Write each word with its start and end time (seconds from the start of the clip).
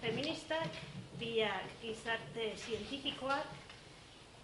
feministak, 0.00 0.68
biak 1.20 1.64
gizarte 1.82 2.56
zientifikoak, 2.56 3.46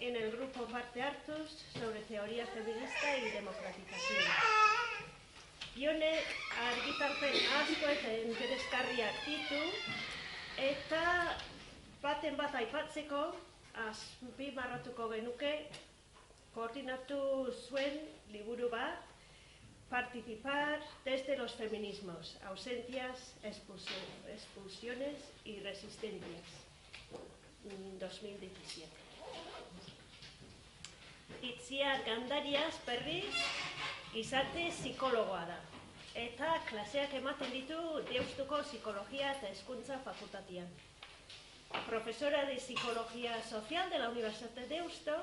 en 0.00 0.16
el 0.16 0.32
grupo 0.32 0.64
Parte 0.66 1.02
Artus 1.02 1.64
sobre 1.78 2.00
teoría 2.00 2.46
feminista 2.46 3.18
y 3.18 3.30
democratización. 3.30 4.24
Ione 5.76 6.12
argitarpen 6.60 7.36
asko 7.56 7.88
eta 7.88 8.14
interesgarriak 8.26 9.20
ditu, 9.24 9.60
eta 10.60 11.04
baten 12.02 12.36
bat 12.36 12.54
aipatzeko, 12.58 13.20
azpi 13.86 14.50
marratuko 14.56 15.08
genuke, 15.14 15.52
koordinatu 16.54 17.52
zuen 17.68 18.00
liburu 18.32 18.68
bat, 18.68 19.06
participar 19.88 20.82
desde 21.04 21.36
los 21.38 21.54
feminismos, 21.54 22.36
ausencias, 22.44 23.34
expulsiones 23.44 25.16
y 25.44 25.60
resistencias. 25.60 26.69
2017. 28.10 28.88
Itziar 31.42 32.02
Gandarias 32.04 32.74
berriz 32.86 33.34
gizarte 34.12 34.66
psikologoa 34.74 35.44
da. 35.48 35.58
Eta 36.18 36.56
klaseak 36.66 37.14
ematen 37.20 37.52
ditu 37.54 37.78
Deustuko 38.10 38.58
Psikologia 38.66 39.30
eta 39.36 39.52
Hezkuntza 39.52 40.00
Fakultatian. 40.04 40.66
Profesora 41.86 42.44
de 42.46 42.58
Psicología 42.58 43.40
Social 43.48 43.88
de 43.90 44.00
la 44.00 44.08
Universidad 44.08 44.50
de 44.58 44.66
Deusto, 44.66 45.14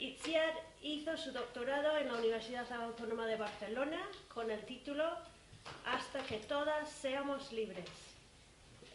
Itziar 0.00 0.54
hizo 0.82 1.16
su 1.16 1.30
doctorado 1.32 1.96
en 1.98 2.08
la 2.08 2.18
Universidad 2.18 2.70
Autónoma 2.72 3.26
de 3.26 3.36
Barcelona 3.36 4.02
con 4.34 4.50
el 4.50 4.66
título 4.66 5.04
Hasta 5.84 6.20
que 6.26 6.38
todas 6.38 6.90
seamos 6.90 7.52
libres. 7.52 8.15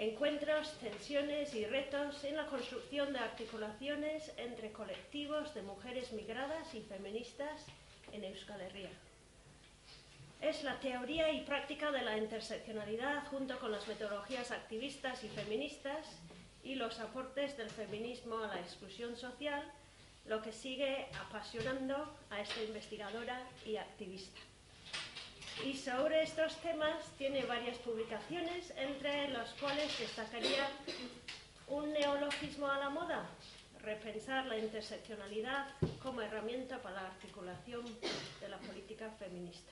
Encuentros, 0.01 0.73
tensiones 0.79 1.53
y 1.53 1.63
retos 1.63 2.23
en 2.23 2.35
la 2.35 2.47
construcción 2.47 3.13
de 3.13 3.19
articulaciones 3.19 4.31
entre 4.35 4.71
colectivos 4.71 5.53
de 5.53 5.61
mujeres 5.61 6.11
migradas 6.11 6.73
y 6.73 6.81
feministas 6.81 7.67
en 8.11 8.23
Euskal 8.23 8.61
Herria. 8.61 8.89
Es 10.41 10.63
la 10.63 10.79
teoría 10.79 11.31
y 11.31 11.41
práctica 11.41 11.91
de 11.91 12.01
la 12.01 12.17
interseccionalidad 12.17 13.27
junto 13.27 13.59
con 13.59 13.71
las 13.71 13.87
metodologías 13.87 14.49
activistas 14.49 15.23
y 15.23 15.29
feministas 15.29 16.07
y 16.63 16.73
los 16.73 16.99
aportes 16.99 17.55
del 17.55 17.69
feminismo 17.69 18.39
a 18.39 18.47
la 18.47 18.59
exclusión 18.59 19.15
social 19.15 19.71
lo 20.25 20.41
que 20.41 20.51
sigue 20.51 21.09
apasionando 21.27 22.11
a 22.31 22.41
esta 22.41 22.63
investigadora 22.63 23.39
y 23.67 23.77
activista. 23.77 24.41
Y 25.65 25.77
sobre 25.77 26.23
estos 26.23 26.55
temas 26.57 27.11
tiene 27.17 27.43
varias 27.45 27.77
publicaciones, 27.79 28.73
entre 28.77 29.29
las 29.29 29.53
cuales 29.53 29.97
destacaría 29.99 30.67
un 31.67 31.93
neologismo 31.93 32.67
a 32.67 32.79
la 32.79 32.89
moda, 32.89 33.29
repensar 33.83 34.45
la 34.47 34.57
interseccionalidad 34.57 35.67
como 36.01 36.21
herramienta 36.21 36.81
para 36.81 37.03
la 37.03 37.07
articulación 37.07 37.85
de 38.39 38.49
la 38.49 38.57
política 38.57 39.09
feminista. 39.19 39.71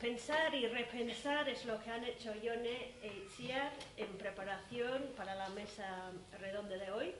Pensar 0.00 0.54
y 0.54 0.66
repensar 0.66 1.48
es 1.48 1.64
lo 1.64 1.80
que 1.82 1.90
han 1.90 2.04
hecho 2.04 2.34
Ione 2.34 2.94
e 3.02 3.24
Itziar 3.24 3.70
en 3.96 4.08
preparación 4.18 5.12
para 5.16 5.34
la 5.34 5.48
mesa 5.50 6.10
redonda 6.40 6.76
de 6.76 6.90
hoy. 6.90 7.14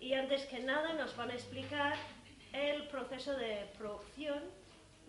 Y 0.00 0.14
antes 0.14 0.46
que 0.46 0.58
nada 0.58 0.94
nos 0.94 1.14
van 1.14 1.30
a 1.30 1.34
explicar 1.34 1.94
el 2.52 2.88
proceso 2.88 3.36
de 3.36 3.66
producción 3.78 4.42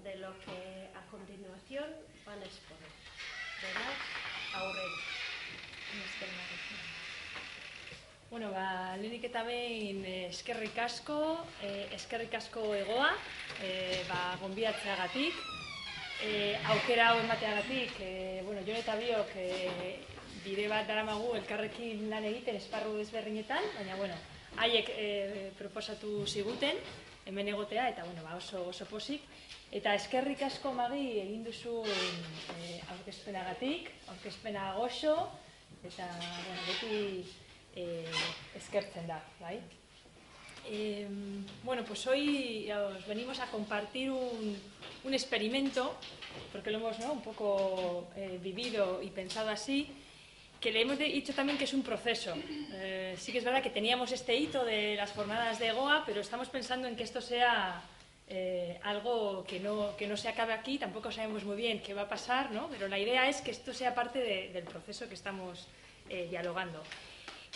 de 0.03 0.15
lo 0.17 0.37
que 0.39 0.89
a 0.95 1.01
continuación 1.09 1.85
van 2.25 2.39
a 2.41 2.45
exponer. 2.45 2.91
¿Verdad? 3.61 3.93
Aurrera. 4.55 5.13
Bueno, 8.29 8.49
ba, 8.49 8.97
lehenik 8.97 9.27
eta 9.29 9.43
behin 9.45 9.99
eh, 10.09 10.25
eskerrik 10.25 10.77
asko, 10.81 11.45
eh, 11.61 11.85
eskerrik 11.93 12.33
asko 12.33 12.63
egoa, 12.73 13.11
eh, 13.61 14.01
ba, 14.09 14.35
gonbiatzeagatik, 14.41 15.37
eh, 16.25 16.57
aukera 16.73 17.11
hau 17.11 17.19
emateagatik, 17.21 17.93
eh, 18.01 18.41
bueno, 18.43 18.65
jo 18.65 18.73
eta 18.73 18.95
biok 18.97 19.35
eh, 19.37 19.99
bide 20.43 20.65
bat 20.67 20.89
daramagu 20.89 21.35
elkarrekin 21.37 22.09
lan 22.09 22.25
egiten 22.25 22.57
esparru 22.57 22.97
desberdinetan, 22.97 23.69
baina, 23.77 24.01
bueno, 24.01 24.17
haiek 24.57 24.89
eh, 24.97 25.51
proposatu 25.59 26.25
ziguten, 26.25 26.81
hemen 27.29 27.53
egotea, 27.53 27.91
eta, 27.93 28.03
bueno, 28.09 28.25
ba, 28.25 28.35
oso, 28.41 28.65
oso 28.73 28.89
posik, 28.89 29.21
Eta 29.73 29.95
eskerrik 29.97 30.43
asko 30.45 30.69
magi 30.77 31.15
egin 31.17 31.41
duzu 31.47 31.79
e, 31.81 32.75
aurkezpenagatik, 32.93 33.87
aurkezpena 34.13 34.67
goxo, 34.77 35.15
eta 35.81 36.05
bueno, 36.19 36.59
beti 36.67 36.99
e, 37.81 37.85
eskertzen 38.59 39.09
da, 39.09 39.17
bai? 39.39 39.55
E, 40.69 41.07
bueno, 41.63 41.81
pues 41.87 42.05
hoy 42.05 42.69
os 42.71 43.07
venimos 43.07 43.39
a 43.39 43.47
compartir 43.47 44.11
un, 44.11 44.53
un 45.05 45.13
experimento, 45.15 45.97
porque 46.51 46.69
lo 46.69 46.77
hemos 46.77 46.99
¿no? 46.99 47.13
un 47.13 47.23
poco 47.23 48.09
eh, 48.15 48.37
vivido 48.43 49.01
y 49.01 49.09
pensado 49.09 49.49
así, 49.49 49.87
que 50.61 50.71
le 50.71 50.81
hemos 50.81 50.99
dicho 50.99 51.33
también 51.33 51.57
que 51.57 51.63
es 51.63 51.73
un 51.73 51.81
proceso. 51.81 52.35
Eh, 52.73 53.15
sí 53.17 53.31
que 53.31 53.39
es 53.39 53.43
verdad 53.43 53.63
que 53.63 53.71
teníamos 53.71 54.11
este 54.11 54.35
hito 54.37 54.63
de 54.63 54.93
las 54.95 55.13
jornadas 55.13 55.57
de 55.57 55.71
GOA, 55.71 56.03
pero 56.05 56.21
estamos 56.21 56.47
pensando 56.49 56.87
en 56.87 56.95
que 56.95 57.03
esto 57.03 57.21
sea 57.21 57.81
eh, 58.27 58.79
algo 58.83 59.43
que 59.43 59.59
no, 59.59 59.95
que 59.97 60.07
no 60.07 60.15
se 60.15 60.29
acabe 60.29 60.53
aquí, 60.53 60.77
tampoco 60.77 61.11
sabemos 61.11 61.43
muy 61.43 61.55
bien 61.55 61.81
qué 61.81 61.93
va 61.93 62.03
a 62.03 62.09
pasar, 62.09 62.51
¿no? 62.51 62.67
pero 62.69 62.87
la 62.87 62.97
idea 62.97 63.27
es 63.27 63.41
que 63.41 63.51
esto 63.51 63.73
sea 63.73 63.93
parte 63.93 64.19
de, 64.19 64.49
del 64.53 64.63
proceso 64.63 65.07
que 65.07 65.13
estamos 65.13 65.67
eh, 66.09 66.27
dialogando. 66.29 66.81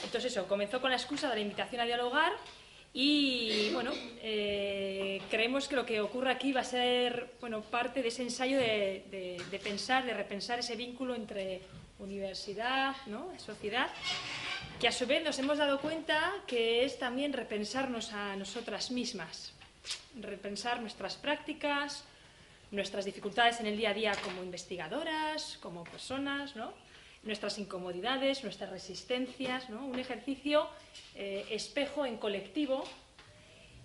Entonces 0.03 0.31
eso, 0.31 0.47
comenzó 0.47 0.79
con 0.79 0.91
la 0.91 0.97
excusa 0.97 1.29
de 1.29 1.35
la 1.35 1.41
invitación 1.41 1.81
a 1.81 1.85
dialogar 1.85 2.33
y 2.93 3.69
bueno, 3.73 3.91
eh, 4.21 5.21
creemos 5.29 5.67
que 5.67 5.75
lo 5.75 5.85
que 5.85 6.01
ocurre 6.01 6.31
aquí 6.31 6.51
va 6.51 6.61
a 6.61 6.65
ser 6.65 7.31
bueno, 7.39 7.61
parte 7.61 8.01
de 8.01 8.09
ese 8.09 8.23
ensayo 8.23 8.57
de, 8.57 9.05
de, 9.09 9.43
de 9.49 9.59
pensar, 9.59 10.05
de 10.05 10.13
repensar 10.13 10.59
ese 10.59 10.75
vínculo 10.75 11.15
entre 11.15 11.61
universidad, 11.99 12.95
¿no? 13.07 13.31
sociedad, 13.39 13.89
que 14.79 14.87
a 14.87 14.91
su 14.91 15.07
vez 15.07 15.23
nos 15.23 15.39
hemos 15.39 15.57
dado 15.57 15.79
cuenta 15.79 16.33
que 16.45 16.85
es 16.85 16.99
también 16.99 17.33
repensarnos 17.33 18.13
a 18.13 18.35
nosotras 18.35 18.91
mismas, 18.91 19.53
repensar 20.19 20.81
nuestras 20.81 21.15
prácticas, 21.15 22.03
nuestras 22.71 23.05
dificultades 23.05 23.59
en 23.59 23.67
el 23.67 23.77
día 23.77 23.91
a 23.91 23.93
día 23.93 24.11
como 24.23 24.43
investigadoras, 24.43 25.57
como 25.61 25.83
personas, 25.83 26.55
¿no? 26.55 26.73
nuestras 27.23 27.57
incomodidades, 27.57 28.43
nuestras 28.43 28.69
resistencias, 28.69 29.69
¿no? 29.69 29.85
un 29.85 29.99
ejercicio 29.99 30.67
eh, 31.15 31.45
espejo 31.49 32.05
en 32.05 32.17
colectivo 32.17 32.83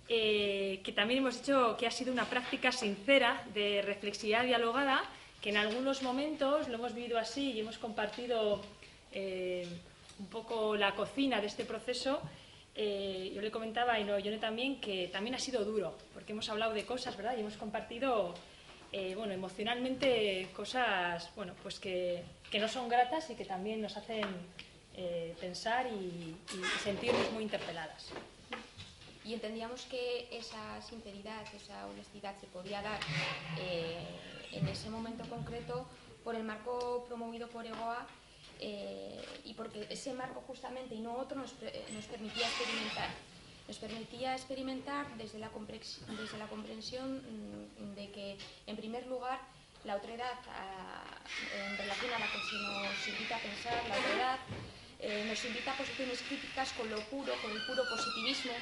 eh, 0.09 0.81
que 0.83 0.91
también 0.91 1.19
hemos 1.19 1.39
dicho 1.39 1.77
que 1.77 1.87
ha 1.87 1.91
sido 1.91 2.11
una 2.11 2.25
práctica 2.25 2.71
sincera 2.71 3.41
de 3.53 3.81
reflexividad 3.81 4.43
dialogada, 4.43 5.01
que 5.41 5.49
en 5.49 5.57
algunos 5.57 6.03
momentos 6.03 6.67
lo 6.67 6.75
hemos 6.75 6.93
vivido 6.93 7.17
así 7.17 7.51
y 7.51 7.61
hemos 7.61 7.77
compartido 7.77 8.61
eh, 9.13 9.65
un 10.19 10.27
poco 10.27 10.75
la 10.75 10.93
cocina 10.93 11.39
de 11.39 11.47
este 11.47 11.63
proceso 11.63 12.21
eh, 12.75 13.31
yo 13.35 13.41
le 13.41 13.51
comentaba, 13.51 13.99
y 13.99 14.03
no, 14.03 14.17
yo 14.17 14.37
también, 14.39 14.81
que 14.81 15.07
también 15.09 15.35
ha 15.35 15.39
sido 15.39 15.63
duro, 15.63 15.95
porque 16.13 16.31
hemos 16.31 16.49
hablado 16.49 16.73
de 16.73 16.85
cosas, 16.85 17.15
¿verdad? 17.15 17.37
Y 17.37 17.41
hemos 17.41 17.57
compartido, 17.57 18.33
eh, 18.91 19.13
bueno, 19.15 19.33
emocionalmente 19.33 20.49
cosas, 20.55 21.29
bueno, 21.35 21.53
pues 21.61 21.79
que, 21.79 22.23
que, 22.49 22.59
no 22.59 22.67
son 22.67 22.89
gratas 22.89 23.29
y 23.29 23.35
que 23.35 23.45
también 23.45 23.81
nos 23.81 23.95
hacen 23.95 24.25
eh, 24.95 25.35
pensar 25.39 25.85
y, 25.87 26.35
y, 26.55 26.63
sentirnos 26.83 27.31
muy 27.31 27.43
interpeladas. 27.43 28.09
Y 29.23 29.33
entendíamos 29.33 29.85
que 29.85 30.27
esa 30.31 30.81
sinceridad, 30.81 31.43
esa 31.55 31.85
honestidad 31.87 32.35
se 32.41 32.47
podía 32.47 32.81
dar 32.81 32.99
en 34.51 34.67
ese 34.67 34.89
momento 34.89 35.23
concreto 35.29 35.87
por 36.23 36.35
el 36.35 36.43
marco 36.43 37.05
promovido 37.07 37.47
por 37.47 37.65
EGOA 37.65 38.05
eh, 38.59 39.23
y 39.45 39.53
porque 39.53 39.87
ese 39.89 40.13
marco 40.13 40.43
justamente 40.47 40.95
y 40.95 40.99
no 40.99 41.13
otro 41.15 41.37
nos, 41.37 41.53
nos, 41.53 42.05
permitía 42.05 42.47
experimentar. 42.47 43.09
Nos 43.67 43.77
permitía 43.77 44.35
experimentar 44.35 45.05
desde 45.17 45.39
la, 45.39 45.49
desde 45.49 46.37
la 46.37 46.47
comprensión 46.47 47.17
mm, 47.17 47.95
de 47.95 48.11
que, 48.11 48.37
en 48.67 48.75
primer 48.75 49.07
lugar, 49.07 49.39
la 49.83 49.97
otredad, 49.97 50.39
en 51.67 51.77
relación 51.77 52.13
a 52.13 52.19
la 52.19 52.25
que 52.25 52.39
se 52.39 52.55
nos 52.55 53.07
invita 53.07 53.35
a 53.35 53.39
pensar, 53.39 53.83
la 53.89 53.97
otredad 53.97 54.39
eh, 54.99 55.25
nos 55.27 55.43
invita 55.43 55.73
a 55.73 55.77
posiciones 55.77 56.21
críticas 56.21 56.71
con 56.73 56.89
lo 56.89 56.99
puro, 57.09 57.33
con 57.41 57.51
el 57.51 57.61
puro 57.65 57.83
positivismo, 57.89 58.53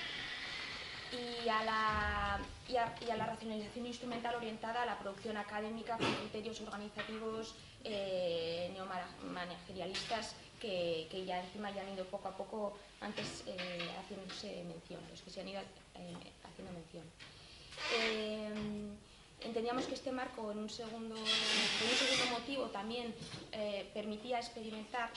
y 1.11 1.47
a, 1.47 1.63
la, 1.63 2.39
y, 2.71 2.77
a, 2.77 3.15
la, 3.15 3.25
racionalización 3.25 3.85
instrumental 3.85 4.35
orientada 4.35 4.83
a 4.83 4.85
la 4.85 4.97
producción 4.99 5.37
académica 5.37 5.97
con 5.97 6.13
criterios 6.13 6.61
organizativos 6.61 7.55
eh, 7.83 8.71
neomanagerialistas 8.73 10.35
que, 10.59 11.07
que, 11.09 11.25
ya 11.25 11.43
encima 11.43 11.71
ya 11.71 11.81
han 11.81 11.93
ido 11.93 12.05
poco 12.05 12.29
a 12.29 12.37
poco 12.37 12.77
antes 13.01 13.43
eh, 13.47 13.89
haciéndose 13.99 14.63
mención, 14.63 15.01
los 15.09 15.21
que 15.21 15.31
se 15.31 15.41
han 15.41 15.47
ido 15.47 15.59
eh, 15.59 16.31
haciendo 16.43 16.73
mención. 16.73 17.03
Eh, 17.99 18.53
entendíamos 19.41 19.85
que 19.85 19.95
este 19.95 20.11
marco, 20.11 20.51
en 20.51 20.59
un 20.59 20.69
segundo, 20.69 21.15
en 21.15 21.21
un 21.21 21.97
segundo 21.97 22.39
motivo, 22.39 22.65
también 22.65 23.13
eh, 23.51 23.89
permitía 23.93 24.37
experimentar 24.37 25.09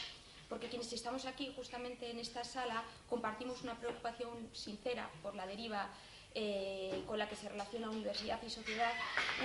porque 0.48 0.68
quienes 0.68 0.92
estamos 0.92 1.24
aquí 1.26 1.52
justamente 1.56 2.10
en 2.10 2.18
esta 2.18 2.44
sala 2.44 2.84
compartimos 3.08 3.62
una 3.62 3.74
preocupación 3.78 4.28
sincera 4.52 5.10
por 5.22 5.34
la 5.34 5.46
deriva 5.46 5.88
eh, 6.36 7.04
con 7.06 7.16
la 7.16 7.28
que 7.28 7.36
se 7.36 7.48
relaciona 7.48 7.88
universidad 7.88 8.42
y 8.42 8.50
sociedad, 8.50 8.92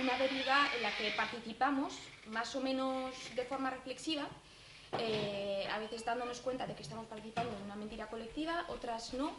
una 0.00 0.18
deriva 0.18 0.68
en 0.74 0.82
la 0.82 0.96
que 0.96 1.12
participamos 1.12 1.94
más 2.26 2.56
o 2.56 2.60
menos 2.60 3.14
de 3.36 3.44
forma 3.44 3.70
reflexiva, 3.70 4.26
eh, 4.98 5.68
a 5.70 5.78
veces 5.78 6.04
dándonos 6.04 6.40
cuenta 6.40 6.66
de 6.66 6.74
que 6.74 6.82
estamos 6.82 7.06
participando 7.06 7.56
en 7.56 7.62
una 7.62 7.76
mentira 7.76 8.08
colectiva, 8.08 8.64
otras 8.68 9.14
no, 9.14 9.30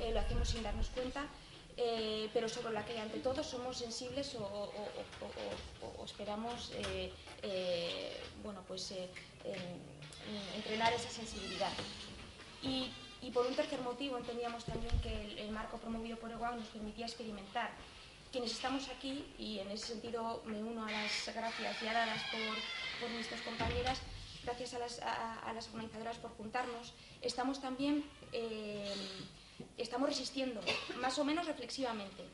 eh, 0.00 0.12
lo 0.12 0.20
hacemos 0.20 0.50
sin 0.50 0.62
darnos 0.62 0.88
cuenta, 0.88 1.26
pero 2.34 2.50
sobre 2.50 2.74
la 2.74 2.84
que 2.84 3.00
ante 3.00 3.18
todo 3.20 3.42
somos 3.42 3.78
sensibles 3.78 4.34
o, 4.34 4.70
o, 5.96 6.04
esperamos 6.04 6.70
bueno, 8.42 8.62
pues, 8.68 8.92
entrenar 10.54 10.92
esa 10.92 11.08
sensibilidad. 11.08 11.72
Y, 12.62 12.92
y, 13.22 13.30
por 13.30 13.46
un 13.46 13.54
tercer 13.54 13.80
motivo 13.80 14.18
entendíamos 14.18 14.64
también 14.64 14.98
que 15.00 15.42
el, 15.42 15.50
marco 15.50 15.78
promovido 15.78 16.18
por 16.18 16.30
EGUAN 16.30 16.58
nos 16.58 16.68
permitía 16.68 17.06
experimentar. 17.06 17.70
Quienes 18.30 18.52
estamos 18.52 18.88
aquí, 18.88 19.24
y 19.38 19.58
en 19.58 19.70
ese 19.70 19.88
sentido 19.88 20.42
me 20.46 20.62
uno 20.62 20.86
a 20.86 20.90
las 20.90 21.34
gracias 21.34 21.80
ya 21.80 21.92
dadas 21.92 22.22
por, 22.30 23.08
por 23.08 23.42
compañeras, 23.44 24.00
gracias 24.42 24.74
a 24.74 24.78
las, 24.78 25.00
a 25.00 25.52
las, 25.54 25.68
organizadoras 25.68 26.16
por 26.18 26.30
juntarnos, 26.36 26.94
estamos 27.20 27.60
también 27.60 28.04
eh, 28.32 28.94
estamos 29.76 30.08
resistiendo, 30.08 30.60
más 31.00 31.18
o 31.18 31.24
menos 31.24 31.46
reflexivamente. 31.46 32.24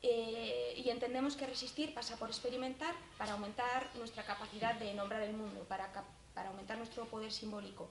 Eh, 0.00 0.74
y 0.76 0.90
entendemos 0.90 1.36
que 1.36 1.46
resistir 1.46 1.92
pasa 1.92 2.16
por 2.16 2.28
experimentar 2.28 2.94
para 3.16 3.32
aumentar 3.32 3.90
nuestra 3.96 4.24
capacidad 4.24 4.74
de 4.74 4.94
nombrar 4.94 5.22
el 5.22 5.32
mundo, 5.32 5.64
para, 5.64 5.90
para 6.34 6.50
aumentar 6.50 6.78
nuestro 6.78 7.06
poder 7.06 7.32
simbólico. 7.32 7.90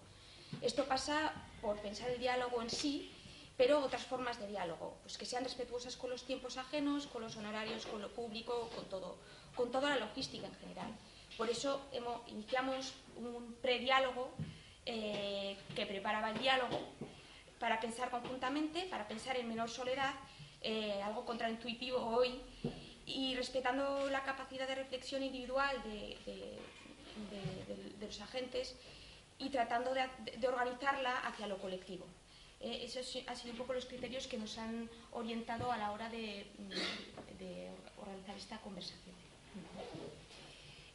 Esto 0.61 0.85
pasa 0.85 1.33
por 1.61 1.79
pensar 1.79 2.09
el 2.09 2.19
diálogo 2.19 2.61
en 2.61 2.69
sí, 2.69 3.11
pero 3.57 3.83
otras 3.83 4.03
formas 4.03 4.39
de 4.39 4.47
diálogo, 4.47 4.97
pues 5.01 5.17
que 5.17 5.25
sean 5.25 5.44
respetuosas 5.44 5.97
con 5.97 6.09
los 6.09 6.23
tiempos 6.23 6.57
ajenos, 6.57 7.07
con 7.07 7.23
los 7.23 7.35
honorarios, 7.38 7.85
con 7.85 8.01
lo 8.01 8.09
público, 8.13 8.69
con 8.75 8.85
todo, 8.85 9.17
con 9.55 9.71
toda 9.71 9.89
la 9.89 9.97
logística 9.97 10.47
en 10.47 10.55
general. 10.55 10.95
Por 11.38 11.49
eso 11.49 11.81
hemos, 11.91 12.27
iniciamos 12.29 12.94
un 13.17 13.55
prediálogo 13.61 14.29
eh, 14.85 15.57
que 15.75 15.85
preparaba 15.85 16.31
el 16.31 16.39
diálogo 16.39 16.79
para 17.59 17.79
pensar 17.79 18.09
conjuntamente, 18.11 18.88
para 18.89 19.07
pensar 19.07 19.35
en 19.38 19.47
menor 19.47 19.69
soledad, 19.69 20.13
eh, 20.61 21.01
algo 21.03 21.25
contraintuitivo 21.25 21.97
hoy, 21.97 22.41
y 23.05 23.35
respetando 23.35 24.09
la 24.09 24.23
capacidad 24.23 24.67
de 24.67 24.75
reflexión 24.75 25.23
individual 25.23 25.81
de, 25.83 26.17
los 27.99 28.21
agentes 28.21 28.75
y 29.39 29.50
tratando 29.50 29.94
de, 29.94 30.48
organizarla 30.48 31.19
hacia 31.19 31.48
lo 31.48 31.57
colectivo. 31.57 32.06
Eh, 32.60 32.81
esos 32.84 33.24
han 33.28 33.36
sido 33.36 33.51
un 33.51 33.57
poco 33.57 33.74
los 33.74 33.86
criterios 33.86 34.28
que 34.28 34.38
nos 34.38 34.57
han 34.57 34.89
orientado 35.12 35.72
a 35.72 35.78
la 35.78 35.92
hora 35.92 36.10
de, 36.10 36.45
organizar 37.98 38.36
esta 38.36 38.57
conversación. 38.60 39.16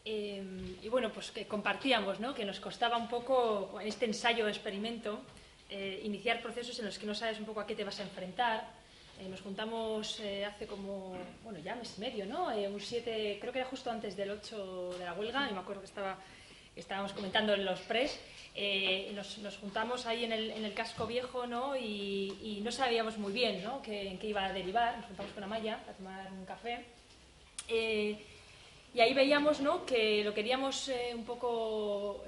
Eh, 0.04 0.76
y 0.82 0.88
bueno, 0.88 1.12
pues 1.12 1.30
que 1.30 1.46
compartíamos, 1.46 2.18
¿no? 2.18 2.34
que 2.34 2.44
nos 2.44 2.58
costaba 2.58 2.96
un 2.96 3.08
poco 3.08 3.78
en 3.80 3.86
este 3.86 4.06
ensayo 4.06 4.48
experimento 4.48 5.20
eh, 5.70 6.02
iniciar 6.04 6.42
procesos 6.42 6.78
en 6.80 6.86
los 6.86 6.98
que 6.98 7.06
no 7.06 7.14
sabes 7.14 7.38
un 7.38 7.46
poco 7.46 7.60
a 7.60 7.66
qué 7.66 7.74
te 7.74 7.84
vas 7.84 7.98
a 8.00 8.02
enfrentar. 8.02 8.68
Eh, 9.18 9.28
nos 9.28 9.40
juntamos 9.40 10.20
eh, 10.20 10.44
hace 10.44 10.66
como, 10.66 11.16
bueno, 11.44 11.58
ya 11.60 11.76
mes 11.76 11.94
y 11.96 12.00
medio, 12.00 12.26
¿no? 12.26 12.50
Eh, 12.50 12.68
un 12.68 12.80
7, 12.80 13.38
creo 13.40 13.52
que 13.52 13.60
era 13.60 13.68
justo 13.68 13.90
antes 13.90 14.16
del 14.16 14.30
8 14.30 14.96
de 14.98 15.04
la 15.04 15.14
huelga, 15.14 15.48
y 15.48 15.52
me 15.52 15.60
acuerdo 15.60 15.80
que 15.80 15.86
estaba, 15.86 16.18
estábamos 16.76 17.12
comentando 17.12 17.54
en 17.54 17.64
los 17.64 17.80
pres. 17.80 18.18
Nos, 19.14 19.38
nos, 19.38 19.56
juntamos 19.56 20.06
ahí 20.06 20.24
en 20.24 20.32
el, 20.32 20.50
en 20.50 20.64
el, 20.64 20.74
casco 20.74 21.06
viejo, 21.06 21.46
¿no? 21.46 21.76
Y, 21.76 22.60
no 22.62 22.70
sabíamos 22.70 23.18
muy 23.18 23.32
bien, 23.32 23.62
¿no? 23.62 23.80
Qué, 23.82 24.08
en 24.08 24.18
qué 24.18 24.28
iba 24.28 24.44
a 24.44 24.52
derivar. 24.52 24.96
Nos 24.98 25.06
juntamos 25.06 25.32
con 25.32 25.44
Amaya 25.44 25.80
a 25.88 25.92
tomar 25.92 26.30
un 26.32 26.44
café. 26.44 26.84
y 27.68 29.00
ahí 29.00 29.14
veíamos, 29.14 29.60
¿no? 29.60 29.86
Que 29.86 30.22
lo 30.22 30.34
queríamos 30.34 30.90
un 31.14 31.24
poco 31.24 32.24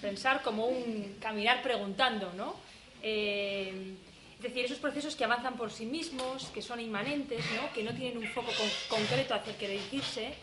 pensar 0.00 0.42
como 0.42 0.66
un 0.66 1.16
caminar 1.20 1.62
preguntando, 1.62 2.32
¿no? 2.34 2.54
Eh, 3.02 3.94
es 4.36 4.42
decir, 4.42 4.64
esos 4.64 4.78
procesos 4.78 5.16
que 5.16 5.24
avanzan 5.24 5.56
por 5.56 5.70
sí 5.70 5.86
mismos, 5.86 6.46
que 6.52 6.60
son 6.60 6.80
inmanentes, 6.80 7.44
¿no? 7.54 7.72
que 7.72 7.82
no 7.82 7.94
tienen 7.94 8.18
un 8.18 8.26
foco 8.28 8.50
con, 8.52 8.98
concreto 8.98 9.34
hacia 9.34 9.52
el 9.52 9.58
que 9.58 9.68
dirigirse. 9.68 10.34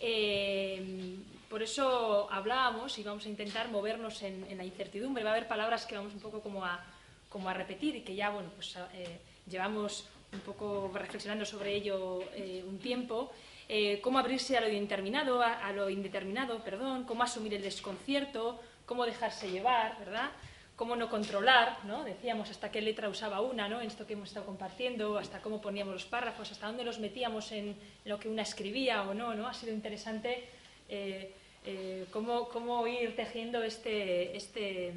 Eh, 0.00 1.16
por 1.48 1.62
eso 1.62 2.28
hablábamos 2.30 2.98
y 2.98 3.02
vamos 3.02 3.24
a 3.24 3.28
intentar 3.28 3.70
movernos 3.70 4.22
en, 4.22 4.44
en, 4.50 4.58
la 4.58 4.64
incertidumbre. 4.64 5.22
Va 5.22 5.30
a 5.30 5.32
haber 5.34 5.48
palabras 5.48 5.86
que 5.86 5.96
vamos 5.96 6.12
un 6.12 6.20
poco 6.20 6.40
como 6.40 6.64
a, 6.64 6.84
como 7.28 7.48
a 7.48 7.54
repetir 7.54 7.96
y 7.96 8.00
que 8.02 8.14
ya 8.14 8.30
bueno, 8.30 8.50
pues, 8.54 8.76
eh, 8.94 9.18
llevamos 9.48 10.08
un 10.32 10.40
poco 10.40 10.90
reflexionando 10.92 11.44
sobre 11.44 11.74
ello 11.74 12.20
eh, 12.34 12.64
un 12.66 12.78
tiempo. 12.78 13.32
Eh, 13.68 14.00
cómo 14.02 14.18
abrirse 14.18 14.56
a 14.56 14.60
lo 14.60 14.68
indeterminado, 14.68 15.42
a, 15.42 15.66
a, 15.66 15.72
lo 15.72 15.88
indeterminado, 15.88 16.62
perdón, 16.62 17.04
cómo 17.04 17.22
asumir 17.22 17.54
el 17.54 17.62
desconcierto, 17.62 18.60
cómo 18.84 19.04
dejarse 19.04 19.50
llevar, 19.50 19.98
¿verdad? 19.98 20.30
Cómo 20.76 20.94
no 20.94 21.08
controlar, 21.08 21.78
¿no? 21.84 22.04
Decíamos 22.04 22.50
hasta 22.50 22.70
qué 22.70 22.82
letra 22.82 23.08
usaba 23.08 23.40
una, 23.40 23.66
¿no? 23.66 23.80
En 23.80 23.86
esto 23.86 24.06
que 24.06 24.12
hemos 24.12 24.28
estado 24.28 24.44
compartiendo, 24.44 25.16
hasta 25.16 25.40
cómo 25.40 25.62
poníamos 25.62 25.94
los 25.94 26.04
párrafos, 26.04 26.52
hasta 26.52 26.66
dónde 26.66 26.84
los 26.84 26.98
metíamos 26.98 27.50
en 27.52 27.74
lo 28.04 28.20
que 28.20 28.28
una 28.28 28.42
escribía 28.42 29.02
o 29.02 29.14
no, 29.14 29.34
¿no? 29.34 29.48
Ha 29.48 29.54
sido 29.54 29.72
interesante 29.72 30.44
eh, 30.88 31.32
eh, 31.64 32.06
cómo, 32.12 32.48
cómo, 32.48 32.86
ir 32.86 33.16
tejiendo 33.16 33.62
este, 33.62 34.36
este, 34.36 34.92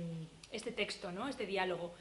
este 0.52 0.72
texto, 0.74 1.14
¿no? 1.14 1.30
Este 1.30 1.46
diálogo. 1.46 1.94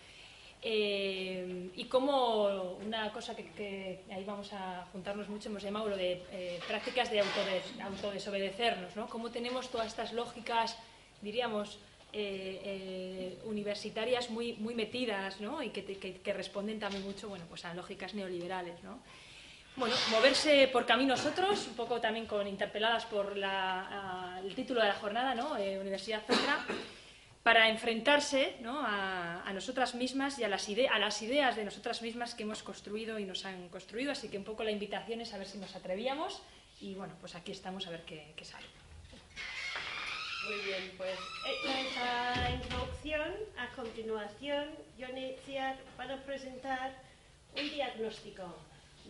Eh, 0.61 1.71
y 1.77 1.85
como 1.85 2.75
una 2.85 3.13
cosa 3.13 3.37
que, 3.37 4.01
ahí 4.11 4.25
vamos 4.25 4.53
a 4.53 4.87
juntarnos 4.93 5.29
mucho, 5.29 5.51
hemos 5.51 5.63
llamado 5.63 5.91
lo 5.91 5.97
de 5.97 6.61
prácticas 6.67 7.13
de 7.13 7.21
autodes, 7.21 7.65
autodesobedecernos, 7.81 8.97
¿no? 8.97 9.09
Cómo 9.09 9.31
tenemos 9.31 9.69
todas 9.69 9.87
estas 9.87 10.13
lógicas, 10.13 10.77
diríamos, 11.23 11.79
eh, 12.13 13.39
universitarias 13.45 14.31
muy, 14.31 14.55
muy 14.55 14.75
metidas, 14.75 15.41
¿no? 15.41 15.63
Y 15.63 15.71
que, 15.71 16.33
responden 16.33 16.79
también 16.79 17.05
mucho, 17.05 17.29
bueno, 17.29 17.45
pues 17.49 17.65
a 17.65 17.75
lógicas 17.75 18.15
neoliberales, 18.15 18.83
¿no? 18.83 19.01
Bueno, 19.77 19.95
moverse 20.11 20.69
por 20.69 20.87
caminos 20.87 21.25
otros, 21.25 21.69
un 21.69 21.75
poco 21.75 22.01
también 22.01 22.27
con 22.27 22.47
interpeladas 22.47 23.07
por 23.07 23.37
la, 23.37 24.37
a, 24.37 24.41
el 24.41 24.55
título 24.55 24.81
de 24.81 24.89
la 24.89 24.95
jornada, 24.95 25.35
¿no? 25.35 25.53
Universidad 25.53 26.23
Centra 26.27 26.65
para 27.43 27.71
enfrentarse 27.71 28.57
¿no? 28.61 28.81
a, 28.81 29.43
a, 29.43 29.53
nosotras 29.55 29.95
mismas 29.95 30.39
y 30.39 30.45
a 30.45 30.49
las, 30.49 30.69
ide 30.69 30.89
a 30.89 30.99
las, 30.99 31.23
ideas 31.23 31.57
de 31.57 31.65
nosotras 31.65 32.03
mismas 32.03 32.35
que 32.35 32.43
hemos 32.43 32.63
construido 32.63 33.19
y 33.19 33.25
nos 33.25 33.47
han 33.47 33.69
construido. 33.69 34.13
Así 34.13 34.29
que 34.29 34.37
un 34.37 34.45
poco 34.45 34.65
la 34.65 34.71
invitación 34.71 35.21
es 35.21 35.33
a 35.33 35.39
ver 35.39 35.47
si 35.47 35.57
nos 35.57 35.75
atrevíamos 35.75 36.43
y 36.81 36.95
bueno, 36.95 37.15
pues 37.21 37.35
aquí 37.37 37.53
estamos 37.53 37.87
a 37.87 37.91
ver 37.91 38.03
qué 38.03 38.45
sale. 38.45 38.78
Muy 40.49 40.61
bien, 40.61 40.95
pues 40.97 41.19
hecha 41.45 41.79
esa 41.79 42.51
introducción, 42.53 43.35
a 43.59 43.69
continuación 43.77 44.71
yo 44.97 45.07
iniciar 45.09 45.77
para 45.95 46.17
presentar 46.25 46.95
un 47.55 47.69
diagnóstico 47.69 48.45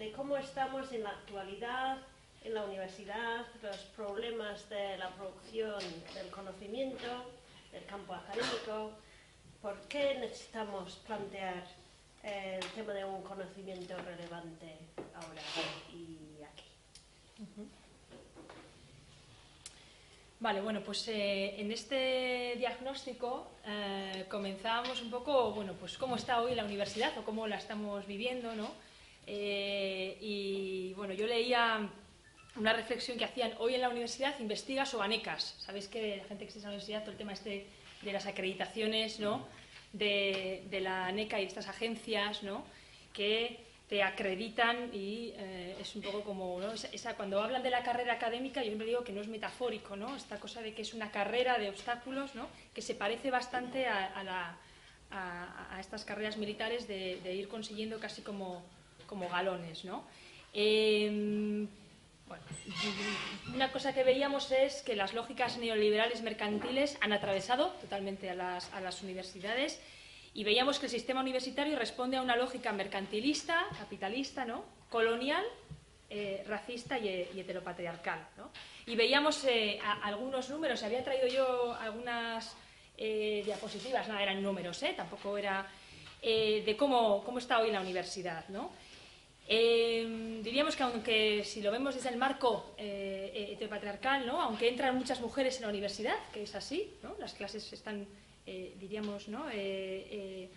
de 0.00 0.10
cómo 0.10 0.36
estamos 0.36 0.92
en 0.92 1.04
la 1.04 1.10
actualidad 1.10 1.98
en 2.42 2.54
la 2.54 2.64
universidad, 2.64 3.46
los 3.62 3.76
problemas 3.94 4.68
de 4.68 4.98
la 4.98 5.10
producción 5.10 5.78
del 6.12 6.28
conocimiento, 6.30 7.30
del 7.70 7.84
campo 7.84 8.14
académico, 8.14 8.94
por 9.62 9.78
qué 9.82 10.16
necesitamos 10.18 10.96
plantear 11.06 11.64
el 12.24 12.64
tema 12.74 12.92
de 12.94 13.04
un 13.04 13.22
conocimiento 13.22 13.96
relevante 13.98 14.76
ahora 15.14 15.42
y 15.92 16.42
aquí. 16.42 17.68
Vale, 20.40 20.60
bueno, 20.60 20.82
pues 20.82 21.08
eh, 21.08 21.60
en 21.60 21.72
este 21.72 22.54
diagnóstico 22.58 23.50
eh, 23.66 24.24
comenzábamos 24.28 25.02
un 25.02 25.10
poco, 25.10 25.50
bueno, 25.50 25.72
pues 25.72 25.98
cómo 25.98 26.14
está 26.14 26.40
hoy 26.40 26.54
la 26.54 26.64
universidad 26.64 27.16
o 27.18 27.24
cómo 27.24 27.48
la 27.48 27.56
estamos 27.56 28.06
viviendo, 28.06 28.54
¿no? 28.54 28.70
Eh, 29.26 30.16
y 30.20 30.94
bueno, 30.94 31.12
yo 31.12 31.26
leía 31.26 31.90
una 32.54 32.72
reflexión 32.72 33.18
que 33.18 33.24
hacían 33.24 33.52
hoy 33.58 33.74
en 33.74 33.80
la 33.80 33.88
universidad, 33.88 34.38
investigas 34.38 34.94
o 34.94 35.02
anecas. 35.02 35.56
Sabéis 35.58 35.88
que 35.88 36.18
la 36.18 36.24
gente 36.24 36.44
que 36.44 36.48
está 36.50 36.58
en 36.58 36.62
la 36.62 36.68
universidad, 36.68 37.00
todo 37.00 37.12
el 37.12 37.18
tema 37.18 37.32
este 37.32 37.66
de 38.02 38.12
las 38.12 38.26
acreditaciones, 38.26 39.18
¿no? 39.18 39.44
De, 39.92 40.62
de 40.70 40.80
la 40.80 41.06
ANECA 41.06 41.38
y 41.40 41.42
de 41.42 41.48
estas 41.48 41.66
agencias, 41.66 42.44
¿no? 42.44 42.62
Que 43.12 43.58
te 43.88 44.02
acreditan 44.02 44.90
y 44.92 45.32
eh, 45.36 45.76
es 45.80 45.96
un 45.96 46.02
poco 46.02 46.22
como, 46.22 46.60
¿no? 46.60 46.72
esa, 46.72 47.14
cuando 47.14 47.42
hablan 47.42 47.62
de 47.62 47.70
la 47.70 47.82
carrera 47.82 48.14
académica, 48.14 48.60
yo 48.60 48.66
siempre 48.66 48.86
digo 48.86 49.02
que 49.02 49.12
no 49.12 49.22
es 49.22 49.28
metafórico, 49.28 49.96
¿no? 49.96 50.14
Esta 50.14 50.38
cosa 50.38 50.60
de 50.60 50.74
que 50.74 50.82
es 50.82 50.92
una 50.92 51.10
carrera 51.10 51.58
de 51.58 51.70
obstáculos, 51.70 52.34
¿no? 52.34 52.48
Que 52.74 52.82
se 52.82 52.94
parece 52.94 53.30
bastante 53.30 53.86
a, 53.86 54.06
a, 54.06 54.24
la, 54.24 54.58
a, 55.10 55.74
a 55.74 55.80
estas 55.80 56.04
carreras 56.04 56.36
militares 56.36 56.86
de, 56.86 57.18
de, 57.22 57.34
ir 57.34 57.48
consiguiendo 57.48 57.98
casi 57.98 58.20
como, 58.20 58.62
como 59.06 59.26
galones, 59.30 59.84
¿no? 59.86 60.04
Eh, 60.52 61.66
bueno, 62.28 62.42
una 63.54 63.72
cosa 63.72 63.94
que 63.94 64.04
veíamos 64.04 64.52
es 64.52 64.82
que 64.82 64.96
las 64.96 65.14
lógicas 65.14 65.56
neoliberales 65.56 66.20
mercantiles 66.20 66.98
han 67.00 67.14
atravesado 67.14 67.70
totalmente 67.80 68.28
a 68.28 68.34
las, 68.34 68.70
las 68.82 69.02
universidades 69.02 69.80
y 70.38 70.44
veíamos 70.44 70.78
que 70.78 70.86
el 70.86 70.92
sistema 70.92 71.20
universitario 71.20 71.76
responde 71.76 72.16
a 72.16 72.22
una 72.22 72.36
lógica 72.36 72.70
mercantilista, 72.70 73.66
capitalista, 73.76 74.44
¿no? 74.44 74.64
colonial, 74.88 75.44
eh, 76.08 76.44
racista 76.46 76.96
y, 76.96 77.08
y 77.34 77.40
heteropatriarcal. 77.40 78.24
¿no? 78.36 78.52
Y 78.86 78.94
veíamos 78.94 79.44
eh, 79.46 79.80
algunos 79.82 80.48
números, 80.48 80.84
había 80.84 81.02
traído 81.02 81.26
yo 81.26 81.74
algunas 81.74 82.54
eh, 82.96 83.42
diapositivas, 83.44 84.06
nada, 84.06 84.22
eran 84.22 84.40
números, 84.40 84.80
¿eh? 84.84 84.94
tampoco 84.96 85.36
era 85.36 85.66
eh, 86.22 86.62
de 86.64 86.76
cómo, 86.76 87.24
cómo, 87.24 87.38
está 87.38 87.58
hoy 87.58 87.72
la 87.72 87.80
universidad. 87.80 88.48
¿no? 88.48 88.70
Eh, 89.48 90.38
diríamos 90.44 90.76
que 90.76 90.84
aunque 90.84 91.42
si 91.44 91.62
lo 91.62 91.72
vemos 91.72 91.96
desde 91.96 92.10
el 92.10 92.16
marco 92.16 92.76
eh, 92.78 93.48
heteropatriarcal, 93.54 94.24
¿no? 94.24 94.40
aunque 94.40 94.68
entran 94.68 94.96
muchas 94.96 95.20
mujeres 95.20 95.56
en 95.56 95.62
la 95.62 95.68
universidad, 95.70 96.14
que 96.32 96.44
es 96.44 96.54
así, 96.54 96.94
¿no? 97.02 97.16
las 97.18 97.34
clases 97.34 97.72
están 97.72 98.06
eh, 98.48 98.72
diríamos, 98.80 99.28
¿no? 99.28 99.50
Eh, 99.50 100.08
eh, 100.10 100.48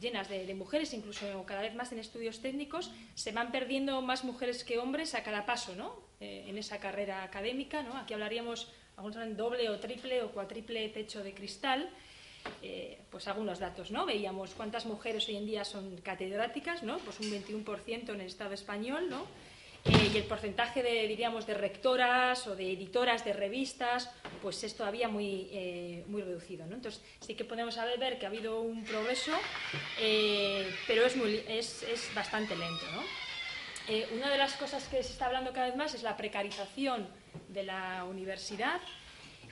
llenas 0.00 0.28
de, 0.28 0.52
mujeres, 0.54 0.92
incluso 0.94 1.44
cada 1.46 1.62
vez 1.62 1.76
más 1.76 1.92
en 1.92 2.00
estudios 2.00 2.40
técnicos, 2.40 2.90
se 3.14 3.30
van 3.30 3.52
perdiendo 3.52 4.02
más 4.02 4.24
mujeres 4.24 4.64
que 4.64 4.78
hombres 4.78 5.14
a 5.14 5.22
cada 5.22 5.46
paso 5.46 5.76
¿no? 5.76 5.94
en 6.20 6.58
esa 6.58 6.80
carrera 6.80 7.22
académica. 7.22 7.82
¿no? 7.82 7.96
Aquí 7.96 8.12
hablaríamos, 8.12 8.72
algunos 8.96 9.36
doble 9.36 9.70
o 9.70 9.78
triple 9.78 10.22
o 10.22 10.32
cuatriple 10.32 10.88
techo 10.90 11.22
de 11.22 11.32
cristal. 11.32 11.88
pues 13.10 13.26
algunos 13.26 13.58
datos, 13.58 13.90
¿no? 13.90 14.04
Veíamos 14.04 14.54
cuántas 14.54 14.84
mujeres 14.84 15.26
hoy 15.28 15.36
en 15.36 15.46
día 15.46 15.64
son 15.64 15.96
catedráticas, 16.02 16.82
¿no? 16.82 16.98
Pues 16.98 17.18
un 17.20 17.30
21% 17.30 18.10
en 18.10 18.20
el 18.20 18.26
Estado 18.26 18.52
español, 18.52 19.08
¿no? 19.08 19.24
Eh, 19.88 20.10
y 20.12 20.16
el 20.16 20.24
porcentaje 20.24 20.82
de, 20.82 21.06
diríamos, 21.06 21.46
de 21.46 21.54
rectoras 21.54 22.46
o 22.48 22.56
de 22.56 22.72
editoras 22.72 23.24
de 23.24 23.32
revistas, 23.32 24.10
pues 24.42 24.64
es 24.64 24.74
todavía 24.74 25.08
muy, 25.08 25.48
eh, 25.52 26.04
muy 26.08 26.22
reducido. 26.22 26.66
¿no? 26.66 26.74
Entonces, 26.74 27.02
sí 27.20 27.34
que 27.34 27.44
podemos 27.44 27.76
ver 27.98 28.18
que 28.18 28.26
ha 28.26 28.28
habido 28.28 28.60
un 28.60 28.84
progreso, 28.84 29.32
eh, 30.00 30.68
pero 30.86 31.06
es, 31.06 31.16
muy, 31.16 31.42
es, 31.48 31.84
es, 31.84 32.12
bastante 32.14 32.56
lento. 32.56 32.84
¿no? 32.94 33.02
una 34.16 34.28
de 34.28 34.36
las 34.36 34.54
cosas 34.54 34.88
que 34.88 35.00
se 35.04 35.12
está 35.12 35.26
hablando 35.26 35.52
cada 35.52 35.68
vez 35.68 35.76
más 35.76 35.94
es 35.94 36.02
la 36.02 36.16
precarización 36.16 37.06
de 37.48 37.62
la 37.62 38.04
universidad. 38.04 38.80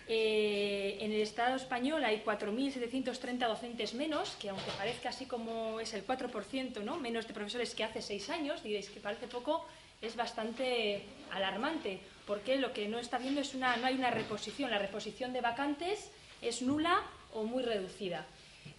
en 0.08 1.12
el 1.12 1.20
Estado 1.20 1.54
español 1.54 2.04
hay 2.04 2.24
4.730 2.26 3.46
docentes 3.46 3.94
menos, 3.94 4.34
que 4.40 4.48
aunque 4.48 4.72
parezca 4.76 5.10
así 5.10 5.26
como 5.26 5.78
es 5.78 5.94
el 5.94 6.04
4%, 6.04 6.82
¿no? 6.82 6.96
menos 6.96 7.28
de 7.28 7.34
profesores 7.34 7.76
que 7.76 7.84
hace 7.84 8.02
seis 8.02 8.28
años, 8.28 8.64
diréis 8.64 8.90
que 8.90 8.98
parece 8.98 9.28
poco, 9.28 9.64
es 10.06 10.16
bastante 10.16 11.02
alarmante, 11.32 12.00
porque 12.26 12.56
lo 12.56 12.72
que 12.72 12.88
no 12.88 12.98
está 12.98 13.18
viendo 13.18 13.40
es 13.40 13.54
una, 13.54 13.76
no 13.76 13.86
hay 13.86 13.94
una 13.94 14.10
reposición, 14.10 14.70
la 14.70 14.78
reposición 14.78 15.32
de 15.32 15.40
vacantes 15.40 16.10
es 16.40 16.62
nula 16.62 17.02
o 17.32 17.44
muy 17.44 17.62
reducida. 17.62 18.26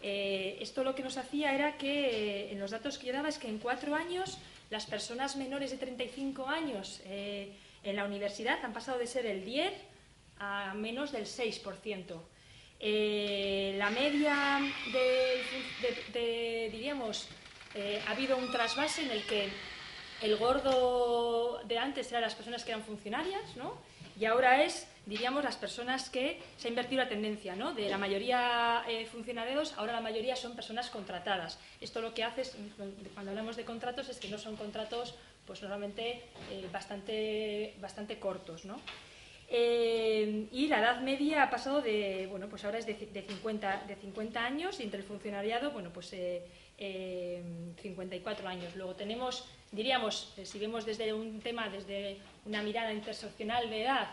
Eh, 0.02 0.58
esto 0.62 0.84
lo 0.84 0.96
que 0.96 1.04
nos 1.04 1.18
hacía 1.18 1.54
era 1.54 1.78
que, 1.78 2.10
eh, 2.10 2.52
en 2.52 2.60
los 2.60 2.72
datos 2.72 2.98
que 2.98 3.08
yo 3.08 3.14
daba, 3.14 3.30
es 3.30 3.38
que 3.38 3.48
en 3.48 3.60
cuatro 3.60 3.96
años 3.96 4.38
las 4.70 4.86
personas 4.86 5.36
menores 5.36 5.72
de 5.72 5.78
35 5.78 6.48
años 6.48 7.02
eh, 7.06 7.54
en 7.84 7.96
la 7.96 8.06
universidad 8.06 8.64
han 8.64 8.74
pasado 8.74 8.98
de 8.98 9.08
ser 9.08 9.26
el 9.26 9.46
10 9.46 9.74
a 10.40 10.74
menos 10.74 11.12
del 11.12 11.26
6%. 11.26 12.20
Eh, 12.80 13.76
la 13.78 13.90
media 13.90 14.60
de, 14.92 15.42
de, 15.82 16.20
de 16.20 16.70
diríamos, 16.72 17.28
ha 18.08 18.12
habido 18.12 18.38
un 18.38 18.50
trasvase 18.52 19.04
en 19.04 19.12
el 19.12 19.24
que 19.24 19.50
el 20.26 20.38
gordo 20.38 21.62
de 21.66 21.78
antes 21.78 22.10
eran 22.12 22.24
las 22.24 22.34
personas 22.34 22.64
que 22.64 22.72
eran 22.72 22.84
funcionarias, 22.84 23.56
¿no? 23.56 23.78
Y 24.20 24.26
ahora 24.26 24.64
es, 24.64 24.88
diríamos, 25.06 25.44
las 25.44 25.58
personas 25.58 26.10
que 26.10 26.40
se 26.58 26.68
ha 26.68 26.70
invertido 26.70 27.04
la 27.04 27.10
tendencia, 27.10 27.56
¿no? 27.56 27.74
De 27.74 27.90
la 27.90 27.98
mayoría 27.98 28.84
eh, 28.88 29.06
funcionarios, 29.06 29.74
ahora 29.78 29.94
la 29.94 30.02
mayoría 30.02 30.36
son 30.36 30.56
personas 30.56 30.90
contratadas. 30.90 31.60
Esto 31.80 32.02
lo 32.02 32.14
que 32.14 32.24
hace, 32.24 32.44
cuando 33.14 33.32
hablamos 33.32 33.56
de 33.56 33.66
contratos, 33.66 34.10
es 34.10 34.18
que 34.18 34.30
no 34.30 34.38
son 34.38 34.56
contratos, 34.56 35.16
pues 35.46 35.62
normalmente 35.62 36.24
eh, 36.50 36.68
bastante, 36.72 37.76
bastante 37.80 38.18
cortos, 38.18 38.66
¿no? 38.66 38.80
Eh, 39.48 40.48
y 40.52 40.68
la 40.68 40.80
edad 40.80 41.02
media 41.02 41.44
ha 41.44 41.50
pasado 41.52 41.82
de, 41.82 42.26
bueno, 42.32 42.48
pues 42.48 42.66
ahora 42.66 42.80
es 42.80 42.88
de, 42.88 42.96
de, 42.96 43.22
50, 43.22 43.84
de 43.86 43.96
50 43.96 44.44
años 44.44 44.80
y 44.80 44.84
entre 44.84 45.02
el 45.02 45.06
funcionariado, 45.06 45.70
bueno, 45.70 45.92
pues 45.94 46.16
eh, 46.78 47.26
eh, 47.38 47.82
54 47.82 48.48
años. 48.48 48.76
Luego 48.76 48.96
tenemos, 48.96 49.46
diríamos, 49.72 50.34
eh, 50.38 50.46
si 50.46 50.60
vemos 50.60 50.86
desde 50.86 51.14
un 51.14 51.40
tema, 51.42 51.70
desde 51.70 52.18
una 52.46 52.62
mirada 52.62 52.94
interseccional 52.94 53.70
de 53.70 53.84
edad, 53.84 54.08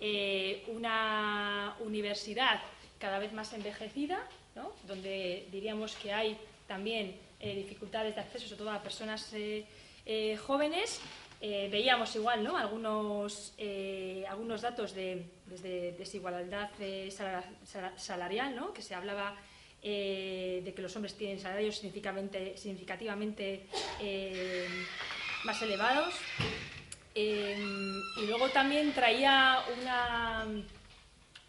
eh, 0.00 0.64
una 0.68 1.76
universidad 1.80 2.60
cada 2.98 3.18
vez 3.18 3.32
más 3.32 3.52
envejecida, 3.52 4.26
¿no? 4.54 4.72
donde 4.86 5.46
diríamos 5.50 5.94
que 5.96 6.12
hay 6.12 6.36
también 6.66 7.16
eh, 7.40 7.54
dificultades 7.54 8.14
de 8.14 8.20
acceso, 8.22 8.46
sobre 8.46 8.58
todo 8.58 8.70
a 8.70 8.82
personas 8.82 9.32
jóvenes, 10.46 11.00
veíamos 11.40 12.14
igual 12.16 12.42
¿no? 12.42 12.56
algunos, 12.56 13.54
algunos 14.28 14.62
datos 14.62 14.94
de, 14.94 15.26
de 15.46 15.92
desigualdad 15.92 16.70
salarial, 17.96 18.54
¿no? 18.54 18.72
que 18.72 18.82
se 18.82 18.94
hablaba 18.94 19.36
de 19.84 20.72
que 20.74 20.82
los 20.82 20.96
hombres 20.96 21.14
tienen 21.14 21.38
salarios 21.38 21.76
significativamente, 21.76 22.56
significativamente 22.56 23.66
más 25.44 25.60
elevados. 25.60 26.14
y 27.14 28.26
luego 28.26 28.48
también 28.48 28.92
traía 28.92 29.62
una, 29.78 30.46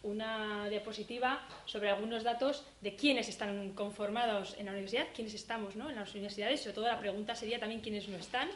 una 0.06 0.70
diapositiva 0.70 1.42
sobre 1.65 1.89
algunos 1.89 2.24
datos 2.24 2.63
de 2.82 2.96
quiénes 2.96 3.27
están 3.27 3.72
conformados 3.72 4.56
en 4.60 4.68
la 4.68 4.72
universidad, 4.72 5.08
quiénes 5.15 5.34
estamos 5.34 5.75
¿no? 5.75 5.89
en 5.89 5.96
las 5.96 6.13
universidades, 6.13 6.62
sobre 6.62 6.75
todo 6.75 6.86
la 6.88 7.00
pregunta 7.00 7.36
sería 7.36 7.60
también 7.60 7.82
quiénes 7.82 8.08
no 8.08 8.18
están 8.18 8.50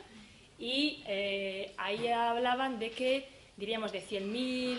y 0.60 1.04
eh, 1.08 1.74
ahí 1.78 2.08
hablaban 2.10 2.80
de 2.80 2.92
que, 2.92 3.28
diríamos, 3.58 3.92
de 3.92 4.04
100.000 4.04 4.78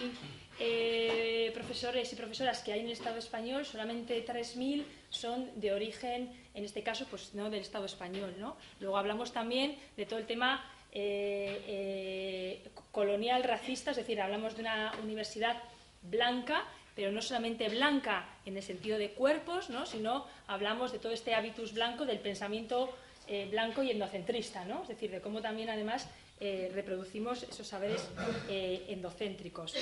eh, 0.60 1.50
profesores 1.54 2.12
y 2.12 2.16
profesoras 2.16 2.62
que 2.62 2.72
hay 2.72 2.80
en 2.80 2.86
el 2.86 2.92
Estado 2.92 3.18
español, 3.18 3.64
solamente 3.64 4.24
3.000 4.24 4.84
son 5.08 5.50
de 5.58 5.72
origen, 5.72 6.30
en 6.54 6.64
este 6.64 6.82
caso, 6.82 7.06
pues 7.10 7.34
no 7.34 7.50
del 7.50 7.62
Estado 7.62 7.86
español. 7.86 8.34
¿no? 8.38 8.56
Luego 8.78 8.96
hablamos 8.96 9.32
también 9.32 9.76
de 9.96 10.06
todo 10.06 10.18
el 10.18 10.26
tema 10.26 10.64
eh, 10.92 12.62
colonial 12.92 13.42
racista, 13.42 13.90
es 13.90 13.96
decir, 13.96 14.20
hablamos 14.20 14.54
de 14.54 14.62
una 14.62 14.92
universidad 15.02 15.56
blanca, 16.02 16.64
pero 16.94 17.12
no 17.12 17.22
solamente 17.22 17.68
blanca 17.68 18.28
en 18.44 18.56
el 18.56 18.62
sentido 18.62 18.98
de 18.98 19.12
cuerpos, 19.12 19.70
¿no? 19.70 19.86
sino 19.86 20.26
hablamos 20.46 20.92
de 20.92 20.98
todo 20.98 21.12
este 21.12 21.34
hábitus 21.34 21.72
blanco 21.72 22.04
del 22.04 22.18
pensamiento 22.18 22.94
eh, 23.26 23.48
blanco 23.50 23.82
y 23.82 23.90
endocentrista, 23.90 24.64
¿no? 24.64 24.82
es 24.82 24.88
decir, 24.88 25.10
de 25.10 25.20
cómo 25.20 25.40
también 25.40 25.70
además 25.70 26.08
eh, 26.40 26.70
reproducimos 26.74 27.42
esos 27.44 27.66
saberes 27.66 28.08
eh, 28.48 28.86
endocéntricos. 28.88 29.74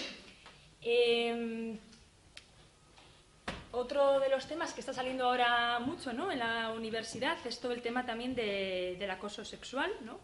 Em, 0.83 1.79
otro 3.73 4.21
de 4.21 4.29
los 4.29 4.47
temas 4.47 4.73
que 4.73 4.81
está 4.81 4.93
saliendo 4.93 5.25
ahora 5.25 5.79
mucho 5.81 6.13
¿no? 6.13 6.33
en 6.33 6.39
la 6.39 6.71
universidad 6.71 7.37
es 7.47 7.61
todo 7.61 7.73
el 7.73 7.83
tema 7.83 8.07
también 8.07 8.35
de, 8.35 8.97
del 8.99 9.11
acoso 9.11 9.45
sexual. 9.45 9.91
¿no? 10.03 10.19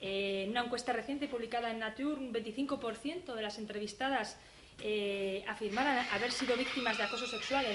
Eh, 0.00 0.44
en 0.44 0.50
una 0.50 0.64
encuesta 0.64 0.92
reciente 0.92 1.28
publicada 1.28 1.70
en 1.70 1.80
Nature, 1.80 2.20
un 2.20 2.32
25% 2.32 3.34
de 3.34 3.42
las 3.42 3.58
entrevistadas 3.58 4.38
eh, 4.80 5.44
afirmaron 5.48 6.06
haber 6.12 6.30
sido 6.30 6.56
víctimas 6.56 6.96
de 6.96 7.02
acoso 7.02 7.26
sexual 7.26 7.66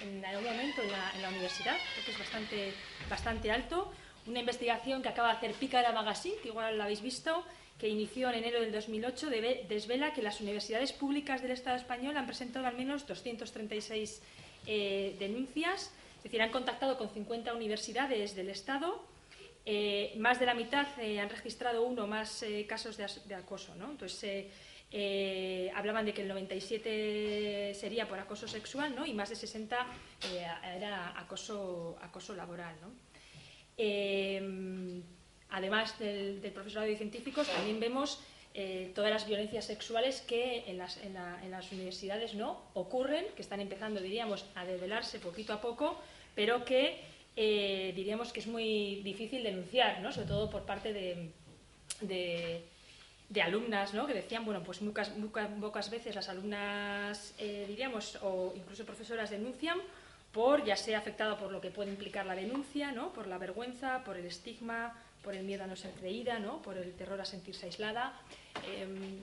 en, 0.00 0.24
algún 0.24 0.44
momento 0.44 0.80
en 0.82 0.92
la, 0.92 1.12
en 1.16 1.22
la 1.22 1.28
universidad, 1.28 1.76
que 2.04 2.12
es 2.12 2.18
bastante, 2.18 2.72
bastante 3.10 3.50
alto. 3.50 3.92
Una 4.26 4.38
investigación 4.38 5.02
que 5.02 5.08
acaba 5.08 5.28
de 5.30 5.36
hacer 5.38 5.52
Pícara 5.54 5.90
Magazine, 5.90 6.36
que 6.40 6.48
igual 6.48 6.78
la 6.78 6.84
habéis 6.84 7.02
visto, 7.02 7.44
que 7.82 7.88
inició 7.88 8.30
en 8.30 8.36
enero 8.36 8.60
del 8.60 8.70
2008, 8.70 9.28
desvela 9.68 10.12
que 10.12 10.22
las 10.22 10.40
universidades 10.40 10.92
públicas 10.92 11.42
del 11.42 11.50
Estado 11.50 11.74
español 11.74 12.16
han 12.16 12.26
presentado 12.26 12.64
al 12.64 12.76
menos 12.76 13.08
236 13.08 14.22
eh, 14.68 15.16
denuncias, 15.18 15.90
es 16.18 16.22
decir, 16.22 16.40
han 16.40 16.52
contactado 16.52 16.96
con 16.96 17.10
50 17.10 17.52
universidades 17.52 18.36
del 18.36 18.50
Estado. 18.50 19.04
Eh, 19.66 20.14
más 20.16 20.38
de 20.38 20.46
la 20.46 20.54
mitad 20.54 20.86
eh, 21.00 21.18
han 21.18 21.28
registrado 21.28 21.84
uno 21.84 22.04
o 22.04 22.06
más 22.06 22.44
casos 22.68 22.96
de, 22.96 23.34
acoso. 23.34 23.74
¿no? 23.74 23.90
Entonces, 23.90 24.46
hablaban 25.74 26.06
de 26.06 26.14
que 26.14 26.22
el 26.22 26.28
97 26.28 27.74
sería 27.74 28.06
por 28.06 28.20
acoso 28.20 28.46
sexual 28.46 28.94
¿no? 28.94 29.04
y 29.04 29.12
más 29.12 29.28
de 29.28 29.34
60 29.34 29.86
era 30.76 31.18
acoso, 31.18 31.98
acoso 32.00 32.32
laboral. 32.36 32.76
¿no? 32.80 32.92
Además 35.52 35.98
del, 35.98 36.40
profesorado 36.52 36.90
de 36.90 36.96
científicos, 36.96 37.48
también 37.48 37.78
vemos 37.78 38.20
eh, 38.54 38.90
todas 38.94 39.10
las 39.10 39.26
violencias 39.26 39.66
sexuales 39.66 40.22
que 40.22 40.64
en 40.66 40.78
las, 40.78 40.98
universidades 41.72 42.34
no 42.34 42.60
ocurren, 42.74 43.26
que 43.36 43.42
están 43.42 43.60
empezando, 43.60 44.00
diríamos, 44.00 44.46
a 44.54 44.64
develarse 44.64 45.20
poquito 45.20 45.52
a 45.52 45.60
poco, 45.60 46.00
pero 46.34 46.64
que 46.64 47.00
eh, 47.36 47.92
diríamos 47.94 48.32
que 48.32 48.40
es 48.40 48.46
muy 48.46 49.02
difícil 49.04 49.42
denunciar, 49.42 50.00
¿no? 50.00 50.10
sobre 50.10 50.28
todo 50.28 50.50
por 50.50 50.62
parte 50.62 50.92
de, 50.92 52.62
alumnas 53.42 53.92
¿no? 53.92 54.06
que 54.06 54.14
decían, 54.14 54.44
bueno, 54.44 54.62
pues 54.62 54.80
muchas, 54.80 55.12
pocas 55.60 55.90
veces 55.90 56.14
las 56.14 56.30
alumnas, 56.30 57.34
eh, 57.38 57.66
diríamos, 57.68 58.18
o 58.22 58.54
incluso 58.56 58.86
profesoras 58.86 59.30
denuncian 59.30 59.78
por, 60.32 60.64
ya 60.64 60.76
sea 60.76 60.98
afectado 60.98 61.36
por 61.36 61.52
lo 61.52 61.60
que 61.60 61.70
puede 61.70 61.90
implicar 61.90 62.24
la 62.24 62.34
denuncia, 62.34 62.92
¿no? 62.92 63.12
por 63.12 63.26
la 63.26 63.36
vergüenza, 63.36 64.02
por 64.04 64.16
el 64.16 64.24
estigma, 64.24 64.94
por 65.22 65.34
el 65.34 65.44
miedo 65.44 65.64
a 65.64 65.66
no 65.66 65.76
ser 65.76 65.92
creída, 65.92 66.38
¿no? 66.38 66.60
por 66.62 66.76
el 66.76 66.92
terror 66.94 67.20
a 67.20 67.24
sentirse 67.24 67.66
aislada. 67.66 68.12
Em, 68.66 69.20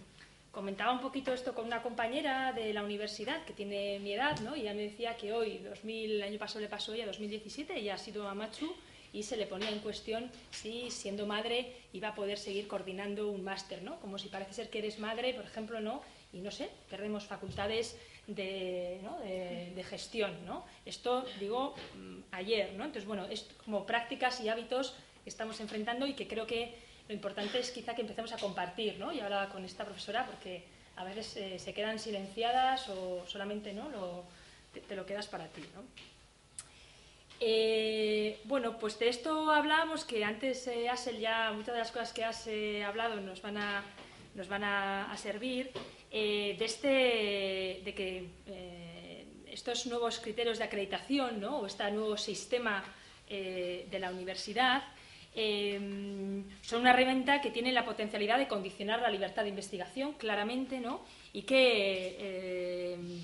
comentaba 0.51 0.91
un 0.91 1.01
poquito 1.01 1.33
esto 1.33 1.53
con 1.53 1.65
una 1.65 1.81
compañera 1.81 2.53
de 2.53 2.73
la 2.73 2.83
universidad 2.83 3.43
que 3.45 3.53
tiene 3.53 3.99
mi 3.99 4.13
edad, 4.13 4.39
¿no? 4.39 4.55
y 4.55 4.61
ella 4.61 4.73
me 4.73 4.83
decía 4.83 5.15
que 5.15 5.33
hoy, 5.33 5.59
2000, 5.59 6.11
el 6.11 6.23
año 6.23 6.39
pasado 6.39 6.61
le 6.61 6.67
pasó 6.67 6.93
ella, 6.93 7.05
2017, 7.05 7.77
ella 7.77 7.95
ha 7.95 7.97
sido 7.97 8.27
a 8.27 8.33
Machu 8.33 8.73
y 9.13 9.23
se 9.23 9.37
le 9.37 9.47
ponía 9.47 9.69
en 9.69 9.79
cuestión 9.79 10.31
si 10.51 10.91
siendo 10.91 11.25
madre 11.25 11.73
iba 11.93 12.09
a 12.09 12.15
poder 12.15 12.37
seguir 12.37 12.67
coordinando 12.67 13.29
un 13.29 13.43
máster, 13.43 13.81
¿no? 13.83 13.99
como 13.99 14.17
si 14.17 14.29
parece 14.29 14.53
ser 14.53 14.69
que 14.69 14.79
eres 14.79 14.99
madre, 14.99 15.33
por 15.33 15.45
ejemplo, 15.45 15.79
no, 15.79 16.01
y 16.31 16.39
no 16.39 16.51
sé, 16.51 16.69
perdemos 16.89 17.25
facultades 17.25 17.97
de, 18.27 18.99
¿no? 19.03 19.17
de, 19.19 19.83
gestión. 19.83 20.45
¿no? 20.45 20.65
Esto 20.85 21.25
digo 21.39 21.73
mm, 21.95 22.19
ayer, 22.31 22.73
¿no? 22.73 22.85
entonces 22.85 23.05
bueno, 23.05 23.25
es 23.25 23.47
como 23.65 23.85
prácticas 23.85 24.39
y 24.41 24.49
hábitos 24.49 24.95
estamos 25.25 25.59
enfrentando 25.59 26.05
y 26.07 26.13
que 26.13 26.27
creo 26.27 26.45
que 26.47 26.75
lo 27.07 27.13
importante 27.13 27.59
es 27.59 27.71
quizá 27.71 27.95
que 27.95 28.01
empecemos 28.01 28.31
a 28.33 28.37
compartir, 28.37 28.99
¿no? 28.99 29.11
Y 29.11 29.19
ahora 29.19 29.49
con 29.49 29.65
esta 29.65 29.85
profesora, 29.85 30.25
porque 30.25 30.63
a 30.95 31.03
veces 31.03 31.35
eh, 31.37 31.59
se 31.59 31.73
quedan 31.73 31.97
silenciadas 31.97 32.89
o 32.89 33.25
solamente 33.25 33.73
¿no? 33.73 33.89
te, 34.87 34.95
lo 34.95 35.05
quedas 35.05 35.27
para 35.27 35.47
ti, 35.47 35.61
¿no? 35.73 35.83
Eh, 37.41 38.41
bueno, 38.43 38.77
pues 38.77 38.99
de 38.99 39.07
esto 39.07 39.49
hablábamos 39.49 40.03
que 40.03 40.25
antes, 40.25 40.67
eh, 40.67 40.89
ya 41.19 41.51
muchas 41.53 41.73
de 41.73 41.79
las 41.79 41.91
cosas 41.91 42.11
que 42.11 42.25
has 42.25 42.47
eh, 42.47 42.83
hablado 42.83 43.21
nos 43.21 43.41
van 43.41 43.57
a, 43.57 43.83
nos 44.35 44.49
van 44.49 44.65
a, 44.65 45.15
servir, 45.17 45.71
de, 46.11 46.57
este, 46.59 47.81
de 47.85 47.93
que 47.95 48.25
estos 49.47 49.85
nuevos 49.85 50.19
criterios 50.19 50.57
de 50.57 50.65
acreditación, 50.65 51.39
¿no? 51.39 51.59
o 51.59 51.65
este 51.65 51.89
nuevo 51.91 52.17
sistema 52.17 52.83
de 53.29 53.97
la 53.99 54.09
universidad, 54.09 54.83
Em, 55.41 56.43
son 56.61 56.81
una 56.81 56.91
herramienta 56.91 57.39
que 57.39 57.49
tiene 57.49 57.71
la 57.71 57.85
potencialidad 57.85 58.37
de 58.37 58.49
condicionar 58.49 59.01
la 59.01 59.09
libertad 59.09 59.43
de 59.43 59.49
investigación, 59.49 60.11
claramente, 60.15 60.81
¿no? 60.81 60.99
Y 61.31 61.43
que 61.43 62.97
em, 62.99 63.23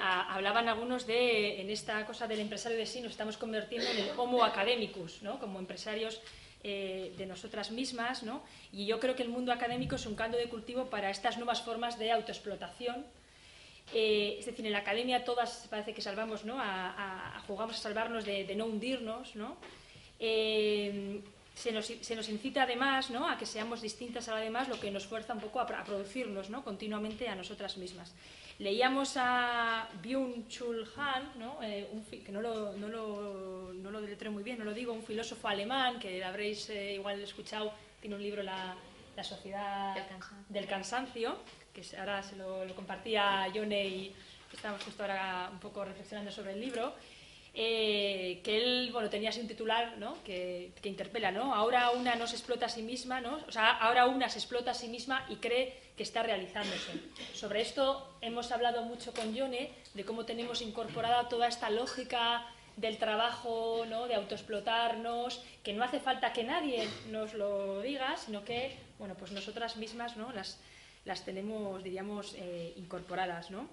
hablaban 0.00 0.68
algunos 0.68 1.06
de, 1.06 1.60
en 1.60 1.70
esta 1.70 2.04
cosa 2.06 2.26
del 2.26 2.40
empresario 2.40 2.76
de 2.76 2.86
sí, 2.86 3.00
nos 3.00 3.12
estamos 3.12 3.36
convirtiendo 3.36 3.88
en 3.88 3.98
el 3.98 4.10
homo 4.18 4.42
academicus, 4.42 5.22
¿no? 5.22 5.38
Como 5.38 5.60
empresarios 5.60 6.20
eh, 6.64 7.14
de 7.16 7.26
nosotras 7.26 7.70
mismas, 7.70 8.24
¿no? 8.24 8.42
Y 8.72 8.86
yo 8.86 8.98
creo 8.98 9.14
que 9.14 9.22
el 9.22 9.28
mundo 9.28 9.52
académico 9.52 9.94
es 9.94 10.06
un 10.06 10.16
caldo 10.16 10.38
de 10.38 10.48
cultivo 10.48 10.86
para 10.86 11.08
estas 11.08 11.36
nuevas 11.36 11.62
formas 11.62 12.00
de 12.00 12.10
autoexplotación. 12.10 13.06
Eh, 13.94 14.38
es 14.40 14.46
decir, 14.46 14.66
en 14.66 14.72
la 14.72 14.78
academia 14.78 15.24
todas 15.24 15.68
parece 15.70 15.94
que 15.94 16.02
salvamos, 16.02 16.44
¿no? 16.44 16.56
A, 16.58 17.40
jugamos 17.46 17.76
a 17.76 17.78
salvarnos 17.78 18.24
de, 18.24 18.44
de 18.44 18.56
no 18.56 18.66
hundirnos, 18.66 19.36
¿no? 19.36 19.56
Eh, 20.24 21.20
se, 21.52 21.72
nos, 21.72 22.28
incita 22.28 22.62
además 22.62 23.10
¿no? 23.10 23.28
a 23.28 23.36
que 23.36 23.44
seamos 23.44 23.82
distintas 23.82 24.28
a 24.28 24.34
la 24.34 24.40
demás, 24.40 24.68
lo 24.68 24.78
que 24.78 24.90
nos 24.90 25.04
fuerza 25.04 25.34
un 25.34 25.40
poco 25.40 25.60
a, 25.60 25.66
producirnos 25.66 26.48
¿no? 26.48 26.62
continuamente 26.62 27.28
a 27.28 27.34
nosotras 27.34 27.76
mismas. 27.76 28.14
Leíamos 28.58 29.16
a 29.16 29.88
Byung-Chul 30.00 30.86
Han, 30.96 31.32
¿no? 31.38 31.58
Eh, 31.62 31.88
que 32.24 32.30
no 32.30 32.40
lo, 32.40 32.72
no, 32.74 32.88
lo, 32.88 33.72
no 33.74 33.90
lo 33.90 34.00
deletreo 34.00 34.30
muy 34.30 34.44
bien, 34.44 34.58
no 34.58 34.64
lo 34.64 34.72
digo, 34.72 34.92
un 34.92 35.02
filósofo 35.02 35.48
alemán 35.48 35.98
que 35.98 36.22
habréis 36.22 36.70
eh, 36.70 36.94
igual 36.94 37.20
escuchado, 37.20 37.72
tiene 38.00 38.14
un 38.14 38.22
libro, 38.22 38.42
La, 38.42 38.76
la 39.16 39.24
Sociedad 39.24 39.96
del 40.48 40.66
Cansancio, 40.66 41.38
que 41.74 41.82
ahora 41.98 42.22
se 42.22 42.36
lo, 42.36 42.64
lo 42.64 42.74
compartía 42.76 43.48
Yone 43.48 43.86
y 43.86 44.14
estamos 44.52 44.82
justo 44.84 45.02
ahora 45.02 45.48
un 45.50 45.58
poco 45.58 45.84
reflexionando 45.84 46.30
sobre 46.30 46.52
el 46.52 46.60
libro. 46.60 46.94
Eh, 47.54 48.40
que 48.42 48.56
él 48.56 48.90
bueno, 48.92 49.10
tenía 49.10 49.28
así 49.28 49.40
un 49.40 49.46
titular 49.46 49.98
¿no? 49.98 50.16
que, 50.24 50.72
que, 50.80 50.88
interpela, 50.88 51.30
¿no? 51.30 51.54
Ahora 51.54 51.90
una 51.90 52.14
no 52.14 52.26
se 52.26 52.36
explota 52.36 52.64
a 52.64 52.68
sí 52.70 52.80
misma, 52.80 53.20
¿no? 53.20 53.40
O 53.46 53.52
sea, 53.52 53.72
ahora 53.72 54.06
una 54.06 54.30
se 54.30 54.38
explota 54.38 54.70
a 54.70 54.74
sí 54.74 54.88
misma 54.88 55.26
y 55.28 55.36
cree 55.36 55.76
que 55.96 56.02
está 56.02 56.22
realizándose. 56.22 56.92
Sobre 57.34 57.60
esto 57.60 58.16
hemos 58.22 58.50
hablado 58.52 58.84
mucho 58.84 59.12
con 59.12 59.34
Yone, 59.34 59.70
de 59.92 60.04
cómo 60.04 60.24
tenemos 60.24 60.62
incorporada 60.62 61.28
toda 61.28 61.46
esta 61.46 61.68
lógica 61.68 62.46
del 62.76 62.96
trabajo, 62.96 63.84
¿no? 63.88 64.06
de 64.06 64.14
autoexplotarnos, 64.14 65.42
que 65.62 65.74
no 65.74 65.84
hace 65.84 66.00
falta 66.00 66.32
que 66.32 66.44
nadie 66.44 66.88
nos 67.10 67.34
lo 67.34 67.82
diga, 67.82 68.16
sino 68.16 68.44
que, 68.44 68.76
bueno, 68.98 69.14
pues 69.14 69.32
nosotras 69.32 69.76
mismas, 69.76 70.16
¿no? 70.16 70.32
Las, 70.32 70.58
las 71.04 71.24
tenemos, 71.24 71.82
diríamos, 71.82 72.34
eh, 72.38 72.72
incorporadas, 72.76 73.50
¿no? 73.50 73.68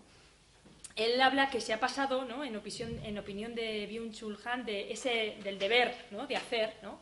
Él 0.96 1.22
habla 1.22 1.50
que 1.50 1.62
se 1.62 1.74
ha 1.74 1.80
pasado, 1.80 2.26
¿no? 2.26 2.44
en, 2.44 2.56
opinión, 2.56 3.00
en 3.04 3.18
opinión 3.18 3.56
de 3.56 3.88
Byung-Chul 3.90 4.38
Han, 4.46 4.66
de 4.66 4.92
ese, 4.92 5.38
del 5.44 5.58
deber 5.58 5.96
¿no? 6.12 6.28
de 6.28 6.36
hacer, 6.36 6.74
¿no? 6.82 7.00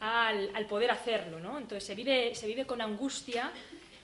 al, 0.00 0.66
poder 0.66 0.90
hacerlo. 0.90 1.38
¿no? 1.38 1.58
Entonces 1.58 1.84
se 1.84 1.94
vive, 1.94 2.34
se 2.34 2.46
vive 2.46 2.66
con 2.66 2.80
angustia, 2.80 3.52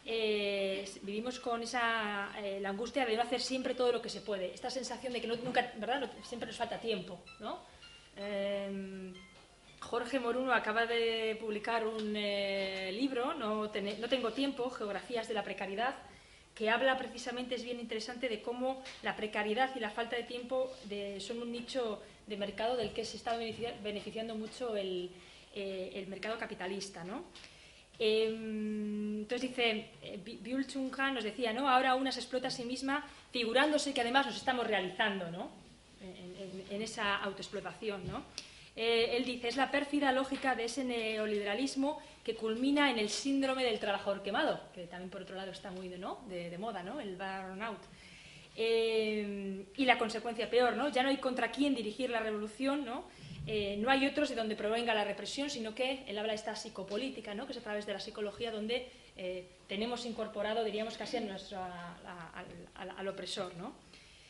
eh, 0.05 0.89
vivimos 1.03 1.39
con 1.41 1.63
esa, 1.63 2.31
eh, 2.43 2.59
la 2.61 2.71
angustia 2.71 3.05
de 3.05 3.17
no 3.17 3.23
hacer 3.23 3.41
siempre 3.41 3.75
todo 3.75 3.93
lo 3.93 4.03
que 4.03 4.09
se 4.09 4.21
puede, 4.21 4.55
esta 4.55 4.71
sensación 4.71 5.13
de 5.13 5.21
que 5.21 5.27
no, 5.27 5.37
nunca, 5.37 5.73
¿verdad? 5.77 6.11
siempre 6.23 6.47
nos 6.47 6.57
falta 6.57 6.79
tiempo. 6.79 7.21
¿no? 7.41 7.61
Eh, 8.17 9.13
Jorge 9.81 10.19
Moruno 10.19 10.53
acaba 10.53 10.87
de 10.87 11.37
publicar 11.41 11.87
un 11.87 12.13
libro, 12.13 13.33
no, 13.35 13.71
no 13.71 14.09
tengo 14.09 14.33
tiempo, 14.33 14.71
Geografías 14.71 15.29
de 15.29 15.35
la 15.35 15.45
Precariedad, 15.45 15.95
que 16.59 16.69
habla 16.69 16.99
precisamente, 16.99 17.55
es 17.55 17.63
bien 17.63 17.79
interesante, 17.79 18.29
de 18.29 18.43
cómo 18.43 18.83
la 19.05 19.15
precariedad 19.15 19.71
y 19.77 19.79
la 19.79 19.91
falta 19.91 20.17
de 20.17 20.25
tiempo 20.25 20.69
son 21.21 21.41
un 21.41 21.53
nicho 21.53 22.03
de 22.27 22.37
mercado 22.37 22.77
del 22.77 22.91
que 22.91 23.05
se 23.05 23.17
está 23.17 23.37
beneficiando 23.37 24.35
mucho 24.35 24.77
el, 24.77 25.09
eh, 25.55 26.05
mercado 26.09 26.37
capitalista. 26.37 27.05
¿no? 27.05 27.23
Em, 27.97 29.21
entonces 29.21 29.51
dice, 29.51 29.87
eh, 30.03 30.19
Byul 30.43 30.67
Chung 30.67 30.93
Han 30.99 31.15
nos 31.15 31.23
decía, 31.23 31.53
¿no? 31.53 31.69
ahora 31.69 31.95
una 31.95 32.11
se 32.11 32.19
explota 32.19 32.49
a 32.49 32.51
sí 32.51 32.65
misma 32.65 33.07
figurándose 33.31 33.95
que 33.95 34.01
además 34.01 34.27
nos 34.27 34.37
estamos 34.37 34.67
realizando 34.67 35.31
¿no? 35.31 35.51
en, 36.03 36.65
en 36.75 36.83
esa 36.83 37.19
autoexplotación. 37.19 38.05
¿no? 38.09 38.25
Eh, 38.81 39.17
él 39.17 39.25
dice, 39.25 39.49
es 39.49 39.57
la 39.57 39.73
pérfida 39.73 40.13
lógica 40.13 40.55
de 40.55 40.67
ese 40.67 40.85
neoliberalismo 40.85 42.01
que 42.29 42.35
culmina 42.35 42.91
en 42.91 42.99
el 42.99 43.09
síndrome 43.09 43.65
del 43.65 43.79
trabajador 43.79 44.23
quemado, 44.23 44.61
que 44.75 44.87
también 44.87 45.09
por 45.09 45.23
otro 45.23 45.35
lado 45.35 45.51
está 45.51 45.71
muy 45.71 45.89
de, 45.89 45.97
¿no? 45.97 46.21
de, 46.29 46.59
moda, 46.59 46.85
el 47.01 47.17
burnout. 47.17 47.81
Eh, 48.55 49.65
y 49.75 49.85
la 49.87 49.97
consecuencia 49.97 50.51
peor, 50.51 50.75
ya 50.93 51.03
no 51.03 51.09
hay 51.09 51.17
contra 51.17 51.51
quién 51.51 51.75
dirigir 51.75 52.11
la 52.11 52.21
revolución, 52.21 52.85
¿no? 52.85 53.05
Eh, 53.47 53.79
no 53.79 53.89
hay 53.89 54.07
otros 54.07 54.29
de 54.29 54.35
donde 54.35 54.57
provenga 54.57 54.93
la 54.93 55.05
represión, 55.05 55.49
sino 55.49 55.75
que 55.75 56.05
él 56.07 56.19
habla 56.19 56.33
de 56.33 56.37
esta 56.37 56.55
psicopolítica, 56.55 57.35
que 57.35 57.53
es 57.53 57.57
a 57.57 57.63
través 57.63 57.87
de 57.87 57.95
la 57.95 58.01
psicología 58.01 58.53
donde 58.53 58.91
tenemos 59.67 60.05
incorporado, 60.05 60.63
diríamos 60.65 60.99
casi, 60.99 61.17
al, 61.17 63.09
opresor. 63.09 63.57
¿no? 63.57 63.73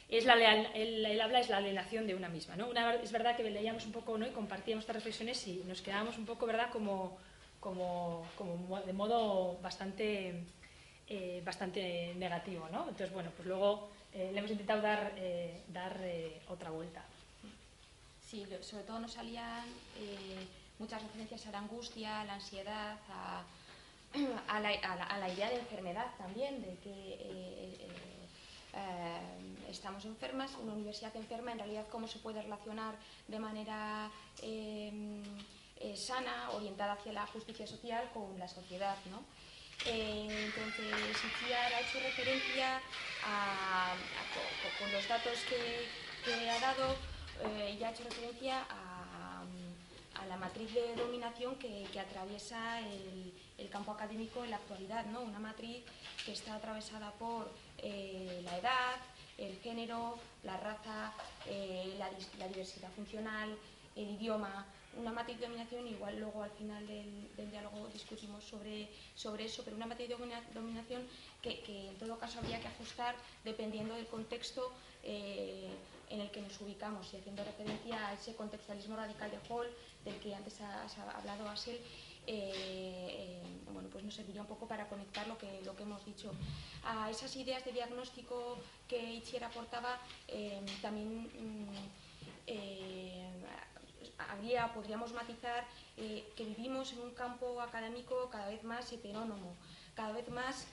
es 0.09 0.25
la, 0.25 0.35
el, 0.35 1.21
habla 1.21 1.41
es 1.41 1.49
la 1.49 1.57
alienación 1.57 2.07
de 2.07 2.15
una 2.15 2.29
misma. 2.29 2.55
¿no? 2.55 2.71
es 3.03 3.11
verdad 3.11 3.37
que 3.37 3.43
leíamos 3.43 3.85
un 3.87 3.93
poco 3.93 4.17
¿no? 4.17 4.25
y 4.25 4.31
compartíamos 4.31 4.85
estas 4.85 4.95
reflexiones 4.95 5.45
y 5.49 5.65
nos 5.67 5.83
quedábamos 5.83 6.17
un 6.17 6.27
poco. 6.27 6.47
Como, 6.73 7.19
como, 7.69 8.25
como 8.37 8.81
de 8.81 8.93
modo 8.95 9.59
bastante, 9.61 10.43
eh, 11.07 11.43
bastante 11.45 12.15
negativo. 12.17 12.67
¿no? 12.73 12.89
Entonces, 12.89 13.13
bueno, 13.13 13.31
pues 13.37 13.47
luego 13.47 13.91
eh, 14.15 14.31
le 14.33 14.39
hemos 14.39 14.51
intentado 14.51 14.81
dar, 14.81 15.13
eh, 15.17 15.63
dar 15.69 16.01
otra 16.49 16.71
vuelta. 16.71 17.05
Sí, 18.27 18.47
sobre 18.63 18.85
todo 18.85 18.99
nos 19.01 19.13
salían 19.13 19.65
muchas 20.79 21.03
referencias 21.03 21.47
a 21.47 21.51
la 21.51 21.59
angustia, 21.59 22.21
a 22.21 22.25
la 22.25 22.35
ansiedad, 22.35 22.97
a, 24.49 24.61
la, 24.61 25.29
idea 25.33 25.49
de 25.51 25.59
enfermedad 25.59 26.07
también, 26.19 26.61
de 26.61 26.75
que 26.83 27.89
estamos 29.71 30.05
enfermas, 30.05 30.51
una 30.63 30.75
universidad 30.75 31.15
enferma, 31.17 31.53
en 31.53 31.59
realidad 31.59 31.87
cómo 31.91 32.07
se 32.07 32.19
puede 32.19 32.43
relacionar 32.43 32.95
de 33.29 33.39
manera 33.39 34.11
eh, 35.81 35.93
eh, 35.93 35.97
sana, 35.97 36.51
orientada 36.51 36.93
hacia 36.93 37.13
la 37.13 37.27
justicia 37.27 37.67
social 37.67 38.11
con 38.13 38.39
la 38.39 38.49
sociedad. 38.49 38.97
¿no? 39.11 39.23
entonces, 39.87 40.93
Itziar 41.25 41.73
ha 41.73 41.81
hecho 41.81 42.01
referencia 42.01 42.81
a, 43.25 43.95
con 44.79 44.91
los 44.91 45.07
datos 45.09 45.39
que, 45.49 46.51
ha 46.51 46.61
dado, 46.61 46.97
y 47.79 47.83
ha 47.85 47.91
hecho 47.91 48.03
referencia 48.03 48.67
a, 48.69 49.45
la 50.29 50.37
matriz 50.37 50.73
de 50.75 50.95
dominación 50.95 51.57
que, 51.57 51.87
atraviesa 51.99 52.81
el, 52.81 53.69
campo 53.71 53.93
académico 53.93 54.43
en 54.45 54.51
la 54.51 54.57
actualidad, 54.57 55.05
¿no? 55.07 55.21
una 55.21 55.39
matriz 55.39 55.85
que 56.25 56.33
está 56.33 56.55
atravesada 56.55 57.11
por 57.13 57.51
eh, 57.79 58.41
la 58.45 58.59
edad, 58.59 58.97
el 59.37 59.59
género, 59.61 60.19
la 60.43 60.57
raza, 60.57 61.13
eh, 61.47 61.95
la, 61.99 62.49
diversidad 62.49 62.91
funcional, 62.93 63.57
el 63.95 64.11
idioma, 64.11 64.67
una 64.99 65.13
matriz 65.13 65.39
de 65.39 65.47
dominación, 65.47 65.87
igual 65.87 66.19
luego 66.19 66.43
al 66.43 66.51
final 66.51 66.87
del, 66.87 67.51
diálogo 67.51 67.89
discutimos 67.93 68.45
sobre, 68.45 68.89
sobre, 69.15 69.45
eso, 69.45 69.63
pero 69.65 69.77
una 69.77 69.87
matriz 69.87 70.09
de 70.09 70.17
dominación 70.55 71.03
que, 71.41 71.63
en 71.89 71.97
todo 71.97 72.19
caso 72.19 72.39
habría 72.41 72.61
que 72.61 72.69
ajustar 72.69 73.15
dependiendo 73.45 73.95
del 73.95 74.07
contexto 74.07 74.73
eh, 75.05 75.69
en 76.11 76.21
el 76.21 76.31
que 76.31 76.41
nos 76.41 76.61
ubicamos 76.61 77.13
y 77.13 77.17
haciendo 77.17 77.45
referencia 77.45 78.09
a 78.09 78.15
ese 78.15 78.35
contextualismo 78.35 78.97
radical 78.97 79.31
de 79.31 79.39
Hall 79.49 79.69
del 80.05 80.17
que 80.17 80.35
antes 80.35 80.61
has 80.61 80.99
hablado, 80.99 81.49
Asel, 81.49 81.77
eh, 81.77 81.81
eh, 82.27 83.43
bueno, 83.73 83.89
pues 83.91 84.05
nos 84.05 84.15
serviría 84.15 84.43
un 84.43 84.49
poco 84.49 84.67
para 84.67 84.89
conectar 84.89 85.27
lo 85.29 85.39
que, 85.39 85.61
lo 85.65 85.77
que 85.77 85.85
hemos 85.85 86.05
dicho. 86.05 86.33
A 86.85 87.11
esas 87.11 87.35
ideas 87.37 87.65
de 87.65 87.73
diagnóstico 87.73 88.59
que 88.89 89.15
Itziar 89.15 89.45
aportaba, 89.45 89.99
también 90.83 91.23
mm, 91.23 92.09
podríamos 94.75 95.13
matizar 95.13 95.67
que 95.97 96.45
vivimos 96.45 96.93
en 96.93 97.01
un 97.01 97.11
campo 97.11 97.61
académico 97.61 98.29
cada 98.31 98.49
vez 98.49 98.63
más 98.65 98.93
heterónomo, 98.93 99.55
cada 99.95 100.13
vez 100.13 100.29
más 100.29 100.67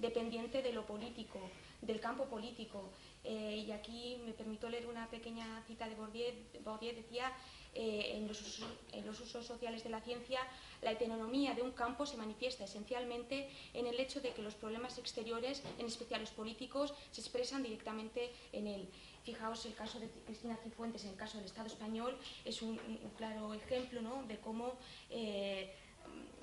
dependiente 0.00 0.62
de 0.62 0.72
lo 0.72 0.84
político, 0.86 1.40
del 1.82 2.00
campo 2.00 2.24
político. 2.24 2.90
y 3.24 3.70
aquí 3.70 4.20
me 4.24 4.32
permito 4.32 4.68
leer 4.68 4.86
una 4.86 5.08
pequeña 5.08 5.62
cita 5.66 5.88
de 5.88 5.94
Bourdieu. 5.94 6.34
Bourdieu 6.64 6.94
decía 6.94 7.32
eh, 7.76 8.12
en, 8.16 8.28
los 8.28 9.20
usos, 9.20 9.44
sociales 9.44 9.82
de 9.82 9.90
la 9.90 10.00
ciencia, 10.00 10.40
la 10.80 10.92
heteronomía 10.92 11.54
de 11.54 11.62
un 11.62 11.72
campo 11.72 12.06
se 12.06 12.16
manifiesta 12.16 12.64
esencialmente 12.64 13.48
en 13.72 13.88
el 13.88 13.98
hecho 13.98 14.20
de 14.20 14.30
que 14.30 14.42
los 14.42 14.54
problemas 14.54 14.96
exteriores, 14.98 15.60
en 15.78 15.86
especial 15.86 16.20
los 16.20 16.30
políticos, 16.30 16.94
se 17.10 17.20
expresan 17.20 17.64
directamente 17.64 18.30
en 18.52 18.68
él. 18.68 18.88
Fijaos 19.24 19.64
el 19.66 19.74
caso 19.74 19.98
de 19.98 20.08
Cristina 20.26 20.56
Cifuentes, 20.62 21.04
en 21.04 21.10
el 21.10 21.16
caso 21.16 21.38
del 21.38 21.46
Estado 21.46 21.66
español, 21.66 22.16
es 22.44 22.62
un, 22.62 22.78
claro 23.16 23.54
ejemplo 23.54 24.00
de 24.28 24.38
cómo 24.38 24.74
eh, 25.10 25.74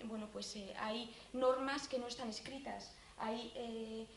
bueno, 0.05 0.27
pues, 0.33 0.55
eh, 0.55 0.73
hay 0.79 1.13
normas 1.33 1.87
que 1.87 1.99
no 1.99 2.07
están 2.07 2.29
escritas, 2.29 2.91
hay 3.17 4.07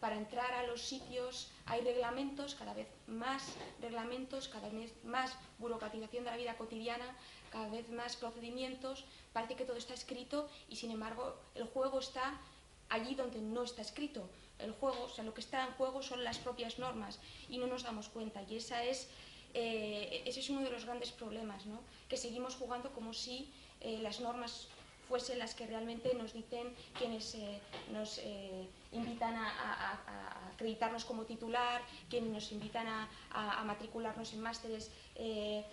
para 0.00 0.16
entrar 0.16 0.52
a 0.52 0.66
los 0.66 0.82
sitios 0.82 1.50
hay 1.66 1.80
reglamentos, 1.82 2.54
cada 2.54 2.72
vez 2.72 2.86
más 3.06 3.54
reglamentos, 3.80 4.48
cada 4.48 4.68
vez 4.68 4.92
más 5.04 5.36
burocratización 5.58 6.24
de 6.24 6.30
la 6.30 6.36
vida 6.36 6.56
cotidiana, 6.56 7.16
cada 7.50 7.68
vez 7.68 7.88
más 7.90 8.16
procedimientos, 8.16 9.04
parece 9.32 9.56
que 9.56 9.64
todo 9.64 9.76
está 9.76 9.94
escrito 9.94 10.48
y 10.68 10.76
sin 10.76 10.90
embargo 10.90 11.36
el 11.54 11.66
juego 11.66 11.98
está 11.98 12.40
allí 12.88 13.14
donde 13.14 13.40
no 13.40 13.64
está 13.64 13.82
escrito. 13.82 14.28
El 14.58 14.72
juego, 14.72 15.04
o 15.04 15.08
sea, 15.08 15.24
lo 15.24 15.34
que 15.34 15.40
está 15.40 15.64
en 15.64 15.72
juego 15.72 16.02
son 16.02 16.24
las 16.24 16.38
propias 16.38 16.78
normas 16.78 17.18
y 17.48 17.58
no 17.58 17.66
nos 17.66 17.82
damos 17.84 18.08
cuenta 18.08 18.42
y 18.42 18.56
esa 18.56 18.84
es, 18.84 19.08
eh, 19.54 20.22
ese 20.26 20.40
es 20.40 20.50
uno 20.50 20.62
de 20.62 20.70
los 20.70 20.84
grandes 20.84 21.12
problemas, 21.12 21.66
¿no? 21.66 21.80
que 22.08 22.16
seguimos 22.16 22.56
jugando 22.56 22.90
como 22.92 23.14
si 23.14 23.52
eh, 23.80 23.98
las 24.02 24.20
normas 24.20 24.68
fuesen 25.08 25.38
las 25.38 25.54
que 25.54 25.66
realmente 25.66 26.14
nos 26.14 26.32
dicen 26.34 26.74
quienes 26.96 27.34
eh, 27.34 27.58
nos 27.92 28.18
eh, 28.18 28.68
invitan 28.92 29.34
a, 29.34 30.52
acreditarnos 30.52 31.04
como 31.04 31.22
titular, 31.24 31.80
quienes 32.10 32.30
nos 32.30 32.52
invitan 32.52 32.86
a, 32.86 33.64
matricularnos 33.64 34.32
en 34.34 34.40
másteres 34.40 34.90
eh, 35.14 35.64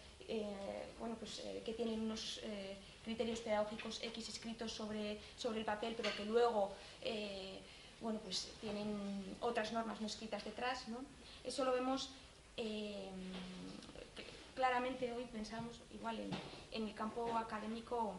bueno, 1.00 1.16
pues, 1.20 1.44
que 1.64 1.74
tienen 1.74 2.00
unos 2.00 2.42
criterios 3.04 3.40
pedagógicos 3.42 4.02
X 4.02 4.30
escritos 4.30 4.72
sobre, 4.72 5.20
sobre 5.38 5.60
el 5.60 5.66
papel, 5.66 5.94
pero 5.96 6.10
que 6.16 6.26
luego 6.26 6.74
bueno, 8.06 8.20
pues, 8.20 8.52
tienen 8.62 9.36
otras 9.42 9.74
normas 9.74 10.00
no 10.00 10.06
escritas 10.06 10.46
detrás. 10.46 10.88
¿no? 10.90 11.00
Eso 11.44 11.66
lo 11.66 11.74
vemos 11.74 12.12
claramente 14.56 15.12
hoy, 15.12 15.26
pensamos 15.26 15.82
igual 15.92 16.20
en, 16.20 16.30
en 16.72 16.88
el 16.88 16.94
campo 16.94 17.36
académico 17.36 18.14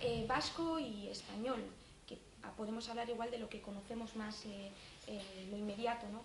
eh, 0.00 0.24
vasco 0.26 0.78
y 0.78 1.08
español, 1.08 1.62
que 2.08 2.16
podemos 2.56 2.88
hablar 2.88 3.08
igual 3.10 3.30
de 3.30 3.38
lo 3.38 3.50
que 3.50 3.60
conocemos 3.60 4.16
más, 4.16 4.44
eh, 4.46 4.70
eh, 5.08 5.48
lo 5.50 5.56
inmediato. 5.56 6.06
¿no? 6.08 6.22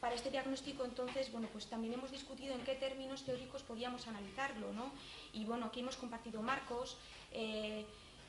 para 0.00 0.14
este 0.14 0.30
diagnóstico, 0.30 0.84
entonces, 0.84 1.32
bueno, 1.32 1.48
pues 1.52 1.66
también 1.66 1.94
hemos 1.94 2.12
discutido 2.12 2.54
en 2.54 2.60
qué 2.60 2.74
términos 2.74 3.24
teóricos 3.24 3.62
podíamos 3.62 4.06
analizarlo, 4.06 4.72
¿no? 4.72 4.92
Y 5.32 5.44
bueno, 5.46 5.66
aquí 5.66 5.80
hemos 5.80 5.96
compartido 5.96 6.42
marcos, 6.42 6.96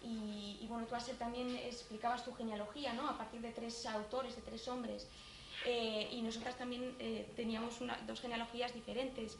y, 0.03 0.65
bueno, 0.67 0.86
tú 0.88 0.95
Aser, 0.95 1.17
también 1.17 1.55
explicabas 1.55 2.23
tu 2.23 2.33
genealogía, 2.33 2.93
¿no? 2.93 3.10
A 3.10 3.17
partir 3.17 3.41
de 3.41 3.51
tres 3.51 3.86
autores, 3.86 4.36
de 4.36 4.41
tres 4.41 4.67
hombres. 4.67 5.07
y 6.12 6.21
nosotras 6.21 6.55
también 6.57 6.95
teníamos 7.36 7.79
dos 8.05 8.21
genealogías 8.21 8.73
diferentes. 8.73 9.38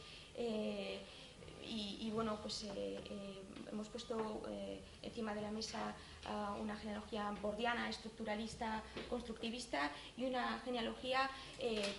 Y, 1.70 2.10
bueno, 2.12 2.40
pues 2.42 2.64
eh, 2.64 2.70
eh, 2.76 3.42
hemos 3.72 3.90
puesto 3.90 4.42
eh, 4.50 4.82
encima 5.02 5.34
de 5.34 5.42
la 5.42 5.52
mesa 5.52 5.96
una 6.60 6.76
genealogía 6.76 7.32
bordiana, 7.42 7.90
estructuralista, 7.90 8.84
constructivista 9.10 9.92
y 10.18 10.26
una 10.26 10.60
genealogía 10.60 11.30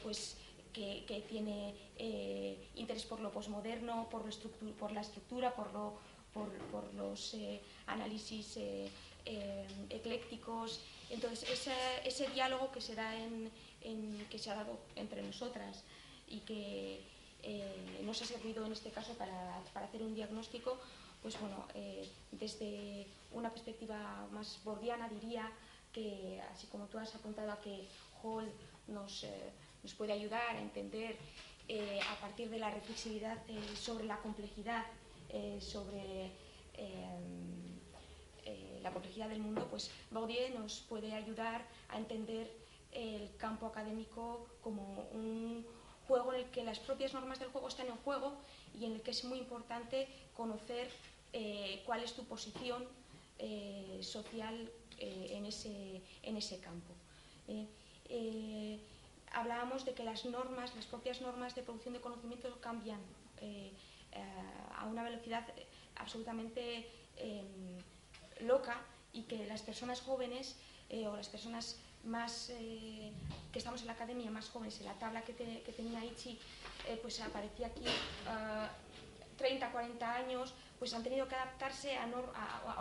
pues, 0.03 0.37
que, 0.73 1.25
tiene 1.29 1.75
interés 2.75 3.07
por 3.07 3.21
lo 3.21 3.31
posmoderno, 3.31 4.07
por, 4.11 4.25
la 4.93 5.01
estructura, 5.01 5.55
por 5.55 6.95
los 6.95 7.35
análisis 7.89 8.59
eclécticos. 9.91 10.81
Entonces, 11.11 11.49
ese, 12.05 12.31
diálogo 12.31 12.71
que 12.71 12.81
se, 12.81 12.95
da 12.95 13.15
en, 13.17 13.51
que 14.31 14.39
se 14.39 14.51
ha 14.51 14.55
dado 14.55 14.79
entre 14.97 15.23
nosotras 15.23 15.83
y 16.29 16.41
que 16.41 17.01
eh, 17.43 18.01
nos 18.05 18.21
ha 18.23 18.27
servido 18.27 18.67
en 18.67 18.73
este 18.73 18.91
caso 18.91 19.15
para, 19.15 19.59
hacer 19.59 20.03
un 20.03 20.15
diagnóstico, 20.15 20.79
pues 21.23 21.39
bueno, 21.41 21.67
eh, 21.75 22.09
desde 22.33 23.07
una 23.33 23.51
perspectiva 23.51 24.27
más 24.33 24.59
bordiana 24.65 25.09
diría 25.09 25.51
que, 25.93 26.41
así 26.53 26.67
como 26.67 26.87
tú 26.87 26.99
has 26.99 27.15
apuntado 27.15 27.53
a 27.53 27.61
que 27.61 27.87
Hall 28.23 28.51
nos, 28.89 29.25
eh, 29.25 29.51
nos 29.83 29.95
puede 29.95 30.13
ayudar 30.13 30.57
a 30.57 30.61
entender 30.61 31.17
a 32.11 32.19
partir 32.19 32.49
de 32.49 32.59
la 32.59 32.71
reflexividad 32.71 33.37
sobre 33.79 34.07
la 34.07 34.17
complejidad, 34.23 34.87
sobre 35.61 36.31
complejidad 38.99 39.29
del 39.29 39.39
mundo, 39.39 39.65
pues 39.71 39.93
Baudier 40.11 40.59
nos 40.59 40.81
puede 40.81 41.15
ayudar 41.15 41.65
a 41.91 41.99
entender 41.99 42.51
el 42.91 43.31
campo 43.37 43.67
académico 43.67 44.49
como 44.61 45.09
un 45.13 45.65
juego 46.09 46.33
en 46.33 46.41
el 46.41 46.47
que 46.51 46.65
las 46.65 46.81
propias 46.81 47.15
normas 47.15 47.39
del 47.39 47.51
juego 47.51 47.69
están 47.69 47.87
en 47.87 47.97
juego 47.99 48.33
y 48.77 48.87
en 48.87 48.95
el 48.95 49.03
que 49.03 49.13
es 49.13 49.23
muy 49.23 49.39
importante 49.39 50.09
conocer 50.35 50.91
eh, 51.33 51.81
cuál 51.87 52.03
es 52.03 52.15
tu 52.15 52.25
posición 52.25 52.85
eh, 53.39 54.01
social 54.03 54.69
eh, 54.99 55.29
en, 55.31 55.47
ese, 55.47 56.03
en, 56.25 56.37
ese, 56.37 56.59
campo. 56.59 56.93
hablábamos 59.31 59.85
de 59.85 59.95
que 59.95 60.03
las 60.03 60.25
normas, 60.25 60.75
las 60.75 60.87
propias 60.87 61.21
normas 61.21 61.55
de 61.55 61.63
producción 61.63 61.95
de 61.95 62.01
conocimiento 62.01 62.49
cambian 62.61 63.01
a 64.77 64.87
una 64.87 65.05
velocidad 65.05 65.47
absolutamente 65.95 66.89
loca 68.41 68.81
y 69.13 69.23
que 69.23 69.47
las 69.47 69.63
personas 69.63 70.01
jóvenes 70.01 70.57
o 70.91 71.17
las 71.17 71.29
personas 71.29 71.79
más 72.05 72.51
eh, 72.51 73.13
que 73.53 73.59
estamos 73.59 73.81
en 73.81 73.89
la 73.89 73.93
academia, 73.95 74.31
más 74.31 74.49
jóvenes, 74.49 74.79
en 74.81 74.87
la 74.87 74.95
tabla 74.95 75.23
que, 75.23 75.33
tenía 75.33 76.05
Ichi, 76.05 76.39
eh, 76.87 76.99
pues 77.01 77.21
aparecía 77.21 77.69
aquí 77.69 77.85
30, 79.37 79.67
ah, 79.67 79.73
40 79.73 80.15
años, 80.15 80.55
pues 80.79 80.95
han 80.95 81.03
tenido 81.03 81.29
que 81.29 81.35
adaptarse 81.35 81.97
a, 81.97 82.07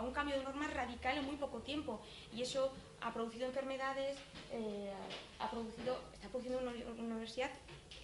un 0.02 0.12
cambio 0.12 0.36
de 0.38 0.44
normas 0.44 0.72
radical 0.72 1.18
en 1.18 1.26
muy 1.26 1.36
poco 1.36 1.58
tiempo 1.60 2.00
y 2.32 2.42
eso 2.42 2.72
ha 3.00 3.12
producido 3.12 3.46
enfermedades, 3.46 4.16
eh, 4.52 4.92
ha 5.38 5.50
producido, 5.50 5.98
está 6.14 6.28
produciendo 6.28 6.60
una, 6.60 6.72
universidad 7.02 7.50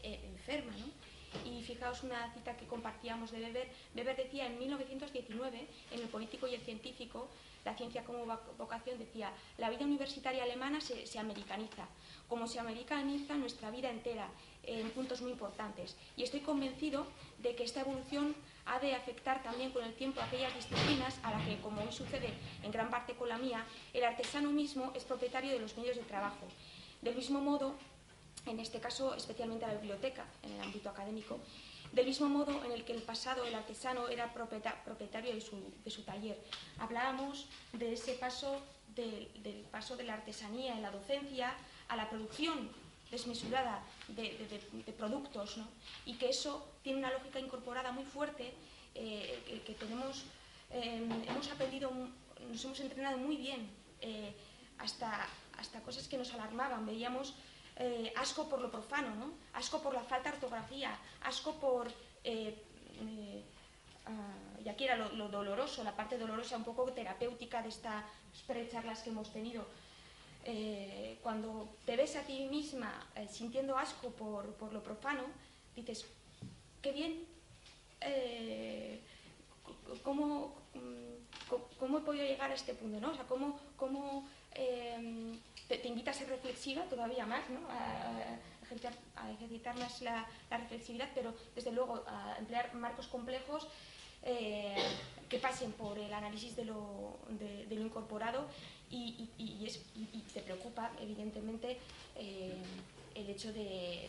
enferma. 0.02 0.72
¿no? 0.72 1.03
Y 1.44 1.62
fijaos 1.62 2.02
una 2.02 2.32
cita 2.32 2.56
que 2.56 2.66
compartíamos 2.66 3.30
de 3.30 3.42
Weber. 3.42 3.68
Weber 3.94 4.16
decía 4.16 4.46
en 4.46 4.58
1919, 4.58 5.66
en 5.90 6.00
El 6.00 6.08
político 6.08 6.46
y 6.46 6.54
el 6.54 6.60
científico, 6.62 7.28
la 7.64 7.74
ciencia 7.74 8.04
como 8.04 8.26
vocación, 8.58 8.98
decía, 8.98 9.32
la 9.58 9.70
vida 9.70 9.84
universitaria 9.84 10.44
alemana 10.44 10.80
se, 10.80 11.18
americaniza, 11.18 11.86
como 12.28 12.46
se 12.46 12.60
americaniza 12.60 13.34
nuestra 13.34 13.70
vida 13.70 13.90
entera, 13.90 14.28
en 14.64 14.90
puntos 14.90 15.22
muy 15.22 15.32
importantes. 15.32 15.96
Y 16.16 16.22
estoy 16.22 16.40
convencido 16.40 17.06
de 17.38 17.54
que 17.54 17.64
esta 17.64 17.80
evolución 17.80 18.34
ha 18.66 18.78
de 18.78 18.94
afectar 18.94 19.42
también 19.42 19.70
con 19.72 19.84
el 19.84 19.94
tiempo 19.94 20.20
aquellas 20.20 20.54
disciplinas 20.54 21.18
a 21.22 21.30
las 21.32 21.46
que, 21.46 21.60
como 21.60 21.82
hoy 21.82 21.92
sucede 21.92 22.32
en 22.62 22.70
gran 22.70 22.90
parte 22.90 23.14
con 23.14 23.28
la 23.28 23.38
mía, 23.38 23.64
el 23.92 24.04
artesano 24.04 24.50
mismo 24.50 24.92
es 24.94 25.04
propietario 25.04 25.52
de 25.52 25.60
los 25.60 25.76
medios 25.76 25.96
de 25.96 26.02
trabajo. 26.02 26.46
Del 27.02 27.14
mismo 27.14 27.40
modo, 27.40 27.74
en 28.46 28.60
este 28.60 28.80
caso 28.80 29.14
especialmente 29.14 29.64
a 29.64 29.68
la 29.68 29.74
biblioteca, 29.74 30.26
en 30.42 30.52
el 30.52 30.60
ámbito 30.60 30.88
académico, 30.90 31.40
del 31.92 32.06
mismo 32.06 32.28
modo 32.28 32.64
en 32.64 32.72
el 32.72 32.84
que 32.84 32.92
el 32.92 33.02
pasado 33.02 33.44
el 33.44 33.54
artesano 33.54 34.08
era 34.08 34.32
propietario 34.32 35.32
de 35.32 35.40
su, 35.40 36.02
taller. 36.02 36.38
Hablábamos 36.78 37.46
de 37.72 37.92
ese 37.92 38.14
paso 38.14 38.60
del, 38.96 39.28
paso 39.70 39.96
de 39.96 40.04
la 40.04 40.14
artesanía 40.14 40.74
en 40.74 40.82
la 40.82 40.90
docencia 40.90 41.54
a 41.88 41.96
la 41.96 42.10
producción 42.10 42.70
desmesurada 43.10 43.84
de, 44.08 44.94
productos, 44.98 45.58
y 46.04 46.14
que 46.14 46.30
eso 46.30 46.66
tiene 46.82 46.98
una 46.98 47.12
lógica 47.12 47.38
incorporada 47.38 47.92
muy 47.92 48.04
fuerte, 48.04 48.52
eh, 48.96 49.62
que, 49.64 49.74
tenemos, 49.74 50.24
eh, 50.70 51.06
hemos 51.28 51.48
aprendido, 51.50 51.92
nos 52.50 52.64
hemos 52.64 52.80
entrenado 52.80 53.18
muy 53.18 53.36
bien, 53.36 53.70
eh, 54.00 54.34
hasta, 54.78 55.28
hasta 55.58 55.80
cosas 55.82 56.08
que 56.08 56.18
nos 56.18 56.32
alarmaban. 56.34 56.84
Veíamos 56.86 57.34
eh, 57.76 58.12
asco 58.16 58.48
por 58.48 58.60
lo 58.60 58.70
profano, 58.70 59.14
¿no? 59.16 59.32
asco 59.54 59.82
por 59.82 59.94
la 59.94 60.02
falta 60.02 60.30
de 60.30 60.36
ortografía, 60.36 60.96
asco 61.22 61.54
por... 61.54 61.88
Eh, 62.22 62.62
eh, 63.00 63.42
ah, 64.06 64.60
y 64.64 64.68
aquí 64.68 64.84
era 64.84 64.96
lo, 64.96 65.28
doloroso, 65.28 65.82
la 65.82 65.96
parte 65.96 66.16
dolorosa 66.16 66.56
un 66.56 66.64
poco 66.64 66.84
terapéutica 66.92 67.62
de 67.62 67.68
estas 67.68 68.04
charlas 68.70 69.02
que 69.02 69.10
hemos 69.10 69.30
tenido. 69.32 69.66
cuando 71.22 71.68
te 71.84 71.96
ves 71.96 72.16
a 72.16 72.22
ti 72.22 72.46
misma 72.50 72.92
sintiendo 73.30 73.76
asco 73.76 74.10
por, 74.10 74.72
lo 74.72 74.82
profano, 74.82 75.24
dices, 75.74 76.06
qué 76.80 76.92
bien, 76.92 77.26
¿cómo, 80.02 80.54
¿cómo, 81.78 81.98
he 81.98 82.02
podido 82.02 82.24
llegar 82.24 82.50
a 82.50 82.54
este 82.54 82.74
punto? 82.74 83.00
¿no? 83.00 83.10
O 83.10 83.14
sea, 83.14 83.24
¿cómo, 83.24 83.58
cómo 83.76 84.28
te, 84.54 85.88
invita 85.88 86.10
a 86.10 86.14
ser 86.14 86.28
reflexiva 86.28 86.82
todavía 86.84 87.26
más, 87.26 87.48
¿no? 87.50 87.60
a, 87.70 88.38
ejercitar, 88.62 89.76
más 89.76 90.00
la, 90.02 90.26
reflexividad, 90.50 91.08
pero 91.14 91.34
desde 91.54 91.72
luego 91.72 92.04
a 92.06 92.36
emplear 92.38 92.74
marcos 92.74 93.06
complejos 93.08 93.68
eh, 94.22 94.76
que 95.28 95.38
pasen 95.38 95.72
por 95.72 95.98
el 95.98 96.12
análisis 96.12 96.56
de 96.56 96.64
lo, 96.64 97.18
incorporado 97.70 98.46
y, 98.90 99.28
te 100.32 100.40
preocupa, 100.40 100.92
evidentemente, 101.00 101.78
eh, 102.16 102.54
el 103.14 103.30
hecho 103.30 103.52
de, 103.52 104.08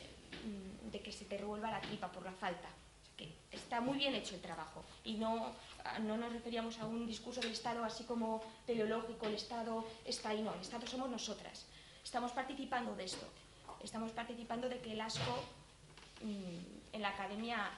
de 0.92 1.00
que 1.00 1.12
se 1.12 1.26
te 1.26 1.38
revuelva 1.38 1.72
la 1.72 1.82
tripa 1.82 2.12
por 2.12 2.24
la 2.24 2.32
falta 2.32 2.70
que 3.18 3.34
está 3.52 3.82
muy 3.82 3.98
bien 3.98 4.16
hecho 4.16 4.36
el 4.36 4.42
trabajo 4.42 4.84
y 5.04 5.14
no, 5.14 5.54
no 6.02 6.18
nos 6.18 6.34
referíamos 6.34 6.80
a 6.80 6.86
un 6.86 7.08
discurso 7.08 7.42
del 7.42 7.52
Estado 7.52 7.84
así 7.84 8.04
como 8.04 8.44
teleológico, 8.66 9.28
el 9.28 9.36
Estado 9.36 9.86
está 10.06 10.30
ahí, 10.30 10.42
no, 10.42 10.54
el 10.54 10.62
Estado 10.62 10.86
somos 10.88 11.10
nosotras. 11.10 11.66
Estamos 12.04 12.32
participando 12.32 12.96
de 12.96 13.06
esto, 13.06 13.26
estamos 13.84 14.12
participando 14.12 14.70
de 14.70 14.80
que 14.80 14.94
el 14.94 15.02
ASCO 15.02 15.44
mm, 16.24 16.94
en 16.96 17.02
la 17.02 17.10
academia 17.10 17.72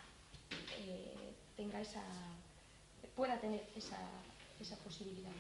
eh, 0.80 1.34
tenga 1.56 1.80
esa, 1.82 2.04
pueda 3.16 3.40
tener 3.40 3.68
esa, 3.76 3.98
esa 4.60 4.76
posibilidad. 4.78 5.32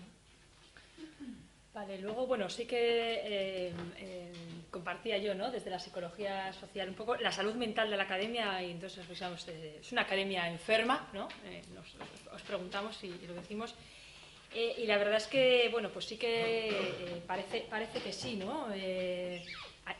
Vale, 1.77 1.99
luego, 1.99 2.25
bueno, 2.25 2.49
sí 2.49 2.65
que 2.65 3.21
eh, 3.23 3.73
eh, 3.99 4.31
compartía 4.71 5.19
yo, 5.19 5.35
¿no? 5.35 5.51
Desde 5.51 5.69
la 5.69 5.77
psicología 5.77 6.51
social, 6.51 6.89
un 6.89 6.95
poco 6.95 7.15
la 7.17 7.31
salud 7.31 7.53
mental 7.53 7.91
de 7.91 7.97
la 7.97 8.01
academia, 8.01 8.63
y 8.63 8.71
entonces, 8.71 9.05
pues, 9.05 9.21
es 9.47 9.91
una 9.91 10.01
academia 10.01 10.49
enferma, 10.49 11.07
¿no? 11.13 11.27
Eh, 11.45 11.61
nos, 11.75 11.85
os 12.33 12.41
preguntamos 12.41 13.03
y, 13.03 13.09
lo 13.27 13.35
decimos. 13.35 13.75
y 14.55 14.87
la 14.87 14.97
verdad 14.97 15.17
es 15.17 15.27
que, 15.27 15.69
bueno, 15.71 15.91
pues 15.91 16.05
sí 16.05 16.17
que 16.17 17.21
parece, 17.27 17.67
parece 17.69 17.99
que 17.99 18.11
sí, 18.11 18.37
¿no? 18.37 18.69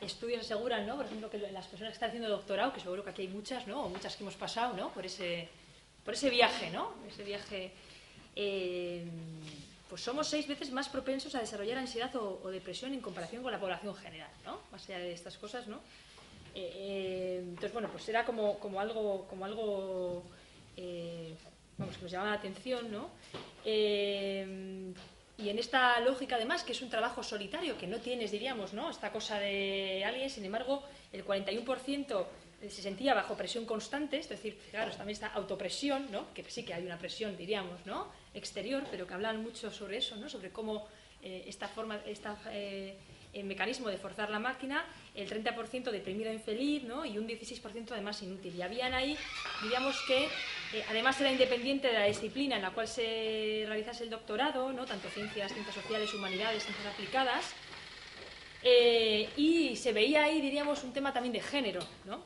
estudios 0.02 0.42
aseguran, 0.42 0.88
¿no? 0.88 0.96
Por 0.96 1.06
ejemplo, 1.06 1.30
que 1.30 1.38
las 1.38 1.68
personas 1.68 1.92
que 1.92 1.98
están 1.98 2.10
haciendo 2.10 2.28
doctorado, 2.28 2.74
que 2.74 2.80
seguro 2.80 3.04
que 3.04 3.12
aquí 3.12 3.22
hay 3.22 3.28
muchas, 3.28 3.68
¿no? 3.68 3.84
O 3.86 3.90
muchas 3.90 4.16
que 4.16 4.24
hemos 4.24 4.36
pasado, 4.36 4.74
¿no? 4.74 4.92
Por 4.94 5.06
ese, 5.06 5.48
por 6.04 6.16
ese 6.16 6.32
viaje, 6.32 6.72
¿no? 6.72 6.96
Ese 7.08 7.24
viaje 7.24 7.72
pues 9.90 10.02
somos 10.02 10.28
seis 10.28 10.48
veces 10.48 10.72
más 10.72 10.90
propensos 10.90 11.34
a 11.36 11.40
desarrollar 11.40 11.78
ansiedad 11.78 12.14
o, 12.16 12.50
depresión 12.50 12.94
en 12.94 13.02
comparación 13.02 13.44
con 13.44 13.52
la 13.52 13.60
población 13.60 13.96
general, 13.96 14.30
¿no? 14.46 14.60
Más 14.72 14.84
allá 14.90 15.00
de 15.00 15.14
estas 15.14 15.38
cosas, 15.38 15.68
¿no? 15.68 15.78
Eh, 16.56 16.72
eh, 16.76 17.40
entonces, 17.40 17.74
bueno, 17.74 17.90
pues 17.92 18.08
era 18.10 18.26
como, 18.26 18.60
como 18.60 18.80
algo, 18.80 19.28
como 19.28 19.46
algo 19.46 20.24
eh, 20.76 21.36
vamos, 21.78 21.96
que 21.96 22.04
nos 22.04 22.12
llamaba 22.12 22.32
la 22.32 22.38
atención, 22.38 22.92
¿no? 22.92 23.10
y 25.40 25.50
en 25.50 25.60
esta 25.60 26.00
lógica, 26.00 26.38
además, 26.38 26.64
que 26.64 26.72
es 26.72 26.82
un 26.82 26.90
trabajo 26.90 27.22
solitario, 27.22 27.78
que 27.78 27.86
no 27.86 28.00
tienes, 28.00 28.32
diríamos, 28.32 28.74
¿no? 28.74 28.90
Esta 28.90 29.12
cosa 29.12 29.38
de 29.38 30.04
alguien, 30.04 30.32
sin 30.32 30.46
embargo, 30.46 30.82
el 31.14 31.24
41% 31.24 32.26
se 32.62 32.82
sentía 32.82 33.14
bajo 33.14 33.36
presión 33.36 33.66
constante, 33.66 34.18
es 34.18 34.30
decir, 34.30 34.56
fijaros, 34.56 34.98
también 34.98 35.14
esta 35.14 35.28
autopresión, 35.28 36.08
¿no? 36.12 36.34
que 36.34 36.44
sí 36.50 36.64
que 36.64 36.74
hay 36.74 36.86
una 36.86 36.98
presión, 36.98 37.38
diríamos, 37.38 37.86
¿no? 37.86 38.12
Exterior, 38.38 38.84
pero 38.90 39.08
que 39.08 39.14
hablan 39.14 39.42
mucho 39.42 39.72
sobre 39.72 39.98
eso, 39.98 40.16
¿no? 40.16 40.30
sobre 40.30 40.52
cómo 40.52 40.88
eh, 41.22 41.46
esta 41.48 41.68
forma, 41.68 42.00
esta, 42.06 42.38
el 43.34 43.46
mecanismo 43.46 43.90
de 43.90 43.98
forzar 43.98 44.30
la 44.30 44.40
máquina, 44.40 44.86
el 45.16 45.30
30% 45.30 45.92
deprimido 45.92 46.30
e 46.30 46.34
infeliz 46.34 46.84
¿no? 46.84 47.06
y 47.06 47.18
un 47.18 47.28
16% 47.28 47.92
además 47.92 48.22
inútil. 48.22 48.56
Y 48.56 48.62
habían 48.62 48.94
ahí, 48.94 49.18
diríamos 49.62 49.96
que, 50.08 50.26
eh, 50.26 50.86
además 50.90 51.20
era 51.22 51.32
independiente 51.32 51.88
de 51.88 51.94
la 51.94 52.06
disciplina 52.06 52.56
en 52.56 52.62
la 52.62 52.72
cual 52.72 52.88
se 52.88 53.66
realizase 53.68 54.04
el 54.04 54.10
doctorado, 54.10 54.72
¿no? 54.74 54.86
tanto 54.86 55.10
ciencias, 55.10 55.52
ciencias 55.52 55.76
sociales, 55.76 56.14
humanidades, 56.14 56.64
ciencias 56.64 56.94
aplicadas, 56.94 57.54
y 59.38 59.76
se 59.78 59.94
veía 59.94 60.26
ahí, 60.26 60.42
diríamos, 60.42 60.84
un 60.84 60.92
tema 60.92 61.14
también 61.14 61.32
de 61.32 61.40
género, 61.40 61.80
¿no? 62.04 62.22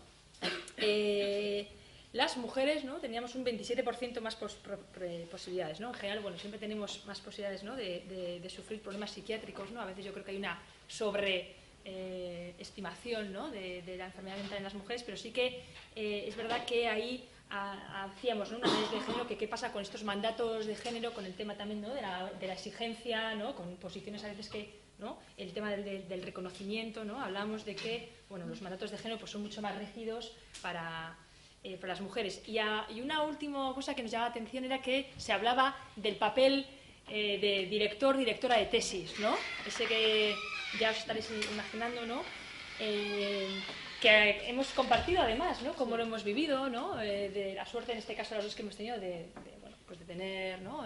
Las 2.13 2.37
mujeres 2.37 2.83
¿no? 2.83 2.97
teníamos 2.97 3.35
un 3.35 3.45
27% 3.45 4.19
más 4.19 4.35
posibilidades. 4.35 5.79
¿no? 5.79 5.89
En 5.89 5.93
general, 5.93 6.21
bueno, 6.21 6.37
siempre 6.37 6.59
tenemos 6.59 7.05
más 7.05 7.21
posibilidades 7.21 7.63
¿no? 7.63 7.75
de, 7.75 8.51
sufrir 8.53 8.81
problemas 8.81 9.11
psiquiátricos. 9.11 9.71
¿no? 9.71 9.81
A 9.81 9.85
veces 9.85 10.03
yo 10.03 10.11
creo 10.11 10.25
que 10.25 10.31
hay 10.31 10.37
una 10.37 10.59
sobreestimación 10.87 13.27
eh, 13.27 13.29
¿no? 13.29 13.49
de, 13.49 13.95
la 13.97 14.07
enfermedad 14.07 14.37
mental 14.37 14.57
en 14.57 14.63
las 14.63 14.73
mujeres, 14.73 15.03
pero 15.03 15.17
sí 15.17 15.31
que 15.31 15.63
eh, 15.95 16.25
es 16.27 16.35
verdad 16.35 16.65
que 16.65 16.87
ahí 16.87 17.23
hacíamos 17.49 18.51
¿no? 18.51 18.57
un 18.57 18.65
análisis 18.65 18.91
de 18.91 18.99
género, 19.01 19.27
que 19.27 19.37
qué 19.37 19.47
pasa 19.47 19.71
con 19.71 19.81
estos 19.81 20.03
mandatos 20.03 20.65
de 20.65 20.75
género, 20.75 21.13
con 21.13 21.25
el 21.25 21.33
tema 21.33 21.55
también 21.55 21.81
¿no? 21.81 21.93
de, 21.93 22.01
la, 22.01 22.31
de 22.39 22.47
la 22.47 22.53
exigencia, 22.53 23.35
¿no? 23.35 23.55
con 23.55 23.75
posiciones 23.77 24.23
a 24.23 24.27
veces 24.27 24.49
que 24.49 24.81
el 25.37 25.51
tema 25.51 25.71
del, 25.71 26.21
reconocimiento, 26.21 27.03
¿no? 27.03 27.19
hablamos 27.19 27.65
de 27.65 27.75
que 27.75 28.09
bueno, 28.29 28.45
los 28.45 28.61
mandatos 28.61 28.91
de 28.91 28.97
género 28.97 29.19
pues, 29.19 29.31
son 29.31 29.41
mucho 29.41 29.61
más 29.61 29.77
rígidos 29.77 30.31
para, 30.61 31.17
eh, 31.63 31.79
las 31.81 32.01
mujeres. 32.01 32.41
Y, 32.47 32.59
una 33.01 33.23
última 33.23 33.73
cosa 33.73 33.95
que 33.95 34.03
nos 34.03 34.11
llamaba 34.11 34.29
la 34.29 34.31
atención 34.31 34.65
era 34.65 34.81
que 34.81 35.11
se 35.17 35.33
hablaba 35.33 35.75
del 35.95 36.15
papel 36.15 36.65
eh, 37.09 37.39
de 37.39 37.65
director, 37.67 38.17
directora 38.17 38.57
de 38.57 38.65
tesis, 38.65 39.19
¿no? 39.19 39.35
ese 39.65 39.85
que 39.85 40.35
ya 40.79 40.91
os 40.91 40.97
estaréis 40.97 41.29
imaginando, 41.51 42.05
¿no? 42.05 42.23
Eh, 42.79 43.61
que 44.01 44.49
hemos 44.49 44.67
compartido 44.69 45.21
además, 45.21 45.61
¿no? 45.61 45.73
Cómo 45.73 45.97
lo 45.97 46.03
hemos 46.03 46.23
vivido, 46.23 46.69
¿no? 46.69 46.95
de 46.95 47.53
la 47.55 47.65
suerte, 47.67 47.91
en 47.91 47.99
este 47.99 48.15
caso, 48.15 48.33
los 48.33 48.45
dos 48.45 48.55
que 48.55 48.63
hemos 48.63 48.75
tenido, 48.75 48.99
de, 48.99 49.27
bueno, 49.61 49.77
pues 49.85 49.99
de 49.99 50.05
tener, 50.05 50.61
¿no? 50.61 50.83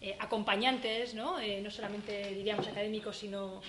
Eh, 0.00 0.16
acompañantes, 0.20 1.14
¿no? 1.14 1.40
Eh, 1.40 1.60
no 1.60 1.72
solamente 1.72 2.32
diríamos 2.32 2.68
académicos, 2.68 3.16
sino, 3.16 3.60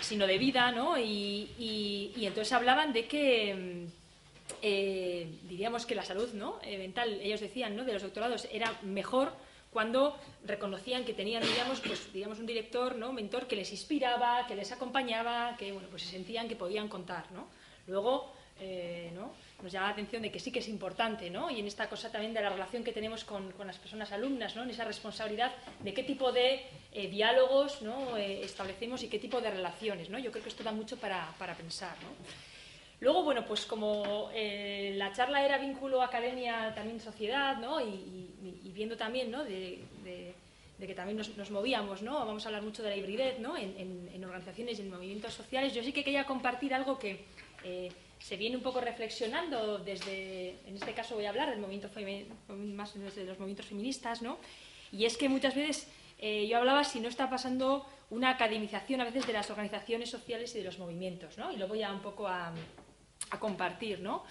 sino 0.00 0.24
de 0.24 0.38
vida, 0.38 0.70
¿no? 0.70 0.96
y, 0.96 2.14
entonces 2.16 2.52
hablaban 2.52 2.92
de 2.92 3.06
que, 3.08 3.52
mm, 3.52 4.05
eh, 4.62 5.28
diríamos 5.42 5.86
que 5.86 5.94
la 5.94 6.02
salud 6.02 6.32
¿no? 6.34 6.58
mental, 6.64 7.20
ellos 7.20 7.40
decían, 7.40 7.76
¿no? 7.76 7.84
de 7.84 7.92
los 7.92 8.02
doctorados 8.02 8.48
era 8.52 8.72
mejor 8.82 9.32
cuando 9.76 10.16
reconocían 10.46 11.04
que 11.04 11.12
tenían, 11.12 11.42
digamos, 11.42 11.80
pues, 11.80 12.10
digamos 12.10 12.38
un 12.38 12.46
director, 12.46 12.96
¿no? 12.96 13.12
mentor 13.12 13.46
que 13.46 13.56
les 13.56 13.70
inspiraba, 13.72 14.46
que 14.46 14.54
les 14.54 14.72
acompañaba, 14.72 15.54
que 15.58 15.70
bueno, 15.70 15.88
pues 15.90 16.00
se 16.00 16.12
sentían 16.12 16.48
que 16.48 16.56
podían 16.56 16.88
contar. 16.88 17.30
¿no? 17.32 17.46
Luego, 17.86 18.32
eh, 18.58 19.10
¿no? 19.14 19.34
nos 19.62 19.70
llama 19.70 19.88
la 19.88 19.92
atención 19.92 20.22
de 20.22 20.32
que 20.32 20.40
sí 20.40 20.50
que 20.50 20.60
es 20.60 20.68
importante, 20.68 21.28
¿no? 21.28 21.50
y 21.50 21.60
en 21.60 21.66
esta 21.66 21.90
cosa 21.90 22.10
también 22.10 22.32
de 22.32 22.40
la 22.40 22.48
relación 22.48 22.82
que 22.84 22.92
tenemos 22.92 23.24
con, 23.24 23.52
con 23.52 23.66
las 23.66 23.76
personas 23.76 24.12
alumnas, 24.12 24.56
¿no? 24.56 24.62
en 24.62 24.70
esa 24.70 24.86
responsabilidad 24.86 25.52
de 25.80 25.92
qué 25.92 26.04
tipo 26.04 26.32
de 26.32 26.62
eh, 26.92 27.08
diálogos 27.08 27.82
¿no? 27.82 28.16
eh, 28.16 28.40
establecemos 28.42 29.02
y 29.02 29.08
qué 29.08 29.18
tipo 29.18 29.42
de 29.42 29.50
relaciones. 29.50 30.08
¿no? 30.08 30.18
Yo 30.18 30.30
creo 30.30 30.42
que 30.42 30.48
esto 30.48 30.64
da 30.64 30.72
mucho 30.72 30.96
para, 30.96 31.34
para 31.38 31.54
pensar. 31.54 31.96
¿no? 32.02 32.08
Luego, 33.00 33.24
bueno, 33.24 33.44
pues 33.44 33.66
como 33.66 34.30
eh, 34.32 34.94
la 34.96 35.12
charla 35.12 35.44
era 35.44 35.58
vínculo 35.58 36.00
academia, 36.02 36.74
también 36.74 36.98
sociedad, 37.00 37.58
¿no? 37.58 37.80
y, 37.80 38.22
viendo 38.72 38.96
también 38.96 39.30
¿no? 39.30 39.42
de, 39.42 39.82
que 40.78 40.94
también 40.94 41.16
nos, 41.16 41.50
movíamos, 41.50 42.02
¿no? 42.02 42.26
vamos 42.26 42.44
a 42.44 42.48
hablar 42.48 42.62
mucho 42.62 42.82
de 42.82 42.90
la 42.90 42.96
hibridez 42.96 43.38
¿no? 43.38 43.56
en, 43.56 43.74
en, 43.78 44.10
en, 44.12 44.24
organizaciones 44.24 44.78
y 44.78 44.82
en 44.82 44.90
movimientos 44.90 45.32
sociales, 45.32 45.72
yo 45.72 45.82
sí 45.82 45.92
que 45.92 46.04
quería 46.04 46.24
compartir 46.24 46.74
algo 46.74 46.98
que 46.98 47.24
eh, 47.64 47.90
se 48.18 48.36
viene 48.36 48.56
un 48.56 48.62
poco 48.62 48.80
reflexionando 48.80 49.78
desde, 49.78 50.56
en 50.66 50.76
este 50.76 50.92
caso 50.92 51.14
voy 51.14 51.24
a 51.24 51.30
hablar 51.30 51.48
del 51.50 51.58
movimiento 51.58 51.88
más 52.54 52.98
desde 52.98 53.24
los 53.24 53.38
movimientos 53.38 53.66
feministas, 53.66 54.20
¿no? 54.20 54.38
y 54.92 55.06
es 55.06 55.16
que 55.16 55.28
muchas 55.28 55.54
veces 55.54 55.88
eh, 56.18 56.46
yo 56.46 56.58
hablaba 56.58 56.84
si 56.84 57.00
no 57.00 57.08
está 57.08 57.28
pasando 57.28 57.86
una 58.10 58.30
academización 58.30 59.00
a 59.00 59.04
veces 59.04 59.26
de 59.26 59.32
las 59.32 59.50
organizaciones 59.50 60.10
sociales 60.10 60.54
y 60.54 60.58
de 60.58 60.64
los 60.64 60.78
movimientos, 60.78 61.38
¿no? 61.38 61.50
y 61.50 61.56
lo 61.56 61.66
voy 61.66 61.82
a 61.82 61.92
un 61.92 62.00
poco 62.00 62.28
a 62.28 62.52
a 63.30 63.38
compartir, 63.38 64.00
¿no? 64.00 64.24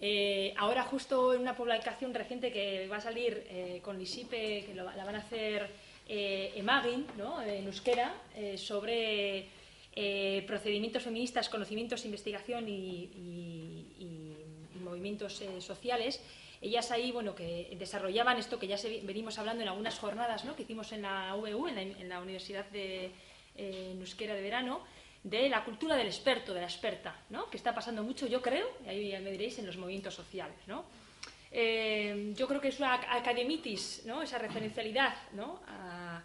Eh, 0.00 0.54
ahora 0.56 0.82
justo 0.84 1.34
en 1.34 1.42
una 1.42 1.54
publicación 1.54 2.14
reciente 2.14 2.50
que 2.50 2.88
va 2.88 2.96
a 2.96 3.00
salir 3.00 3.46
eh, 3.50 3.80
con 3.82 3.98
Lisipe, 3.98 4.64
que 4.64 4.74
la 4.74 5.04
van 5.04 5.14
a 5.14 5.18
hacer 5.18 5.68
eh, 6.08 6.52
Emagin, 6.56 7.06
¿no? 7.18 7.42
en 7.42 7.66
euskera, 7.66 8.14
eh, 8.34 8.56
sobre 8.56 9.46
procedimientos 10.46 11.02
feministas, 11.02 11.48
conocimientos, 11.48 12.04
investigación 12.04 12.68
y, 12.68 13.10
movimientos 14.80 15.42
sociales, 15.58 16.20
ellas 16.60 16.90
ahí, 16.90 17.12
bueno, 17.12 17.34
que 17.34 17.74
desarrollaban 17.78 18.38
esto 18.38 18.58
que 18.58 18.66
ya 18.66 18.76
se, 18.76 19.00
venimos 19.02 19.38
hablando 19.38 19.62
en 19.62 19.68
algunas 19.68 19.98
jornadas 19.98 20.44
¿no? 20.44 20.56
que 20.56 20.62
hicimos 20.62 20.92
en 20.92 21.02
la 21.02 21.34
UEU, 21.36 21.68
en 21.68 21.74
la, 21.74 21.82
en 21.82 22.08
la 22.08 22.20
Universidad 22.20 22.66
de 22.66 23.10
eh, 23.56 23.96
Euskera 23.98 24.34
de 24.34 24.42
Verano, 24.42 24.80
de 25.22 25.48
la 25.48 25.64
cultura 25.64 25.96
del 25.96 26.06
experto, 26.06 26.54
de 26.54 26.60
la 26.60 26.66
experta, 26.66 27.14
¿no? 27.30 27.50
que 27.50 27.56
está 27.56 27.74
pasando 27.74 28.02
mucho, 28.02 28.26
yo 28.26 28.40
creo, 28.40 28.66
y 28.84 28.88
ahí 28.88 29.22
me 29.22 29.30
diréis, 29.30 29.58
en 29.58 29.66
los 29.66 29.76
movimientos 29.76 30.14
sociales. 30.14 30.56
¿no? 30.66 30.84
Eh, 31.50 32.32
yo 32.36 32.48
creo 32.48 32.60
que 32.60 32.68
es 32.68 32.78
una 32.78 32.94
academitis, 32.94 34.02
¿no? 34.06 34.22
esa 34.22 34.38
referencialidad 34.38 35.14
¿no? 35.32 35.60
a, 35.66 36.22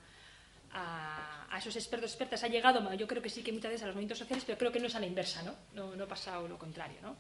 a, 0.71 1.47
a, 1.49 1.58
esos 1.58 1.75
expertos, 1.75 2.12
expertas, 2.12 2.43
ha 2.43 2.47
llegado, 2.47 2.93
yo 2.93 3.08
creo 3.08 3.21
que 3.21 3.29
sí 3.29 3.43
que 3.43 3.51
muchas 3.51 3.71
veces 3.71 3.84
a 3.84 3.88
los 3.88 3.95
movimientos 3.95 4.19
sociales, 4.19 4.45
pero 4.45 4.58
creo 4.58 4.71
que 4.71 4.79
no 4.79 4.88
es 4.88 4.95
a 4.95 4.99
la 4.99 5.08
inversa, 5.08 5.43
no, 5.43 5.55
no, 5.73 5.95
no 5.95 6.03
ha 6.05 6.08
pasado 6.08 6.47
lo 6.47 6.58
contrario. 6.58 6.97
¿no? 7.01 7.17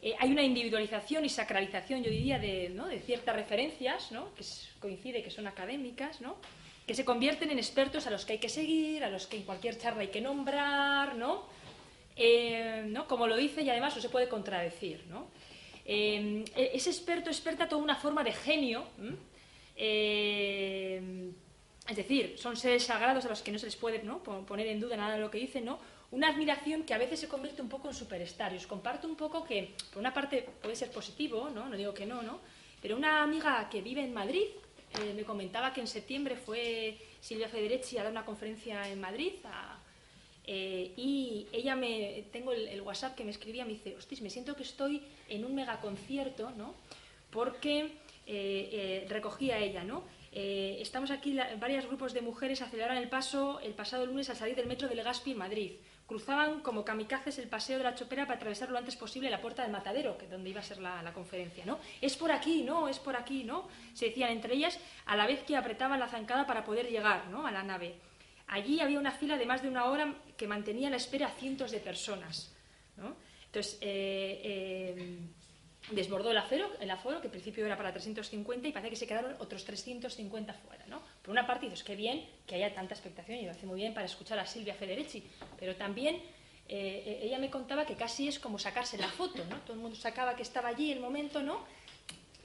Eh, 0.00 0.14
hay 0.18 0.32
una 0.32 0.42
individualización 0.42 1.24
y 1.26 1.28
sacralización, 1.28 2.02
yo 2.02 2.10
diría, 2.10 2.38
de, 2.38 2.70
¿no? 2.70 2.88
de 2.88 3.00
ciertas 3.00 3.36
referencias, 3.36 4.12
¿no? 4.12 4.34
que 4.34 4.44
coincide 4.80 5.22
que 5.22 5.30
son 5.30 5.46
académicas, 5.46 6.20
¿no? 6.20 6.38
Que 6.92 6.96
se 6.96 7.06
convierten 7.06 7.50
en 7.50 7.58
expertos 7.58 8.06
a 8.06 8.10
los 8.10 8.26
que 8.26 8.34
hay 8.34 8.38
que 8.38 8.50
seguir, 8.50 9.02
a 9.02 9.08
los 9.08 9.26
que 9.26 9.38
en 9.38 9.44
cualquier 9.44 9.78
charla 9.78 10.02
hay 10.02 10.08
que 10.08 10.20
nombrar, 10.20 11.16
¿no? 11.16 11.44
Eh, 12.14 12.84
¿no? 12.86 13.08
Como 13.08 13.26
lo 13.26 13.34
dice 13.34 13.62
y 13.62 13.70
además 13.70 13.96
no 13.96 14.02
se 14.02 14.10
puede 14.10 14.28
contradecir, 14.28 15.06
¿no? 15.08 15.28
Eh, 15.86 16.44
ese 16.54 16.90
experto, 16.90 17.30
experta, 17.30 17.66
toda 17.66 17.82
una 17.82 17.96
forma 17.96 18.22
de 18.22 18.32
genio, 18.32 18.84
eh, 19.74 21.32
es 21.88 21.96
decir, 21.96 22.34
son 22.36 22.58
seres 22.58 22.82
sagrados 22.84 23.24
a 23.24 23.30
los 23.30 23.40
que 23.40 23.52
no 23.52 23.58
se 23.58 23.64
les 23.64 23.76
puede 23.76 24.02
¿no? 24.02 24.22
poner 24.22 24.66
en 24.66 24.78
duda 24.78 24.94
nada 24.98 25.14
de 25.14 25.20
lo 25.20 25.30
que 25.30 25.38
dicen, 25.38 25.64
¿no? 25.64 25.78
Una 26.10 26.28
admiración 26.28 26.82
que 26.82 26.92
a 26.92 26.98
veces 26.98 27.20
se 27.20 27.26
convierte 27.26 27.62
un 27.62 27.70
poco 27.70 27.88
en 27.88 27.94
superstar. 27.94 28.52
Y 28.52 28.58
os 28.58 28.66
comparto 28.66 29.08
un 29.08 29.16
poco 29.16 29.44
que, 29.44 29.74
por 29.90 30.00
una 30.00 30.12
parte, 30.12 30.46
puede 30.60 30.76
ser 30.76 30.90
positivo, 30.90 31.48
¿no? 31.48 31.70
No 31.70 31.76
digo 31.78 31.94
que 31.94 32.04
no, 32.04 32.20
¿no? 32.20 32.40
Pero 32.82 32.98
una 32.98 33.22
amiga 33.22 33.66
que 33.70 33.80
vive 33.80 34.04
en 34.04 34.12
Madrid, 34.12 34.44
eh, 35.00 35.14
me 35.14 35.24
comentaba 35.24 35.72
que 35.72 35.80
en 35.80 35.86
septiembre 35.86 36.36
fue 36.36 36.98
Silvia 37.20 37.48
Federici 37.48 37.96
a 37.96 38.02
dar 38.02 38.12
una 38.12 38.24
conferencia 38.24 38.88
en 38.88 39.00
Madrid 39.00 39.32
eh, 40.46 40.92
y 40.96 41.46
ella 41.52 41.76
me 41.76 42.24
tengo 42.32 42.52
el, 42.52 42.80
WhatsApp 42.82 43.14
que 43.14 43.24
me 43.24 43.30
escribía 43.30 43.64
me 43.64 43.72
dice 43.72 43.96
hostis 43.96 44.20
me 44.20 44.28
siento 44.28 44.54
que 44.54 44.64
estoy 44.64 45.02
en 45.28 45.44
un 45.44 45.54
megaconcierto 45.54 46.50
no 46.50 46.74
porque 47.30 47.92
eh, 48.26 49.06
recogía 49.08 49.58
ella 49.58 49.82
no 49.82 50.04
estamos 50.34 51.10
aquí 51.10 51.34
la, 51.34 51.56
varios 51.56 51.86
grupos 51.86 52.14
de 52.14 52.22
mujeres 52.22 52.62
aceleraron 52.62 52.96
el 52.96 53.08
paso 53.08 53.60
el 53.60 53.74
pasado 53.74 54.06
lunes 54.06 54.30
al 54.30 54.36
salir 54.36 54.56
del 54.56 54.66
metro 54.66 54.88
de 54.88 54.94
Legazpi 54.94 55.32
en 55.32 55.38
Madrid 55.38 55.72
cruzaban 56.12 56.60
como 56.60 56.84
kamikazes 56.84 57.38
el 57.38 57.48
paseo 57.48 57.78
de 57.78 57.84
la 57.84 57.94
chopera 57.94 58.26
para 58.26 58.36
atravesar 58.36 58.68
lo 58.68 58.76
antes 58.76 58.96
posible 58.96 59.30
la 59.30 59.40
puerta 59.40 59.62
del 59.62 59.72
matadero, 59.72 60.18
que 60.18 60.26
donde 60.26 60.50
iba 60.50 60.60
a 60.60 60.62
ser 60.62 60.76
la, 60.76 61.02
la, 61.02 61.14
conferencia, 61.14 61.64
¿no? 61.64 61.78
Es 62.02 62.18
por 62.18 62.30
aquí, 62.30 62.62
¿no? 62.64 62.86
Es 62.86 62.98
por 62.98 63.16
aquí, 63.16 63.44
¿no? 63.44 63.66
Se 63.94 64.06
decían 64.08 64.30
entre 64.30 64.52
ellas 64.52 64.78
a 65.06 65.16
la 65.16 65.26
vez 65.26 65.42
que 65.44 65.56
apretaban 65.56 65.98
la 65.98 66.08
zancada 66.08 66.46
para 66.46 66.64
poder 66.64 66.90
llegar, 66.90 67.28
¿no? 67.28 67.46
A 67.46 67.50
la 67.50 67.62
nave. 67.62 67.94
Allí 68.48 68.80
había 68.80 68.98
una 68.98 69.12
fila 69.12 69.38
de 69.38 69.46
más 69.46 69.62
de 69.62 69.70
una 69.70 69.86
hora 69.86 70.14
que 70.36 70.46
mantenía 70.46 70.90
la 70.90 70.98
espera 70.98 71.28
a 71.28 71.30
cientos 71.30 71.70
de 71.70 71.80
personas, 71.80 72.54
¿no? 72.98 73.16
Entonces, 73.46 73.78
eh, 73.80 74.40
eh, 74.44 75.18
desbordó 75.90 76.30
el 76.30 76.38
el 76.80 76.90
aforo, 76.90 77.20
que 77.20 77.26
al 77.26 77.32
principio 77.32 77.66
era 77.66 77.76
para 77.76 77.92
350 77.92 78.68
y 78.68 78.72
parece 78.72 78.90
que 78.90 78.96
se 78.96 79.06
quedaron 79.06 79.34
otros 79.40 79.64
350 79.64 80.54
fuera, 80.54 80.86
¿no? 80.86 81.02
Por 81.22 81.30
una 81.30 81.46
parte, 81.46 81.66
dices, 81.66 81.82
qué 81.84 81.96
bien 81.96 82.24
que 82.46 82.54
haya 82.54 82.72
tanta 82.74 82.94
expectación 82.94 83.38
y 83.38 83.44
lo 83.44 83.50
hace 83.50 83.66
muy 83.66 83.76
bien 83.80 83.92
para 83.92 84.06
escuchar 84.06 84.38
a 84.38 84.46
Silvia 84.46 84.74
Federici, 84.74 85.22
pero 85.58 85.74
también 85.76 86.20
eh, 86.68 87.20
ella 87.22 87.38
me 87.38 87.50
contaba 87.50 87.84
que 87.84 87.96
casi 87.96 88.28
es 88.28 88.38
como 88.38 88.58
sacarse 88.58 88.96
la 88.96 89.08
foto, 89.08 89.44
¿no? 89.50 89.56
Todo 89.60 89.74
el 89.74 89.80
mundo 89.80 89.96
sacaba 89.96 90.36
que 90.36 90.42
estaba 90.42 90.68
allí 90.68 90.92
el 90.92 91.00
momento, 91.00 91.42
¿no? 91.42 91.64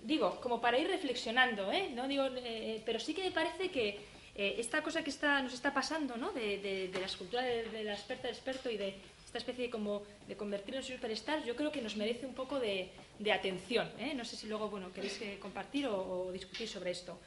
Digo, 0.04 0.40
como 0.42 0.60
para 0.60 0.78
ir 0.78 0.88
reflexionando, 0.88 1.72
¿eh? 1.72 1.92
¿No? 1.94 2.08
Digo, 2.08 2.26
eh, 2.36 2.82
pero 2.86 3.00
sí 3.00 3.14
que 3.14 3.24
me 3.24 3.32
parece 3.32 3.70
que 3.70 4.00
eh, 4.36 4.56
esta 4.58 4.82
cosa 4.84 5.04
que 5.04 5.10
está, 5.10 5.42
nos 5.42 5.54
está 5.54 5.74
pasando, 5.74 6.18
¿no? 6.18 6.32
De, 6.32 6.60
de, 6.60 6.88
de 6.90 7.00
la 7.00 7.06
escultura 7.06 7.42
de, 7.42 7.64
de 7.70 7.84
la 7.84 7.94
experta, 7.94 8.28
del 8.28 8.36
experto 8.36 8.70
y 8.70 8.78
de 8.78 8.96
esta 9.28 9.40
especie 9.40 9.70
como, 9.70 10.04
de 10.26 10.38
convertirnos 10.38 10.90
en 10.90 10.96
superstars, 10.96 11.46
yo 11.46 11.54
creo 11.54 11.70
que 11.70 11.82
nos 11.82 11.98
merece 11.98 12.26
un 12.26 12.34
poco 12.34 12.62
de, 12.62 12.90
de 13.20 13.32
atención. 13.34 13.92
¿eh? 14.00 14.14
No 14.16 14.24
sé 14.24 14.38
si 14.38 14.48
luego 14.48 14.70
bueno, 14.70 14.94
queréis 14.94 15.22
eh, 15.22 15.38
compartir 15.38 15.86
o, 15.88 16.28
o, 16.28 16.32
discutir 16.32 16.68
sobre 16.68 16.92
esto. 16.92 17.20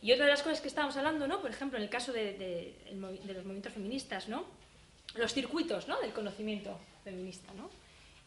Y 0.00 0.10
otra 0.10 0.24
de 0.24 0.30
las 0.30 0.42
cosas 0.42 0.62
que 0.62 0.68
estábamos 0.68 0.96
hablando, 0.96 1.28
¿no? 1.28 1.42
por 1.42 1.50
ejemplo, 1.50 1.76
en 1.76 1.84
el 1.84 1.90
caso 1.90 2.14
de, 2.14 2.32
de, 2.32 2.74
de 2.90 3.34
los 3.34 3.44
movimientos 3.44 3.74
feministas, 3.74 4.26
¿no? 4.26 4.46
los 5.14 5.34
circuitos 5.34 5.86
¿no? 5.86 6.00
del 6.00 6.14
conocimiento 6.14 6.80
feminista. 7.04 7.52
¿no? 7.52 7.68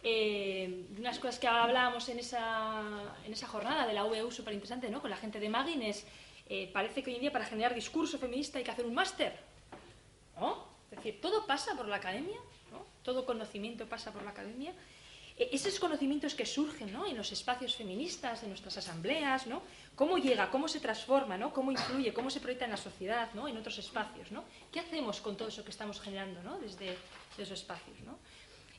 Eh, 0.04 0.86
unas 1.00 1.18
cosas 1.18 1.40
que 1.40 1.48
hablábamos 1.48 2.08
en 2.10 2.20
esa, 2.20 2.84
en 3.26 3.34
esa 3.34 3.48
jornada 3.48 3.88
de 3.88 3.94
la 3.94 4.06
UEU 4.06 4.30
súper 4.30 4.54
interesante 4.54 4.90
¿no? 4.90 5.02
con 5.02 5.10
la 5.10 5.18
gente 5.18 5.40
de 5.40 5.50
Magin 5.50 5.82
es, 5.82 6.06
eh, 6.50 6.70
parece 6.72 7.02
que 7.02 7.10
hoy 7.10 7.16
en 7.16 7.22
día 7.22 7.32
para 7.32 7.46
generar 7.46 7.74
discurso 7.74 8.20
feminista 8.20 8.60
hay 8.60 8.64
que 8.64 8.70
hacer 8.70 8.86
un 8.86 8.94
máster. 8.94 9.36
¿no? 10.40 10.68
Es 10.92 10.98
decir, 10.98 11.20
todo 11.20 11.48
pasa 11.48 11.76
por 11.76 11.88
la 11.88 11.96
academia. 11.96 12.38
Todo 13.06 13.24
conocimiento 13.24 13.86
pasa 13.86 14.12
por 14.12 14.24
la 14.24 14.32
academia. 14.32 14.74
E, 15.38 15.54
esos 15.54 15.80
conocimientos 15.80 16.34
que 16.34 16.46
surgen 16.46 16.92
¿no? 16.92 17.06
en 17.06 17.16
los 17.16 17.32
espacios 17.32 17.76
feministas, 17.76 18.42
en 18.44 18.50
nuestras 18.50 18.76
asambleas, 18.82 19.48
¿no? 19.48 19.62
cómo 19.96 20.18
llega, 20.18 20.50
cómo 20.50 20.68
se 20.68 20.80
transforma, 20.80 21.38
cómo 21.54 21.72
influye, 21.72 22.12
cómo 22.12 22.30
se 22.30 22.40
proyecta 22.40 22.66
en 22.66 22.72
la 22.72 22.82
sociedad, 22.82 23.30
¿no? 23.34 23.48
en 23.48 23.56
otros 23.56 23.78
espacios. 23.78 24.32
¿no? 24.32 24.44
¿Qué 24.72 24.80
hacemos 24.80 25.22
con 25.22 25.38
todo 25.38 25.48
eso 25.48 25.64
que 25.64 25.72
estamos 25.72 26.02
generando 26.02 26.42
¿no? 26.42 26.58
desde, 26.60 26.98
esos 27.38 27.60
espacios? 27.62 28.00
¿no? 28.02 28.18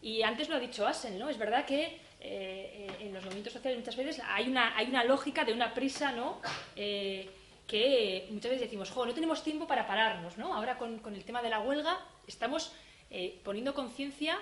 Y 0.03 0.23
antes 0.23 0.49
lo 0.49 0.57
ha 0.57 0.61
dicho 0.61 0.87
Asen, 0.87 1.19
¿no? 1.19 1.29
es 1.29 1.39
verdad 1.39 1.65
que 1.65 2.01
eh, 2.21 2.89
en 3.01 3.15
los 3.15 3.23
movimientos 3.23 3.53
sociales 3.53 3.79
muchas 3.79 3.97
veces 3.97 4.23
hay 4.27 4.49
una, 4.49 4.77
hay 4.77 4.89
una 4.89 5.05
lógica 5.05 5.45
de 5.45 5.53
una 5.53 5.73
prisa 5.73 6.13
¿no? 6.13 6.41
Eh, 6.75 7.31
que 7.67 8.29
muchas 8.31 8.53
veces 8.53 8.67
decimos, 8.69 8.91
jo, 8.91 9.05
no 9.05 9.13
tenemos 9.13 9.43
tiempo 9.43 9.67
para 9.67 9.87
pararnos, 9.89 10.39
¿no? 10.39 10.55
Ahora 10.55 10.79
con, 10.79 11.01
con 11.01 11.15
el 11.15 11.25
tema 11.25 11.43
de 11.43 11.51
la 11.51 11.59
huelga 11.59 11.99
estamos 12.29 12.73
eh, 13.11 13.41
poniendo 13.45 13.75
conciencia 13.75 14.39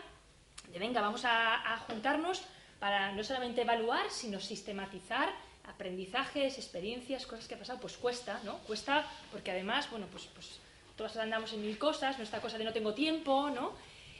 de, 0.72 0.78
venga, 0.78 1.00
vamos 1.00 1.22
a, 1.24 1.76
juntarnos 1.86 2.42
para 2.80 3.12
no 3.12 3.22
solamente 3.22 3.62
evaluar, 3.62 4.10
sino 4.10 4.40
sistematizar 4.40 5.30
aprendizajes, 5.66 6.58
experiencias, 6.58 7.26
cosas 7.26 7.48
que 7.48 7.54
ha 7.54 7.58
pasado, 7.58 7.80
pues 7.80 7.96
cuesta, 7.96 8.40
¿no? 8.44 8.58
Cuesta 8.60 9.06
porque 9.30 9.50
además, 9.50 9.90
bueno, 9.90 10.06
pues, 10.10 10.26
pues 10.34 10.60
todas 10.96 11.16
andamos 11.16 11.52
en 11.52 11.62
mil 11.62 11.78
cosas, 11.78 12.18
no 12.18 12.24
esta 12.24 12.40
cosa 12.40 12.58
de 12.58 12.64
no 12.64 12.72
tengo 12.72 12.92
tiempo, 12.94 13.50
¿no? 13.50 13.72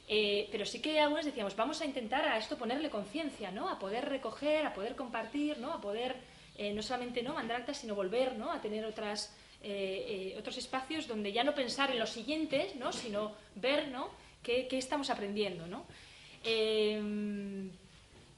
Eh, 0.09 0.49
pero 0.53 0.67
sí 0.67 0.81
que 0.81 1.01
algunos 1.01 1.25
decíamos, 1.25 1.57
vamos 1.57 1.81
a 1.81 1.87
intentar 1.87 2.27
a 2.27 2.39
esto 2.39 2.57
ponerle 2.57 2.91
conciencia, 2.91 3.51
¿no? 3.51 3.69
A 3.69 3.79
poder 3.79 4.09
recoger, 4.09 4.67
a 4.67 4.75
poder 4.75 4.95
compartir, 4.97 5.59
¿no? 5.59 5.73
A 5.73 5.81
poder 5.81 6.17
eh, 6.57 6.73
no 6.73 6.83
solamente 6.83 7.23
no 7.23 7.35
mandar 7.35 7.61
actas, 7.61 7.79
sino 7.79 7.95
volver 7.95 8.37
¿no? 8.37 8.53
a 8.53 8.61
tener 8.61 8.85
otras, 8.85 9.35
otros 10.39 10.59
espacios 10.59 11.09
donde 11.09 11.33
ya 11.33 11.43
no 11.43 11.55
pensar 11.55 11.91
en 11.91 11.99
los 11.99 12.11
siguientes, 12.11 12.77
¿no? 12.77 12.93
sino 12.93 13.33
ver 13.55 13.89
¿no? 13.89 14.11
Qué, 14.45 14.69
qué 14.69 14.79
estamos 14.79 15.11
aprendiendo. 15.11 15.67
¿no? 15.67 15.85
Eh, 16.45 17.01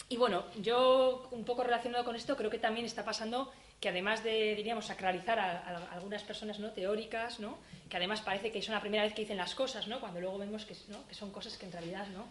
y 0.09 0.17
bueno, 0.17 0.45
yo 0.63 1.29
un 1.33 1.45
poco 1.45 1.65
relacionado 1.65 2.05
con 2.05 2.17
esto, 2.17 2.37
creo 2.37 2.51
que 2.51 2.59
también 2.59 2.87
está 2.87 3.05
pasando 3.05 3.53
que 3.81 3.91
además 3.91 4.25
de, 4.25 4.55
diríamos, 4.55 4.87
sacralizar 4.87 5.39
a, 5.39 5.89
algunas 5.93 6.23
personas 6.23 6.59
¿no? 6.59 6.71
teóricas, 6.71 7.41
¿no? 7.41 7.59
que 7.91 7.97
además 7.99 8.23
parece 8.23 8.51
que 8.51 8.61
es 8.61 8.69
la 8.69 8.81
primera 8.81 9.03
vez 9.03 9.13
que 9.13 9.23
dicen 9.23 9.37
las 9.37 9.55
cosas, 9.55 9.87
¿no? 9.87 10.01
cuando 10.01 10.21
luego 10.21 10.39
vemos 10.39 10.65
que, 10.65 10.75
¿no? 10.89 11.07
que 11.07 11.15
son 11.15 11.31
cosas 11.31 11.59
que 11.59 11.67
en 11.67 11.73
realidad, 11.73 12.07
¿no? 12.09 12.25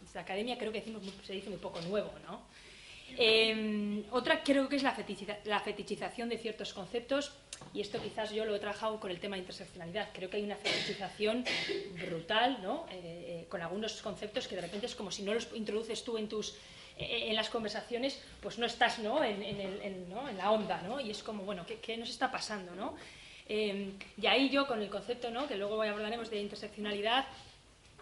Pues, 0.00 0.14
la 0.14 0.22
academia 0.22 0.58
creo 0.58 0.72
que 0.72 0.80
decimos, 0.80 1.02
se 1.24 1.34
dice 1.34 1.48
muy 1.50 1.58
poco 1.58 1.80
nuevo. 1.82 2.10
¿no? 2.26 2.42
Em, 3.16 4.04
otra 4.10 4.42
creo 4.42 4.68
que 4.68 4.76
es 4.76 4.82
la, 4.82 4.96
la, 5.44 5.60
fetichización 5.60 6.28
de 6.28 6.38
ciertos 6.38 6.72
conceptos, 6.72 7.32
y 7.74 7.80
esto 7.80 8.00
quizás 8.02 8.32
yo 8.32 8.44
lo 8.44 8.54
he 8.54 8.58
trabajado 8.58 8.98
con 8.98 9.10
el 9.10 9.20
tema 9.20 9.36
de 9.36 9.40
interseccionalidad. 9.40 10.08
Creo 10.12 10.28
que 10.30 10.38
hay 10.38 10.44
una 10.44 10.56
fetichización 10.56 11.44
brutal 12.06 12.60
¿no? 12.62 12.86
Eh, 12.90 13.42
eh, 13.42 13.46
con 13.48 13.62
algunos 13.62 14.02
conceptos 14.02 14.48
que 14.48 14.56
de 14.56 14.62
repente 14.62 14.86
es 14.86 14.94
como 14.94 15.10
si 15.10 15.22
no 15.22 15.32
los 15.34 15.48
introduces 15.54 16.02
tú 16.04 16.18
en 16.18 16.28
tus 16.28 16.54
eh, 16.98 17.30
en 17.30 17.36
las 17.36 17.48
conversaciones, 17.48 18.20
pues 18.40 18.58
no 18.58 18.66
estás 18.66 18.98
¿no? 18.98 19.24
En, 19.24 19.42
en, 19.42 20.08
¿no? 20.10 20.28
en, 20.28 20.36
la 20.36 20.50
onda, 20.50 20.82
¿no? 20.82 21.00
Y 21.00 21.10
es 21.10 21.22
como, 21.22 21.42
bueno, 21.44 21.64
¿qué, 21.66 21.78
qué 21.78 21.96
nos 21.96 22.10
está 22.10 22.30
pasando, 22.30 22.74
no? 22.74 22.94
Eh, 23.48 23.92
y 24.20 24.26
ahí 24.26 24.50
yo, 24.50 24.66
con 24.66 24.80
el 24.80 24.90
concepto, 24.90 25.30
¿no? 25.30 25.46
Que 25.46 25.56
luego 25.56 25.82
hablaremos 25.82 26.30
de 26.30 26.40
interseccionalidad, 26.40 27.26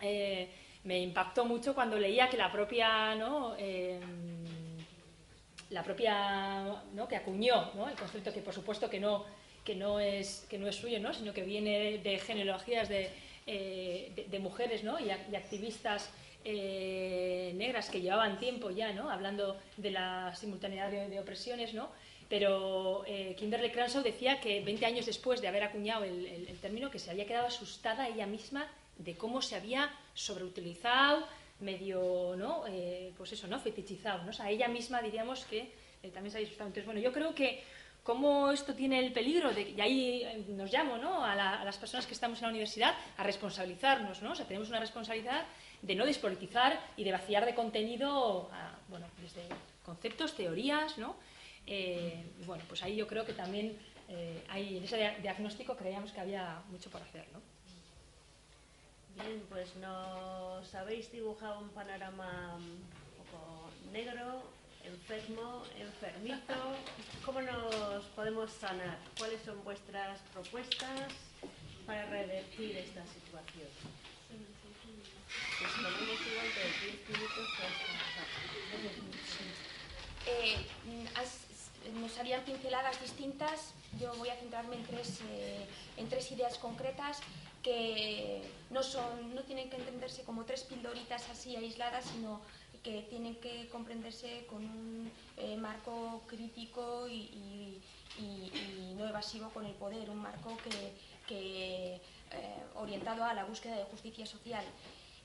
eh, 0.01 0.49
me 0.85 1.01
impactó 1.01 1.45
mucho 1.45 1.75
cuando 1.75 1.99
leía 1.99 2.29
que 2.29 2.37
la 2.37 2.51
propia, 2.51 3.15
¿no? 3.15 3.57
La 5.71 5.83
propia, 5.83 6.83
¿no? 6.95 7.09
Que 7.09 7.17
acuñó, 7.17 7.73
¿no? 7.75 7.89
El 7.89 7.97
concepto 7.97 8.33
que, 8.33 8.41
por 8.41 8.55
supuesto, 8.55 8.91
que 8.91 9.01
no, 9.01 9.25
que 9.65 9.75
no, 9.75 10.01
es, 10.01 10.47
que 10.51 10.59
no 10.59 10.69
es 10.69 10.77
suyo, 10.77 11.01
¿no? 11.01 11.15
Sino 11.15 11.33
que 11.33 11.43
viene 11.43 11.99
de 11.99 12.19
genealogías 12.19 12.89
de, 12.89 13.11
de, 13.47 14.39
mujeres, 14.39 14.85
¿no? 14.85 14.99
y 15.01 15.11
activistas 15.11 16.11
eh, 16.43 17.53
negras 17.57 17.91
que 17.91 18.01
llevaban 18.01 18.39
tiempo 18.39 18.71
ya, 18.71 18.93
¿no? 18.95 19.11
Hablando 19.11 19.59
de 19.77 19.91
la 19.91 20.35
simultaneidad 20.35 20.91
de, 20.91 21.21
opresiones, 21.21 21.75
¿no? 21.75 21.91
Pero 22.31 23.05
eh, 23.07 23.35
Kimberly 23.39 23.71
Crenshaw 23.71 24.03
decía 24.03 24.41
que 24.41 24.63
20 24.63 24.87
años 24.87 25.05
después 25.05 25.43
de 25.43 25.49
haber 25.49 25.65
acuñado 25.65 26.05
el, 26.05 26.59
término, 26.63 26.91
que 26.91 26.99
se 26.99 27.11
había 27.11 27.27
quedado 27.27 27.47
asustada 27.47 28.09
ella 28.09 28.27
misma 28.27 28.67
de 28.97 29.17
cómo 29.17 29.43
se 29.43 29.55
había 29.55 29.91
sobreutilizado, 30.15 31.27
medio, 31.61 32.35
¿no? 32.37 32.65
Eh, 32.69 33.13
pues 33.17 33.33
eso, 33.33 33.47
¿no? 33.47 33.59
Fetichizado, 33.59 34.25
¿no? 34.25 34.31
O 34.31 34.45
ella 34.45 34.69
misma 34.69 35.03
diríamos 35.03 35.45
que 35.45 35.73
también 36.13 36.31
se 36.31 36.39
había 36.39 36.47
asustado. 36.47 36.69
Entonces, 36.69 36.87
bueno, 36.87 37.01
yo 37.01 37.13
creo 37.13 37.35
que 37.35 37.63
cómo 38.03 38.51
esto 38.51 38.75
tiene 38.75 38.99
el 38.99 39.13
peligro 39.13 39.53
de, 39.53 39.71
y 39.71 39.81
ahí 39.81 40.45
nos 40.49 40.73
llamo 40.73 40.97
¿no? 40.97 41.25
a, 41.25 41.33
a, 41.33 41.65
las 41.65 41.79
personas 41.79 42.07
que 42.07 42.15
estamos 42.15 42.39
en 42.39 42.45
la 42.45 42.51
universidad 42.51 42.95
a 43.17 43.23
responsabilizarnos, 43.23 44.23
¿no? 44.23 44.33
O 44.33 44.35
sea, 44.35 44.47
tenemos 44.47 44.69
una 44.69 44.81
responsabilidad 44.81 45.45
de 45.83 45.95
no 45.95 46.07
despolitizar 46.07 46.81
y 46.97 47.05
de 47.05 47.13
vaciar 47.13 47.45
de 47.45 47.55
contenido, 47.55 48.51
bueno, 48.89 49.07
desde 49.21 49.43
conceptos, 49.85 50.35
teorías, 50.35 50.99
¿no? 50.99 51.17
Eh, 51.67 52.25
bueno, 52.47 52.65
pues 52.69 52.83
ahí 52.83 52.97
yo 52.97 53.07
creo 53.07 53.25
que 53.25 53.33
también 53.33 53.79
eh, 54.09 54.43
en 54.55 54.85
ese 54.85 55.17
diagnóstico 55.23 55.77
creíamos 55.77 56.13
que 56.13 56.21
había 56.21 56.63
mucho 56.71 56.91
por 56.91 57.03
hacer, 57.03 57.27
¿no? 57.33 57.41
Bien, 59.23 59.43
pues 59.51 59.77
nos 59.77 60.75
habéis 60.75 61.13
dibujado 61.13 61.61
un 61.61 61.69
panorama 61.71 62.57
un 62.57 62.83
poco 63.19 63.71
negro, 63.93 64.43
enfermo, 64.85 65.63
enfermito. 65.79 66.55
¿Cómo 67.25 67.43
nos 67.43 68.05
podemos 68.17 68.51
sanar? 68.51 68.99
¿Cuáles 69.19 69.43
son 69.43 69.63
vuestras 69.65 70.21
propuestas 70.33 71.13
para 71.87 72.07
revertir 72.07 72.77
esta 72.79 73.05
situación? 73.07 73.69
Eh, 80.27 80.57
nos 82.01 82.19
harían 82.19 82.43
pinceladas 82.45 83.01
distintas. 83.03 83.75
Yo 83.99 84.15
voy 84.15 84.29
a 84.29 84.37
centrarme 84.37 84.77
en 84.77 84.85
tres, 84.85 85.21
eh, 85.31 85.67
en 85.97 86.09
tres 86.09 86.31
ideas 86.33 86.57
concretas 86.59 87.21
que 87.63 88.43
no, 88.71 88.83
son, 88.83 89.35
no 89.35 89.43
tienen 89.43 89.69
que 89.71 89.77
entenderse 89.77 90.23
como 90.25 90.45
tres 90.45 90.63
pildoritas 90.65 91.29
así 91.29 91.57
aisladas, 91.57 92.05
sino 92.05 92.41
que 92.83 93.03
tienen 93.11 93.37
que 93.37 93.69
comprenderse 93.69 94.47
con 94.47 94.65
un 94.65 95.11
eh, 95.37 95.57
marco 95.57 96.23
crítico 96.27 97.09
y, 97.09 97.81
no 98.97 99.09
evasivo 99.09 99.49
con 99.51 99.65
el 99.65 99.73
poder, 99.75 100.11
un 100.11 100.19
marco 100.19 100.55
que, 101.29 102.01
orientado 102.75 103.25
a 103.25 103.33
la 103.35 103.45
búsqueda 103.45 103.77
de 103.77 103.85
justicia 103.85 104.27
social. 104.27 104.65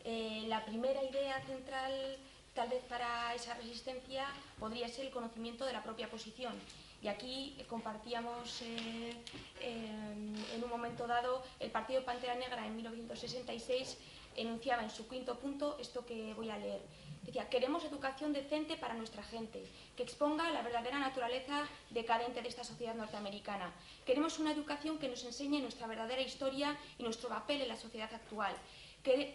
Eh, 0.05 0.45
la 0.47 0.63
primera 0.65 1.03
idea 1.03 1.41
central, 1.45 2.17
tal 2.53 2.69
vez 2.69 2.83
para 2.83 3.33
esa 3.33 3.53
resistencia, 3.55 4.27
podría 4.59 4.87
ser 4.87 5.07
el 5.07 5.11
conocimiento 5.11 5.65
de 5.65 5.73
la 5.73 5.83
propia 5.83 6.09
posición. 6.09 6.53
Y 7.01 7.07
aquí 7.07 7.57
compartíamos 7.69 8.61
eh, 8.61 9.13
en 9.61 10.63
un 10.63 10.69
momento 10.69 11.07
dado, 11.07 11.43
el 11.59 11.71
Partido 11.71 12.03
Pantera 12.03 12.35
Negra 12.35 12.65
en 12.65 12.75
1966 12.75 13.97
enunciaba 14.35 14.83
en 14.83 14.89
su 14.89 15.07
quinto 15.07 15.37
punto 15.39 15.77
esto 15.79 16.05
que 16.05 16.33
voy 16.33 16.49
a 16.49 16.57
leer. 16.57 16.81
Decía, 17.23 17.49
queremos 17.49 17.83
educación 17.83 18.33
decente 18.33 18.77
para 18.77 18.93
nuestra 18.93 19.23
gente, 19.23 19.65
que 19.95 20.03
exponga 20.03 20.51
la 20.51 20.61
verdadera 20.61 20.99
naturaleza 20.99 21.67
decadente 21.89 22.41
de 22.41 22.49
esta 22.49 22.63
sociedad 22.63 22.93
norteamericana. 22.93 23.73
Queremos 24.05 24.37
una 24.37 24.51
educación 24.51 24.99
que 24.99 25.07
nos 25.07 25.23
enseñe 25.23 25.59
nuestra 25.61 25.87
verdadera 25.87 26.21
historia 26.21 26.77
y 26.99 27.03
nuestro 27.03 27.29
papel 27.29 27.61
en 27.61 27.69
la 27.69 27.77
sociedad 27.77 28.13
actual 28.13 28.55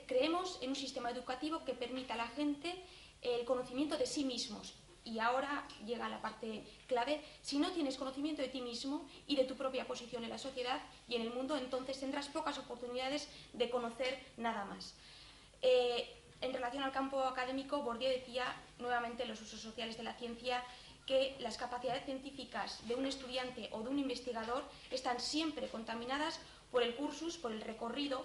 creemos 0.06 0.58
en 0.62 0.70
un 0.70 0.76
sistema 0.76 1.10
educativo 1.10 1.64
que 1.64 1.74
permita 1.74 2.14
a 2.14 2.16
la 2.16 2.28
gente 2.28 2.74
el 3.22 3.44
conocimiento 3.44 3.96
de 3.96 4.06
sí 4.06 4.24
mismos. 4.24 4.74
Y 5.04 5.18
ahora 5.18 5.66
llega 5.86 6.08
la 6.08 6.20
parte 6.20 6.62
clave, 6.86 7.22
si 7.42 7.58
no 7.58 7.70
tienes 7.72 7.96
conocimiento 7.96 8.42
de 8.42 8.48
ti 8.48 8.60
mismo 8.60 9.08
y 9.26 9.36
de 9.36 9.44
tu 9.44 9.56
propia 9.56 9.86
posición 9.86 10.24
en 10.24 10.30
la 10.30 10.38
sociedad 10.38 10.80
y 11.08 11.16
en 11.16 11.22
el 11.22 11.32
mundo, 11.32 11.56
entonces 11.56 11.98
tendrás 11.98 12.28
pocas 12.28 12.58
oportunidades 12.58 13.28
de 13.54 13.70
conocer 13.70 14.18
nada 14.36 14.64
más. 14.66 14.94
Eh, 15.62 16.16
en 16.40 16.52
relación 16.52 16.82
al 16.82 16.92
campo 16.92 17.20
académico, 17.20 17.82
Bourdieu 17.82 18.10
decía 18.10 18.44
nuevamente 18.78 19.22
en 19.22 19.28
los 19.28 19.40
usos 19.40 19.60
sociales 19.60 19.96
de 19.96 20.02
la 20.02 20.14
ciencia 20.14 20.62
que 21.06 21.36
las 21.40 21.56
capacidades 21.56 22.04
científicas 22.04 22.86
de 22.86 22.94
un 22.94 23.06
estudiante 23.06 23.68
o 23.72 23.82
de 23.82 23.88
un 23.88 23.98
investigador 23.98 24.62
están 24.90 25.18
siempre 25.20 25.68
contaminadas 25.68 26.40
por 26.70 26.82
el 26.82 26.94
cursus, 26.94 27.36
por 27.36 27.52
el 27.52 27.60
recorrido 27.60 28.24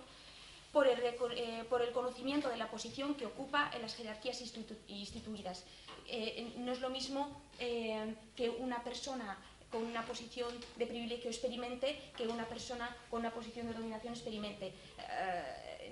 eh, 0.75 1.63
por 1.69 1.81
el, 1.81 1.91
conocimiento 1.93 2.49
de 2.49 2.57
la 2.57 2.69
posición 2.69 3.15
que 3.15 3.25
ocupa 3.25 3.71
en 3.73 3.81
las 3.81 3.95
jerarquías 3.95 4.41
instituidas. 4.41 5.63
Eh, 6.07 6.53
no 6.57 6.71
es 6.71 6.81
lo 6.81 6.89
mismo 6.89 7.41
eh, 7.59 8.13
que 8.35 8.49
una 8.49 8.83
persona 8.83 9.37
con 9.71 9.83
una 9.83 10.05
posición 10.05 10.49
de 10.77 10.85
privilegio 10.85 11.29
experimente 11.29 11.99
que 12.15 12.27
una 12.27 12.45
persona 12.45 12.95
con 13.09 13.21
una 13.21 13.31
posición 13.31 13.67
de 13.67 13.73
dominación 13.73 14.13
experimente. 14.13 14.71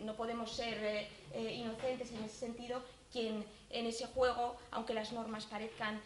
no 0.05 0.15
podemos 0.15 0.51
ser 0.51 1.07
inocentes 1.33 2.11
en 2.11 2.23
ese 2.23 2.37
sentido 2.37 2.81
quien 3.11 3.43
en 3.69 3.85
ese 3.85 4.05
juego, 4.07 4.57
aunque 4.71 4.93
las 4.93 5.11
normas 5.11 5.45
parezcan 5.45 5.99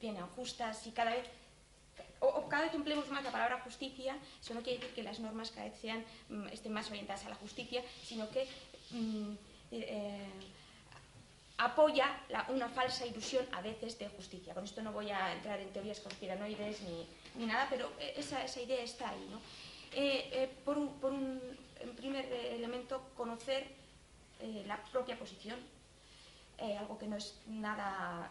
bien 0.00 0.16
justas 0.36 0.86
y 0.86 0.92
cada 0.92 1.10
vez 1.10 1.26
o, 2.20 2.48
cada 2.48 2.64
vez 2.64 2.74
empleemos 2.74 3.08
más 3.10 3.22
la 3.24 3.30
palabra 3.30 3.60
justicia, 3.60 4.16
eso 4.40 4.54
no 4.54 4.62
quiere 4.62 4.78
decir 4.78 4.94
que 4.94 5.02
las 5.02 5.20
normas 5.20 5.50
cada 5.50 5.66
mm, 6.28 6.48
estén 6.48 6.72
más 6.72 6.90
orientadas 6.90 7.24
a 7.26 7.28
la 7.28 7.34
justicia, 7.36 7.82
sino 8.04 8.28
que 8.30 8.46
mm, 8.90 9.32
eh, 9.72 10.28
apoya 11.58 12.20
una 12.48 12.68
falsa 12.68 13.06
ilusión 13.06 13.46
a 13.52 13.60
veces 13.60 13.98
de 13.98 14.08
justicia. 14.08 14.54
Con 14.54 14.64
esto 14.64 14.82
no 14.82 14.92
voy 14.92 15.10
a 15.10 15.32
entrar 15.32 15.60
en 15.60 15.72
teorías 15.72 16.00
conspiranoides 16.00 16.82
ni, 17.34 17.46
nada, 17.46 17.66
pero 17.70 17.92
eh, 17.98 18.14
esa, 18.16 18.60
idea 18.60 18.82
está 18.82 19.10
ahí. 19.10 19.28
Eh, 19.92 20.50
por, 20.64 20.76
un, 20.78 21.40
primer 21.96 22.26
elemento, 22.32 23.10
conocer 23.16 23.66
la 24.66 24.82
propia 24.84 25.18
posición, 25.18 25.58
algo 26.78 26.98
que 26.98 27.06
no 27.06 27.16
es 27.16 27.38
nada 27.46 28.28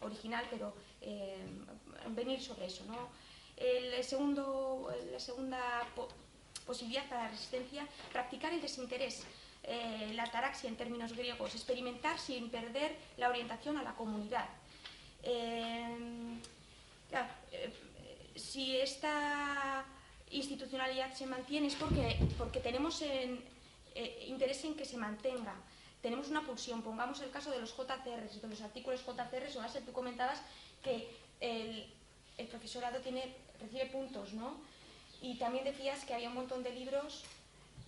original, 0.00 0.44
pero 0.50 0.74
venir 2.10 2.40
sobre 2.42 2.66
eso. 2.66 2.84
¿no? 2.86 3.08
El 3.56 4.02
segundo, 4.04 4.92
la 5.12 5.20
segunda 5.20 5.86
posibilidad 6.68 7.08
para 7.08 7.24
la 7.24 7.30
resistencia, 7.30 7.88
practicar 8.12 8.52
el 8.52 8.60
desinterés, 8.60 9.24
eh, 9.70 10.12
la 10.14 10.22
ataraxia 10.22 10.66
en 10.66 10.76
términos 10.76 11.12
griegos, 11.12 11.54
experimentar 11.54 12.18
sin 12.18 12.48
perder 12.48 12.96
la 13.18 13.28
orientación 13.28 13.76
a 13.76 13.82
la 13.82 13.92
comunidad. 13.92 14.48
Eh, 15.22 16.38
eh, 17.12 17.72
si 18.34 18.78
esta 18.78 19.84
institucionalidad 20.30 21.12
se 21.12 21.26
mantiene 21.26 21.66
es 21.66 21.74
porque, 21.74 22.16
porque 22.38 22.60
tenemos 22.60 23.02
interés 24.26 24.64
en 24.64 24.74
que 24.74 24.86
se 24.86 24.96
mantenga. 24.96 25.54
Tenemos 26.00 26.28
una 26.28 26.46
pulsión, 26.46 26.80
pongamos 26.80 27.20
el 27.20 27.30
caso 27.30 27.50
de 27.50 27.60
los 27.60 27.76
JCRs, 27.76 28.40
de 28.40 28.48
los 28.48 28.62
artículos 28.62 29.04
JCRs, 29.04 29.56
o 29.56 29.80
tú 29.84 29.92
comentabas 29.92 30.40
que 30.82 31.10
el, 31.40 31.92
el 32.38 32.46
profesorado 32.46 33.00
tiene, 33.00 33.34
recibe 33.60 33.84
puntos, 33.86 34.32
¿no? 34.32 34.56
Y 35.20 35.34
también 35.34 35.64
decías 35.64 36.06
que 36.06 36.14
había 36.14 36.28
un 36.28 36.36
montón 36.36 36.62
de 36.62 36.70
libros 36.70 37.24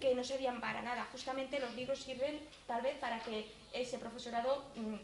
que 0.00 0.14
no 0.14 0.24
servían 0.24 0.60
para 0.60 0.82
nada. 0.82 1.06
Justamente 1.12 1.60
los 1.60 1.74
libros 1.74 2.00
sirven 2.00 2.40
tal 2.66 2.82
vez 2.82 2.96
para 2.98 3.20
que 3.20 3.46
ese 3.72 3.98
profesorado, 3.98 4.64
mm, 4.74 4.94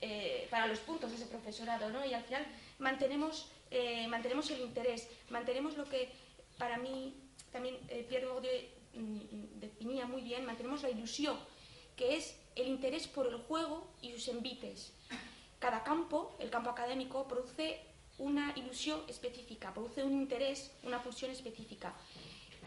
eh, 0.00 0.46
para 0.50 0.66
los 0.66 0.80
puntos 0.80 1.10
de 1.10 1.16
ese 1.16 1.26
profesorado, 1.26 1.90
¿no? 1.90 2.04
Y 2.04 2.12
al 2.12 2.24
final 2.24 2.44
mantenemos 2.78 3.50
eh, 3.70 4.06
mantenemos 4.08 4.50
el 4.50 4.60
interés, 4.60 5.08
mantenemos 5.30 5.76
lo 5.76 5.84
que 5.84 6.08
para 6.56 6.78
mí 6.78 7.14
también 7.52 7.76
eh, 7.88 8.06
Pierre 8.08 8.26
Bourdieu 8.26 8.52
mm, 8.94 9.60
definía 9.60 10.06
muy 10.06 10.22
bien, 10.22 10.46
mantenemos 10.46 10.82
la 10.82 10.90
ilusión, 10.90 11.36
que 11.96 12.16
es 12.16 12.36
el 12.56 12.68
interés 12.68 13.06
por 13.08 13.26
el 13.26 13.36
juego 13.36 13.86
y 14.00 14.12
sus 14.12 14.28
envites. 14.28 14.92
Cada 15.58 15.82
campo, 15.82 16.34
el 16.38 16.50
campo 16.50 16.70
académico, 16.70 17.28
produce 17.28 17.80
una 18.18 18.52
ilusión 18.56 19.02
específica, 19.06 19.74
produce 19.74 20.02
un 20.02 20.12
interés, 20.12 20.72
una 20.82 21.02
pulsión 21.02 21.30
específica, 21.30 21.94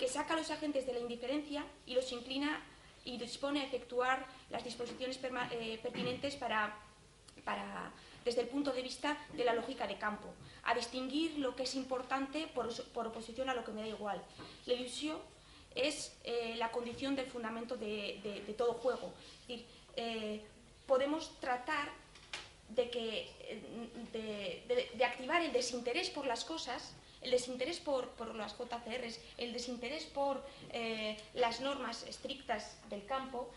que 0.01 0.07
saca 0.07 0.33
a 0.33 0.37
los 0.37 0.49
agentes 0.49 0.87
de 0.87 0.93
la 0.93 0.99
indiferencia 0.99 1.63
y 1.85 1.93
los 1.93 2.11
inclina 2.11 2.59
y 3.05 3.19
dispone 3.19 3.61
a 3.61 3.65
efectuar 3.65 4.25
las 4.49 4.63
disposiciones 4.63 5.19
eh, 5.51 5.79
pertinentes 5.83 6.35
para, 6.37 6.75
para, 7.45 7.91
desde 8.25 8.41
el 8.41 8.47
punto 8.47 8.71
de 8.71 8.81
vista 8.81 9.15
de 9.33 9.45
la 9.45 9.53
lógica 9.53 9.85
de 9.85 9.99
campo, 9.99 10.33
a 10.63 10.73
distinguir 10.73 11.37
lo 11.37 11.55
que 11.55 11.63
es 11.63 11.75
importante 11.75 12.47
por, 12.47 12.67
oposición 13.05 13.47
a 13.51 13.53
lo 13.53 13.63
que 13.63 13.73
me 13.73 13.81
da 13.81 13.89
igual. 13.89 14.19
La 14.65 14.73
ilusión 14.73 15.19
es 15.75 16.17
eh, 16.23 16.55
la 16.57 16.71
condición 16.71 17.15
del 17.15 17.27
fundamento 17.27 17.77
de, 17.77 18.55
todo 18.57 18.73
juego. 18.73 19.13
Es 19.41 19.47
decir, 19.49 19.65
eh, 19.97 20.41
podemos 20.87 21.39
tratar 21.39 21.91
de, 22.69 22.89
que, 22.89 23.29
de, 24.11 25.05
activar 25.05 25.43
el 25.43 25.53
desinterés 25.53 26.09
por 26.09 26.25
las 26.25 26.43
cosas, 26.43 26.95
el 27.21 27.31
desinterés 27.31 27.79
por, 27.79 28.09
por 28.11 28.35
las 28.35 28.57
JCRs, 28.57 29.19
el 29.37 29.53
desinterés 29.53 30.05
por 30.05 30.43
eh, 30.71 31.17
las 31.33 31.61
normas 31.61 32.03
estrictas 32.03 32.77
del 32.89 33.05
campo, 33.05 33.49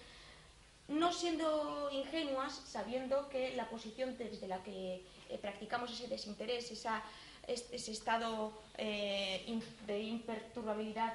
no 0.89 1.13
siendo 1.13 1.91
ingenuas, 1.93 2.55
sabiendo 2.67 3.29
que 3.31 3.57
la 3.57 3.69
posición 3.71 4.17
desde 4.19 4.47
la 4.47 4.63
que 4.63 5.03
eh, 5.31 5.39
practicamos 5.41 5.91
ese 5.93 6.09
desinterés, 6.09 6.71
esa, 6.71 7.03
ese 7.47 7.91
estado 7.91 8.53
eh, 8.77 9.61
de 9.87 10.03
imperturbabilidad, 10.03 11.15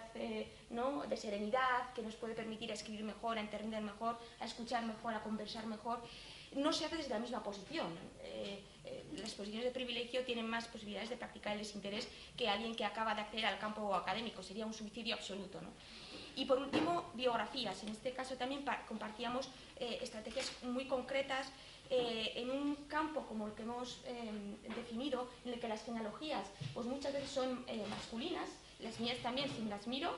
¿no? 0.71 1.03
de 1.03 1.17
serenidad, 1.17 1.93
que 1.93 2.01
nos 2.01 2.15
puede 2.15 2.33
permitir 2.33 2.71
escribir 2.71 3.03
mejor, 3.03 3.37
a 3.37 3.41
entender 3.41 3.81
mejor, 3.81 4.17
a 4.39 4.45
escuchar 4.45 4.83
mejor, 4.85 5.13
a 5.13 5.21
conversar 5.21 5.65
mejor, 5.67 5.99
no 6.53 6.73
se 6.73 6.85
hace 6.85 6.97
desde 6.97 7.09
la 7.09 7.19
misma 7.19 7.43
posición. 7.43 7.87
Eh, 8.23 8.39
eh, 8.39 8.63
las 9.21 9.33
posiciones 9.33 9.65
de 9.65 9.71
privilegio 9.71 10.23
tienen 10.23 10.47
más 10.47 10.67
posibilidades 10.67 11.09
de 11.09 11.17
practicar 11.17 11.53
el 11.53 11.59
desinterés 11.59 12.07
que 12.37 12.49
alguien 12.49 12.75
que 12.75 12.85
acaba 12.85 13.15
de 13.15 13.21
acceder 13.21 13.45
al 13.45 13.59
campo 13.59 13.93
académico. 13.95 14.43
Sería 14.43 14.65
un 14.65 14.73
suicidio 14.73 15.15
absoluto. 15.15 15.59
Y 16.35 16.45
por 16.45 16.59
último, 16.59 17.11
biografías. 17.15 17.83
En 17.83 17.89
este 17.89 18.13
caso 18.13 18.35
también 18.35 18.63
compartíamos 18.87 19.49
eh, 19.77 19.99
estrategias 20.01 20.51
muy 20.63 20.85
concretas 20.85 21.51
en 21.91 22.51
un 22.51 22.75
campo 22.87 23.25
como 23.25 23.47
el 23.47 23.53
que 23.53 23.63
hemos 23.63 24.03
definido, 24.75 25.27
en 25.43 25.53
el 25.53 25.59
que 25.59 25.67
las 25.67 25.83
genealogías 25.83 26.45
pues 26.75 26.85
muchas 26.85 27.13
veces 27.13 27.31
son 27.31 27.65
masculinas, 27.89 28.47
las 28.79 28.99
mías 28.99 29.17
también, 29.23 29.49
sin 29.49 29.71
las 29.71 29.87
miro, 29.87 30.15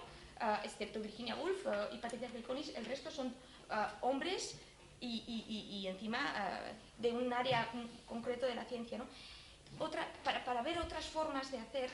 excepto 0.66 1.00
Virginia 1.00 1.34
Woolf 1.38 1.66
y 1.94 1.98
Patricia 2.00 2.28
Felconis, 2.28 2.76
el 2.76 2.84
resto 2.84 3.10
son 3.10 3.34
hombres 4.02 4.60
y, 5.02 5.88
encima 5.88 6.34
eh, 6.38 6.74
de 7.00 7.12
un 7.12 7.34
área 7.34 7.68
concreto 8.08 8.46
de 8.46 8.56
la 8.56 8.66
ciencia. 8.66 8.98
¿no? 8.98 9.06
Otra, 9.80 10.08
para, 10.24 10.62
ver 10.62 10.80
otras 10.80 11.06
formas 11.06 11.52
de 11.52 11.58
hacer, 11.58 11.90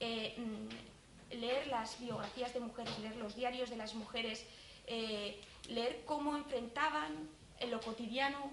eh, 0.00 0.34
mm, 0.36 1.36
leer 1.36 1.68
las 1.68 1.98
biografías 2.00 2.52
de 2.52 2.60
mujeres, 2.60 2.98
leer 2.98 3.16
los 3.16 3.36
diarios 3.36 3.70
de 3.70 3.76
las 3.76 3.94
mujeres, 3.94 4.44
eh, 4.86 5.40
leer 5.68 6.02
cómo 6.04 6.36
enfrentaban 6.36 7.28
en 7.60 7.70
lo 7.70 7.80
cotidiano 7.80 8.50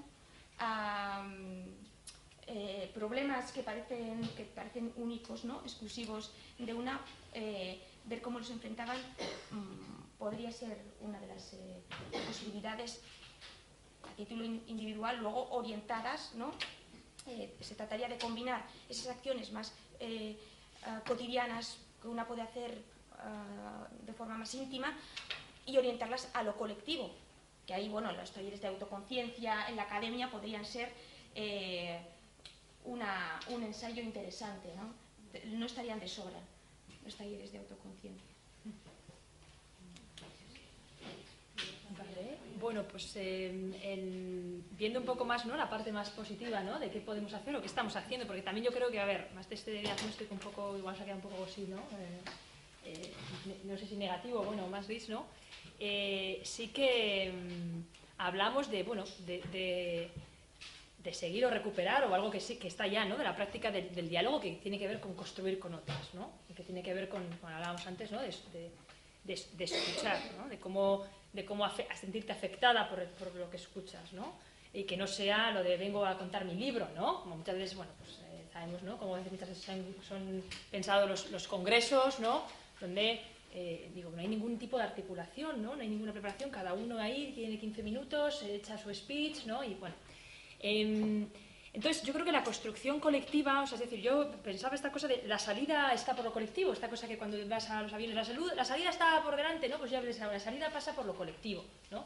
mm, 0.59 1.65
problemas 2.93 3.51
que 3.51 3.63
parecen, 3.63 4.21
que 4.37 4.43
parecen 4.43 4.93
únicos, 4.97 5.45
¿no? 5.45 5.61
exclusivos 5.61 6.31
de 6.59 6.73
una, 6.73 7.01
ver 7.33 8.21
cómo 8.21 8.37
los 8.39 8.51
enfrentaban 8.51 8.97
mm, 9.51 10.19
podría 10.19 10.51
ser 10.51 10.77
una 11.01 11.19
de 11.19 11.27
las 11.27 11.55
posibilidades 12.27 13.01
título 14.17 14.43
individual, 14.43 15.17
luego 15.17 15.49
orientadas, 15.51 16.33
¿no? 16.35 16.51
Eh, 17.27 17.55
se 17.61 17.75
trataría 17.75 18.07
de 18.07 18.17
combinar 18.17 18.63
esas 18.87 19.07
acciones 19.07 19.51
más 19.51 19.73
eh, 19.99 20.37
ah, 20.83 21.01
cotidianas 21.07 21.77
que 22.01 22.07
una 22.07 22.27
puede 22.27 22.43
hacer 22.43 22.83
ah, 23.17 23.87
de 24.05 24.13
forma 24.13 24.37
más 24.37 24.53
íntima 24.53 24.93
y 25.65 25.77
orientarlas 25.77 26.29
a 26.33 26.43
lo 26.43 26.55
colectivo, 26.55 27.09
que 27.65 27.73
ahí, 27.73 27.89
bueno, 27.89 28.11
los 28.11 28.31
talleres 28.31 28.61
de 28.61 28.67
autoconciencia 28.67 29.67
en 29.67 29.75
la 29.75 29.83
academia 29.83 30.29
podrían 30.29 30.65
ser 30.65 30.91
eh, 31.33 31.99
una, 32.83 33.39
un 33.49 33.63
ensayo 33.63 34.03
interesante, 34.03 34.69
¿no? 34.75 34.93
No 35.57 35.65
estarían 35.65 35.99
de 35.99 36.07
sobra 36.07 36.39
los 37.03 37.15
talleres 37.15 37.51
de 37.51 37.59
autoconciencia. 37.59 38.34
Bueno, 42.65 42.81
pues 42.81 43.15
em, 43.17 44.63
viendo 44.71 44.99
un 44.99 45.05
poco 45.05 45.23
más 45.23 45.45
¿no? 45.45 45.55
la 45.55 45.69
parte 45.69 45.91
más 45.91 46.09
positiva 46.09 46.61
¿no? 46.63 46.79
de 46.79 46.89
qué 46.89 46.99
podemos 46.99 47.31
hacer 47.31 47.55
o 47.55 47.61
qué 47.61 47.67
estamos 47.67 47.95
haciendo, 47.95 48.25
porque 48.25 48.41
también 48.41 48.65
yo 48.65 48.71
creo 48.71 48.89
que, 48.89 48.99
a 48.99 49.05
ver, 49.05 49.29
más 49.35 49.47
de 49.47 49.53
este 49.53 49.69
diagnóstico 49.69 50.33
un 50.33 50.39
poco, 50.39 50.75
igual 50.75 50.95
se 50.95 51.03
ha 51.03 51.05
quedado 51.05 51.21
un 51.21 51.29
poco 51.29 51.43
así, 51.43 51.67
¿no? 51.69 51.77
Eh, 51.77 52.21
eh, 52.87 53.13
no 53.65 53.77
sé 53.77 53.85
si 53.85 53.95
negativo, 53.95 54.41
bueno, 54.41 54.65
más 54.65 54.87
gris, 54.87 55.09
¿no? 55.09 55.27
Eh, 55.79 56.41
sí 56.43 56.69
que 56.69 57.27
em, 57.27 57.83
hablamos 58.17 58.71
de, 58.71 58.81
bueno, 58.81 59.03
de, 59.27 60.09
de, 61.03 61.13
seguir 61.13 61.45
o 61.45 61.51
recuperar 61.51 62.03
o 62.05 62.15
algo 62.15 62.31
que 62.31 62.39
sí 62.39 62.55
que 62.55 62.67
está 62.67 62.87
ya, 62.87 63.05
¿no? 63.05 63.15
De 63.15 63.23
la 63.23 63.35
práctica 63.35 63.69
del, 63.69 64.09
diálogo 64.09 64.41
que 64.41 64.53
tiene 64.53 64.79
que 64.79 64.87
ver 64.87 64.99
con 64.99 65.13
construir 65.13 65.59
con 65.59 65.75
otras, 65.75 66.15
¿no? 66.15 66.31
que 66.55 66.63
tiene 66.63 66.81
que 66.81 66.95
ver 66.95 67.09
con, 67.09 67.21
como 67.39 67.53
hablábamos 67.53 67.85
antes, 67.85 68.11
¿no? 68.11 68.19
De, 68.21 68.29
de 68.29 68.71
escuchar, 69.33 70.19
¿no? 70.37 70.47
De 70.49 70.59
cómo 70.59 71.05
de 71.35 71.45
cómo 71.45 71.65
a 71.65 71.95
sentirte 71.99 72.31
afectada 72.31 72.89
por, 72.89 73.03
por, 73.05 73.35
lo 73.35 73.49
que 73.49 73.57
escuchas, 73.57 74.13
¿no? 74.13 74.33
Y 74.73 74.83
que 74.83 74.97
no 74.97 75.05
sea 75.05 75.51
lo 75.51 75.63
de 75.63 75.77
vengo 75.77 76.05
a 76.05 76.17
contar 76.17 76.45
mi 76.45 76.55
libro, 76.55 76.87
¿no? 76.95 77.21
Como 77.21 77.37
muchas 77.37 77.55
veces, 77.55 77.75
bueno, 77.75 77.91
pues 77.99 78.19
eh, 78.19 78.45
sabemos, 78.51 78.81
¿no? 78.83 78.97
Como 78.97 79.17
muchas 79.17 79.49
veces 79.49 79.69
son, 80.07 80.43
pensados 80.71 81.09
los, 81.09 81.31
los, 81.31 81.47
congresos, 81.47 82.19
¿no? 82.21 82.43
Donde, 82.79 83.21
eh, 83.53 83.91
digo, 83.93 84.11
no 84.11 84.21
hay 84.21 84.29
ningún 84.29 84.57
tipo 84.57 84.77
de 84.77 84.83
articulación, 84.83 85.61
¿no? 85.61 85.75
No 85.75 85.81
hay 85.81 85.89
ninguna 85.89 86.13
preparación, 86.13 86.49
cada 86.49 86.73
uno 86.73 86.97
ahí 86.99 87.33
tiene 87.35 87.59
15 87.59 87.83
minutos, 87.83 88.41
echa 88.43 88.77
su 88.77 88.93
speech, 88.93 89.45
¿no? 89.45 89.63
Y 89.63 89.75
bueno... 89.75 89.95
Eh, 90.61 91.27
entonces, 91.75 92.03
yo 92.03 92.13
creo 92.13 92.23
que 92.23 92.31
la 92.31 92.41
construcción 92.41 93.01
colectiva, 93.01 93.61
o 93.61 93.67
sea, 93.67 93.75
es 93.75 93.81
decir, 93.81 93.99
yo 93.99 94.31
pensaba 94.41 94.75
esta 94.75 94.93
cosa 94.93 95.09
de 95.09 95.23
la 95.27 95.37
salida 95.37 95.91
está 95.91 96.15
por 96.15 96.23
lo 96.23 96.31
colectivo, 96.31 96.71
esta 96.71 96.89
cosa 96.89 97.05
que 97.05 97.17
cuando 97.17 97.37
vas 97.49 97.69
a 97.69 97.81
los 97.81 97.91
aviones, 97.91 98.15
la, 98.15 98.23
salud, 98.23 98.49
la 98.55 98.63
salida 98.63 98.91
está 98.91 99.21
por 99.21 99.35
delante, 99.35 99.67
¿no? 99.67 99.77
Pues 99.77 99.91
ya 99.91 99.99
ves, 99.99 100.17
la 100.19 100.39
salida 100.39 100.69
pasa 100.69 100.95
por 100.95 101.05
lo 101.05 101.13
colectivo, 101.13 101.65
¿no? 101.91 102.05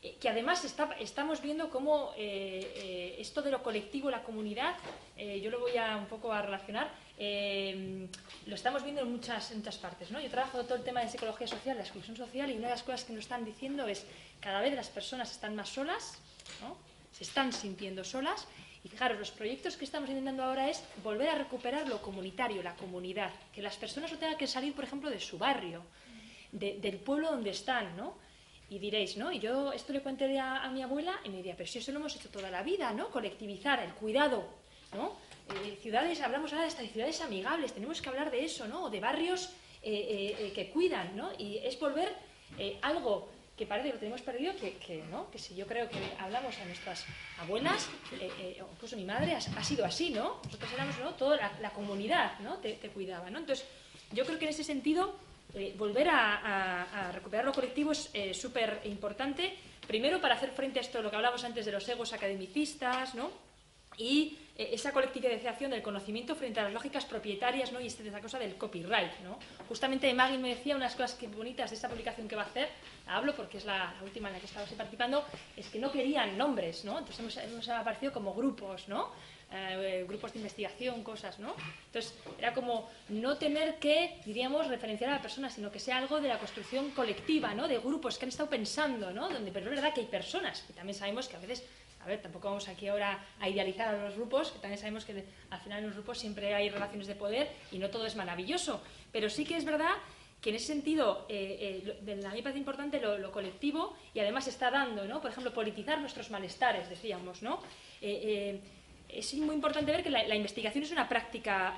Eh, 0.00 0.16
que 0.18 0.26
además 0.30 0.64
estamos 0.98 1.42
viendo 1.42 1.68
cómo 1.68 2.14
eh, 2.16 2.72
eh, 2.76 3.16
esto 3.18 3.42
de 3.42 3.50
lo 3.50 3.62
colectivo, 3.62 4.10
la 4.10 4.22
comunidad, 4.22 4.74
yo 5.18 5.50
lo 5.50 5.60
voy 5.60 5.76
a 5.76 5.96
un 5.98 6.06
poco 6.06 6.32
a 6.32 6.40
relacionar, 6.40 6.90
lo 7.18 8.54
estamos 8.54 8.82
viendo 8.82 9.02
en 9.02 9.12
muchas, 9.12 9.54
muchas 9.54 9.76
partes. 9.76 10.10
¿no? 10.10 10.18
Yo 10.18 10.30
trabajo 10.30 10.64
todo 10.64 10.76
el 10.76 10.82
tema 10.82 11.00
de 11.00 11.08
psicología 11.08 11.46
social, 11.46 11.76
la 11.76 11.82
exclusión 11.82 12.16
social, 12.16 12.50
y 12.50 12.54
una 12.54 12.68
de 12.68 12.74
las 12.74 12.82
cosas 12.82 13.04
que 13.04 13.12
nos 13.12 13.24
están 13.24 13.44
diciendo 13.44 13.86
es 13.86 14.06
cada 14.40 14.62
vez 14.62 14.74
las 14.74 14.88
personas 14.88 15.30
están 15.30 15.54
más 15.54 15.68
solas, 15.68 16.18
¿no? 16.62 16.76
se 17.12 17.24
están 17.24 17.52
sintiendo 17.52 18.02
solas 18.02 18.48
y 18.84 18.88
fijaros, 18.88 19.18
los 19.18 19.30
proyectos 19.30 19.76
que 19.76 19.84
estamos 19.84 20.08
intentando 20.08 20.42
ahora 20.42 20.68
es 20.68 20.82
volver 21.04 21.28
a 21.28 21.36
recuperar 21.36 21.88
lo 21.88 22.02
comunitario, 22.02 22.62
la 22.62 22.74
comunidad, 22.74 23.30
que 23.52 23.62
las 23.62 23.76
personas 23.76 24.10
no 24.10 24.18
tengan 24.18 24.36
que 24.36 24.48
salir, 24.48 24.74
por 24.74 24.84
ejemplo, 24.84 25.08
de 25.08 25.20
su 25.20 25.38
barrio, 25.38 25.84
del 26.50 26.96
pueblo 26.98 27.30
donde 27.30 27.50
están, 27.50 27.96
¿no? 27.96 28.18
Y 28.68 28.78
diréis, 28.78 29.16
¿no? 29.16 29.30
Y 29.30 29.38
yo 29.38 29.72
esto 29.72 29.92
le 29.92 30.02
conté 30.02 30.38
a, 30.38 30.68
mi 30.70 30.82
abuela 30.82 31.20
y 31.24 31.28
me 31.28 31.36
diría, 31.36 31.54
pero 31.56 31.68
si 31.68 31.78
eso 31.78 31.92
lo 31.92 32.00
hemos 32.00 32.16
hecho 32.16 32.28
toda 32.28 32.50
la 32.50 32.62
vida, 32.62 32.92
¿no? 32.92 33.08
Colectivizar, 33.10 33.80
el 33.80 33.92
cuidado, 33.92 34.48
¿no? 34.94 35.16
Eh, 35.54 35.78
ciudades, 35.80 36.20
hablamos 36.20 36.52
ahora 36.52 36.64
de 36.64 36.88
ciudades 36.88 37.20
amigables, 37.20 37.72
tenemos 37.72 38.02
que 38.02 38.08
hablar 38.08 38.30
de 38.30 38.44
eso, 38.44 38.66
¿no? 38.66 38.84
O 38.84 38.90
de 38.90 38.98
barrios 38.98 39.50
eh, 39.82 40.36
eh, 40.38 40.52
que 40.52 40.70
cuidan, 40.70 41.16
¿no? 41.16 41.30
Y 41.38 41.58
es 41.58 41.78
volver 41.78 42.12
algo 42.82 43.30
que 43.62 43.68
parece 43.68 43.88
que 43.90 43.94
lo 43.94 44.00
tenemos 44.00 44.22
perdido, 44.22 44.52
que, 44.56 45.04
no, 45.08 45.30
que 45.30 45.38
si 45.38 45.54
yo 45.54 45.68
creo 45.68 45.88
que 45.88 46.00
hablamos 46.18 46.58
a 46.58 46.64
nuestras 46.64 47.06
abuelas, 47.38 47.88
eh, 48.18 48.28
eh, 48.40 48.62
incluso 48.72 48.96
mi 48.96 49.04
madre, 49.04 49.36
ha, 49.36 49.62
sido 49.62 49.84
así, 49.84 50.10
¿no? 50.10 50.40
Nosotros 50.44 50.72
éramos, 50.72 50.98
¿no? 50.98 51.14
Toda 51.14 51.36
la, 51.60 51.70
comunidad, 51.70 52.40
¿no? 52.40 52.56
Te, 52.56 52.74
cuidaba, 52.92 53.30
¿no? 53.30 53.38
Entonces, 53.38 53.64
yo 54.10 54.26
creo 54.26 54.36
que 54.36 54.46
en 54.46 54.50
ese 54.50 54.64
sentido, 54.64 55.14
eh, 55.54 55.76
volver 55.78 56.08
a, 56.10 57.12
recuperar 57.14 57.44
lo 57.44 57.52
colectivo 57.52 57.92
es 57.92 58.36
súper 58.36 58.80
importante, 58.86 59.54
primero 59.86 60.20
para 60.20 60.34
hacer 60.34 60.50
frente 60.50 60.80
a 60.80 60.82
esto, 60.82 61.00
lo 61.00 61.08
que 61.08 61.14
hablábamos 61.14 61.44
antes 61.44 61.64
de 61.64 61.70
los 61.70 61.88
egos 61.88 62.12
academicistas, 62.12 63.14
¿no? 63.14 63.30
Y 63.96 64.38
eh, 64.56 64.70
esa 64.72 64.92
colectivización 64.92 65.70
del 65.70 65.82
conocimiento 65.82 66.34
frente 66.34 66.60
a 66.60 66.64
las 66.64 66.72
lógicas 66.72 67.04
propietarias 67.04 67.72
¿no? 67.72 67.80
y 67.80 67.86
esta 67.86 68.20
cosa 68.20 68.38
del 68.38 68.56
copyright. 68.56 69.20
¿no? 69.20 69.38
Justamente 69.68 70.12
Maggie 70.12 70.38
me 70.38 70.50
decía 70.50 70.76
unas 70.76 70.94
cosas 70.94 71.18
bonitas 71.34 71.70
de 71.70 71.76
esta 71.76 71.88
publicación 71.88 72.28
que 72.28 72.36
va 72.36 72.42
a 72.42 72.46
hacer, 72.46 72.68
hablo 73.06 73.34
porque 73.34 73.58
es 73.58 73.64
la, 73.64 73.94
última 74.02 74.28
en 74.28 74.34
la 74.34 74.40
que 74.40 74.46
estamos 74.46 74.70
participando, 74.70 75.24
es 75.56 75.68
que 75.68 75.78
no 75.78 75.90
querían 75.90 76.36
nombres, 76.36 76.84
¿no? 76.84 76.98
entonces 76.98 77.20
hemos, 77.20 77.36
hemos 77.38 77.68
aparecido 77.68 78.12
como 78.12 78.34
grupos, 78.34 78.88
¿no? 78.88 79.10
Eh, 79.54 80.06
grupos 80.08 80.32
de 80.32 80.38
investigación, 80.38 81.04
cosas, 81.04 81.38
¿no? 81.38 81.54
Entonces, 81.86 82.14
era 82.38 82.54
como 82.54 82.88
no 83.10 83.36
tener 83.36 83.78
que, 83.78 84.18
diríamos, 84.24 84.66
referenciar 84.68 85.10
a 85.10 85.16
la 85.16 85.20
persona, 85.20 85.50
sino 85.50 85.70
que 85.70 85.78
sea 85.78 85.98
algo 85.98 86.22
de 86.22 86.28
la 86.28 86.38
construcción 86.38 86.90
colectiva, 86.92 87.52
¿no? 87.52 87.68
De 87.68 87.76
grupos 87.76 88.16
que 88.16 88.24
han 88.24 88.30
estado 88.30 88.48
pensando, 88.48 89.10
¿no? 89.10 89.28
Donde, 89.28 89.52
pero 89.52 89.66
es 89.66 89.76
verdad 89.76 89.92
que 89.92 90.00
hay 90.00 90.06
personas, 90.06 90.64
y 90.70 90.72
también 90.72 90.98
sabemos 90.98 91.28
que 91.28 91.36
a 91.36 91.40
veces 91.40 91.64
a 92.02 92.06
ver, 92.06 92.20
tampoco 92.20 92.48
vamos 92.48 92.68
aquí 92.68 92.88
ahora 92.88 93.24
a 93.40 93.48
idealizar 93.48 93.94
a 93.94 94.04
los 94.04 94.16
grupos, 94.16 94.50
que 94.50 94.58
también 94.58 94.78
sabemos 94.78 95.04
que 95.04 95.24
al 95.50 95.60
final 95.60 95.78
en 95.80 95.86
los 95.86 95.94
grupos 95.94 96.18
siempre 96.18 96.54
hay 96.54 96.68
relaciones 96.68 97.06
de 97.06 97.14
poder 97.14 97.50
y 97.70 97.78
no 97.78 97.90
todo 97.90 98.06
es 98.06 98.16
maravilloso, 98.16 98.82
pero 99.12 99.30
sí 99.30 99.44
que 99.44 99.56
es 99.56 99.64
verdad 99.64 99.94
que 100.40 100.50
en 100.50 100.56
ese 100.56 100.66
sentido, 100.66 101.24
eh, 101.28 101.84
eh, 101.86 102.26
a 102.26 102.30
mí 102.30 102.36
me 102.36 102.42
parece 102.42 102.58
importante 102.58 103.00
lo, 103.00 103.30
colectivo 103.30 103.96
y 104.12 104.18
además 104.18 104.48
está 104.48 104.72
dando, 104.72 105.04
¿no? 105.04 105.20
Por 105.20 105.30
ejemplo, 105.30 105.54
politizar 105.54 106.00
nuestros 106.00 106.30
malestares, 106.32 106.90
decíamos, 106.90 107.42
¿no? 107.42 107.60
Eh, 108.00 108.60
es 109.12 109.34
muy 109.34 109.54
importante 109.54 109.92
ver 109.92 110.02
que 110.02 110.10
la, 110.10 110.34
investigación 110.34 110.84
es 110.84 110.90
una 110.90 111.08
práctica 111.08 111.76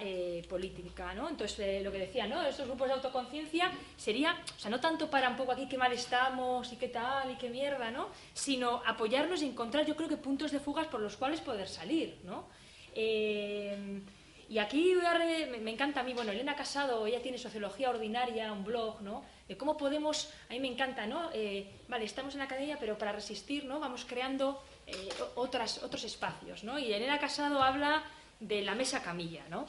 política, 0.49 1.14
¿no? 1.14 1.28
Entonces, 1.28 1.82
lo 1.82 1.91
que 1.91 1.99
decía, 1.99 2.26
¿no? 2.26 2.43
Estos 2.43 2.66
grupos 2.66 2.89
de 2.89 2.95
autoconciencia 2.95 3.72
sería, 3.97 4.37
o 4.57 4.61
sea, 4.61 4.70
no 4.70 4.80
tanto 4.80 5.11
para 5.11 5.28
un 5.28 5.37
poco 5.37 5.53
aquí 5.53 5.66
qué 5.68 5.76
mal 5.76 5.93
estamos 5.93 6.72
y 6.72 6.76
qué 6.76 6.89
tal 6.89 7.30
y 7.30 7.37
qué 7.37 7.51
mierda, 7.51 7.91
¿no? 7.91 8.09
Sino 8.32 8.82
apoyarnos 8.87 9.43
y 9.43 9.47
encontrar, 9.47 9.85
yo 9.87 9.97
creo 9.97 10.09
que 10.09 10.16
puntos 10.16 10.53
de 10.53 10.61
fugas 10.61 10.87
por 10.87 11.01
los 11.01 11.16
cuales 11.16 11.41
poder 11.41 11.68
salir, 11.68 12.18
¿no? 12.24 12.47
Y 14.49 14.59
aquí 14.59 14.95
me, 15.62 15.70
encanta 15.70 16.01
a 16.01 16.03
mí, 16.03 16.12
bueno, 16.12 16.32
Elena 16.32 16.55
Casado, 16.55 17.07
ella 17.07 17.22
tiene 17.22 17.39
Sociología 17.39 17.91
Ordinaria, 17.91 18.53
un 18.53 18.64
blog, 18.64 19.01
¿no? 19.01 19.24
De 19.49 19.57
cómo 19.57 19.76
podemos, 19.76 20.32
a 20.49 20.53
mí 20.53 20.61
me 20.61 20.68
encanta, 20.68 21.07
¿no? 21.07 21.30
Eh, 21.32 21.80
vale, 21.89 22.05
estamos 22.05 22.35
en 22.35 22.39
la 22.39 22.45
academia, 22.45 22.76
pero 22.78 22.99
para 22.99 23.12
resistir, 23.12 23.64
¿no? 23.64 23.80
Vamos 23.80 24.05
creando 24.05 24.62
eh, 24.87 25.09
otras, 25.35 25.82
otros 25.82 26.05
espacios, 26.05 26.64
¿no? 26.64 26.78
Y 26.78 26.93
Elena 26.93 27.18
Casado 27.18 27.62
habla 27.62 28.03
de 28.41 28.62
la 28.62 28.74
mesa 28.74 29.03
camilla, 29.03 29.45
¿no? 29.49 29.66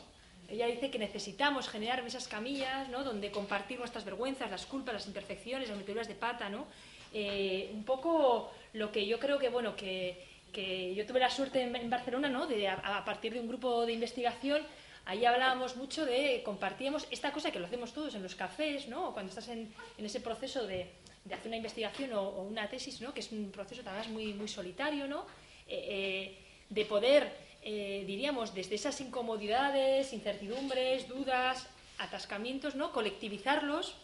Ella 0.48 0.68
dice 0.68 0.92
que 0.92 1.00
necesitamos 1.00 1.68
generar 1.68 2.04
mesas 2.04 2.28
camillas, 2.28 2.90
¿no? 2.90 3.04
Donde 3.04 3.32
compartir 3.32 3.80
nuestras 3.80 4.06
vergüenzas, 4.06 4.52
las 4.52 4.66
culpas, 4.66 4.94
las 4.94 5.08
imperfecciones, 5.08 5.70
las 5.70 5.78
meteduras 5.78 6.08
de 6.08 6.16
pata, 6.16 6.50
¿no? 6.50 6.68
Eh, 7.14 7.72
un 7.74 7.84
poco 7.84 8.52
lo 8.74 8.92
que 8.92 9.08
yo 9.08 9.20
creo 9.20 9.40
que, 9.40 9.50
bueno, 9.50 9.76
que 9.76 10.36
que 10.56 10.96
yo 10.96 11.06
tuve 11.06 11.20
la 11.20 11.30
suerte 11.30 11.62
en, 11.62 11.90
Barcelona, 11.90 12.30
¿no? 12.30 12.48
De, 12.48 12.70
a, 12.70 13.04
partir 13.04 13.34
de 13.34 13.42
un 13.42 13.48
grupo 13.50 13.86
de 13.86 13.92
investigación, 13.92 14.62
ahí 15.04 15.26
hablábamos 15.26 15.76
mucho 15.76 16.06
de, 16.06 16.42
compartíamos 16.46 17.06
esta 17.12 17.34
cosa 17.34 17.52
que 17.52 17.60
lo 17.60 17.66
hacemos 17.66 17.92
todos 17.92 18.16
en 18.16 18.24
los 18.24 18.36
cafés, 18.36 18.88
¿no? 18.88 19.12
Cuando 19.12 19.32
estás 19.32 19.50
en, 19.50 19.70
ese 19.98 20.22
proceso 20.22 20.66
de, 20.66 20.90
hacer 21.34 21.48
una 21.48 21.58
investigación 21.58 22.14
o, 22.14 22.30
una 22.42 22.70
tesis, 22.70 23.02
¿no? 23.02 23.14
Que 23.14 23.22
es 23.22 23.32
un 23.32 23.52
proceso 23.52 23.82
además 23.86 24.10
muy, 24.10 24.34
muy 24.34 24.48
solitario, 24.48 25.08
¿no? 25.08 25.26
Eh, 25.68 25.86
eh, 25.90 26.38
de 26.70 26.86
poder, 26.86 27.36
eh, 27.64 28.04
diríamos, 28.06 28.54
desde 28.54 28.76
esas 28.76 29.00
incomodidades, 29.02 30.14
incertidumbres, 30.14 31.08
dudas, 31.08 31.68
atascamientos, 31.98 32.76
¿no? 32.76 32.92
Colectivizarlos 32.92 33.96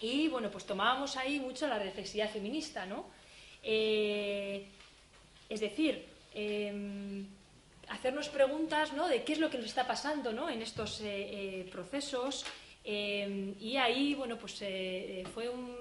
y, 0.00 0.28
bueno, 0.28 0.50
pues 0.50 0.64
tomábamos 0.66 1.16
ahí 1.16 1.38
mucho 1.40 1.66
la 1.66 1.78
reflexividad 1.78 2.30
feminista, 2.30 2.86
¿no? 2.86 3.06
Es 3.62 5.60
decir, 5.60 6.06
em, 6.32 7.26
hacernos 7.90 8.28
preguntas 8.28 8.92
¿no? 8.92 9.08
de 9.08 9.24
qué 9.24 9.34
es 9.34 9.38
lo 9.38 9.50
que 9.50 9.58
nos 9.58 9.66
está 9.66 9.86
pasando 9.86 10.32
¿no? 10.32 10.48
en 10.48 10.62
estos 10.62 11.00
eh, 11.02 11.68
eh. 12.84 13.22
Em, 13.22 13.54
y 13.60 13.76
ahí, 13.76 14.14
bueno, 14.14 14.38
pues 14.38 14.58
eh, 14.62 15.24
fue 15.34 15.48
un, 15.48 15.80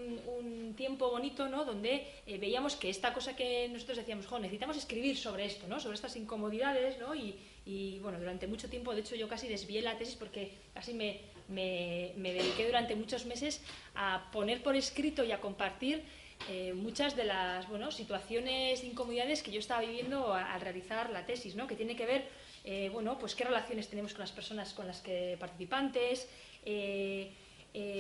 tiempo 0.76 1.10
bonito, 1.10 1.50
¿no? 1.50 1.66
Donde 1.66 2.08
veíamos 2.39 2.78
que 2.78 2.89
esta 2.89 3.14
cosa 3.14 3.36
que 3.36 3.68
nosotros 3.68 3.97
decíamos, 3.97 4.28
jo, 4.28 4.39
necesitamos 4.39 4.78
escribir 4.78 5.18
sobre 5.18 5.45
esto, 5.45 5.68
¿no? 5.68 5.78
Sobre 5.78 5.95
estas 5.95 6.16
incomodidades, 6.16 6.97
¿no? 7.00 7.14
Y, 7.14 8.00
bueno, 8.00 8.18
durante 8.18 8.47
mucho 8.47 8.70
tiempo, 8.70 8.95
de 8.95 9.02
hecho, 9.02 9.16
yo 9.16 9.28
casi 9.28 9.50
desvié 9.50 9.82
la 9.82 9.97
tesis 9.97 10.16
porque 10.16 10.54
casi 10.74 10.93
me, 10.93 11.20
me 11.50 12.34
dediqué 12.34 12.66
durante 12.66 12.95
muchos 12.95 13.26
meses 13.26 13.62
a 13.93 14.30
poner 14.32 14.64
por 14.64 14.78
escrito 14.78 15.26
y 15.26 15.34
a 15.34 15.41
compartir 15.41 16.04
eh, 16.47 16.73
muchas 16.73 17.15
de 17.15 17.25
las 17.25 17.67
bueno, 17.67 17.91
situaciones 17.91 18.81
de 18.81 18.87
incomodidades 18.87 19.43
que 19.43 19.51
yo 19.51 19.59
estaba 19.59 19.81
viviendo 19.81 20.33
al 20.33 20.61
realizar 20.61 21.09
la 21.09 21.25
tesis, 21.25 21.55
¿no? 21.55 21.67
que 21.67 21.75
tiene 21.75 21.95
que 21.95 22.05
ver 22.05 22.27
eh, 22.63 22.89
bueno, 22.91 23.19
pues 23.19 23.35
qué 23.35 23.43
relaciones 23.43 23.89
tenemos 23.89 24.13
con 24.13 24.21
las 24.21 24.31
personas 24.31 24.73
con 24.73 24.87
las 24.87 25.01
que 25.01 25.37
participantes, 25.39 26.27
eh, 26.65 27.31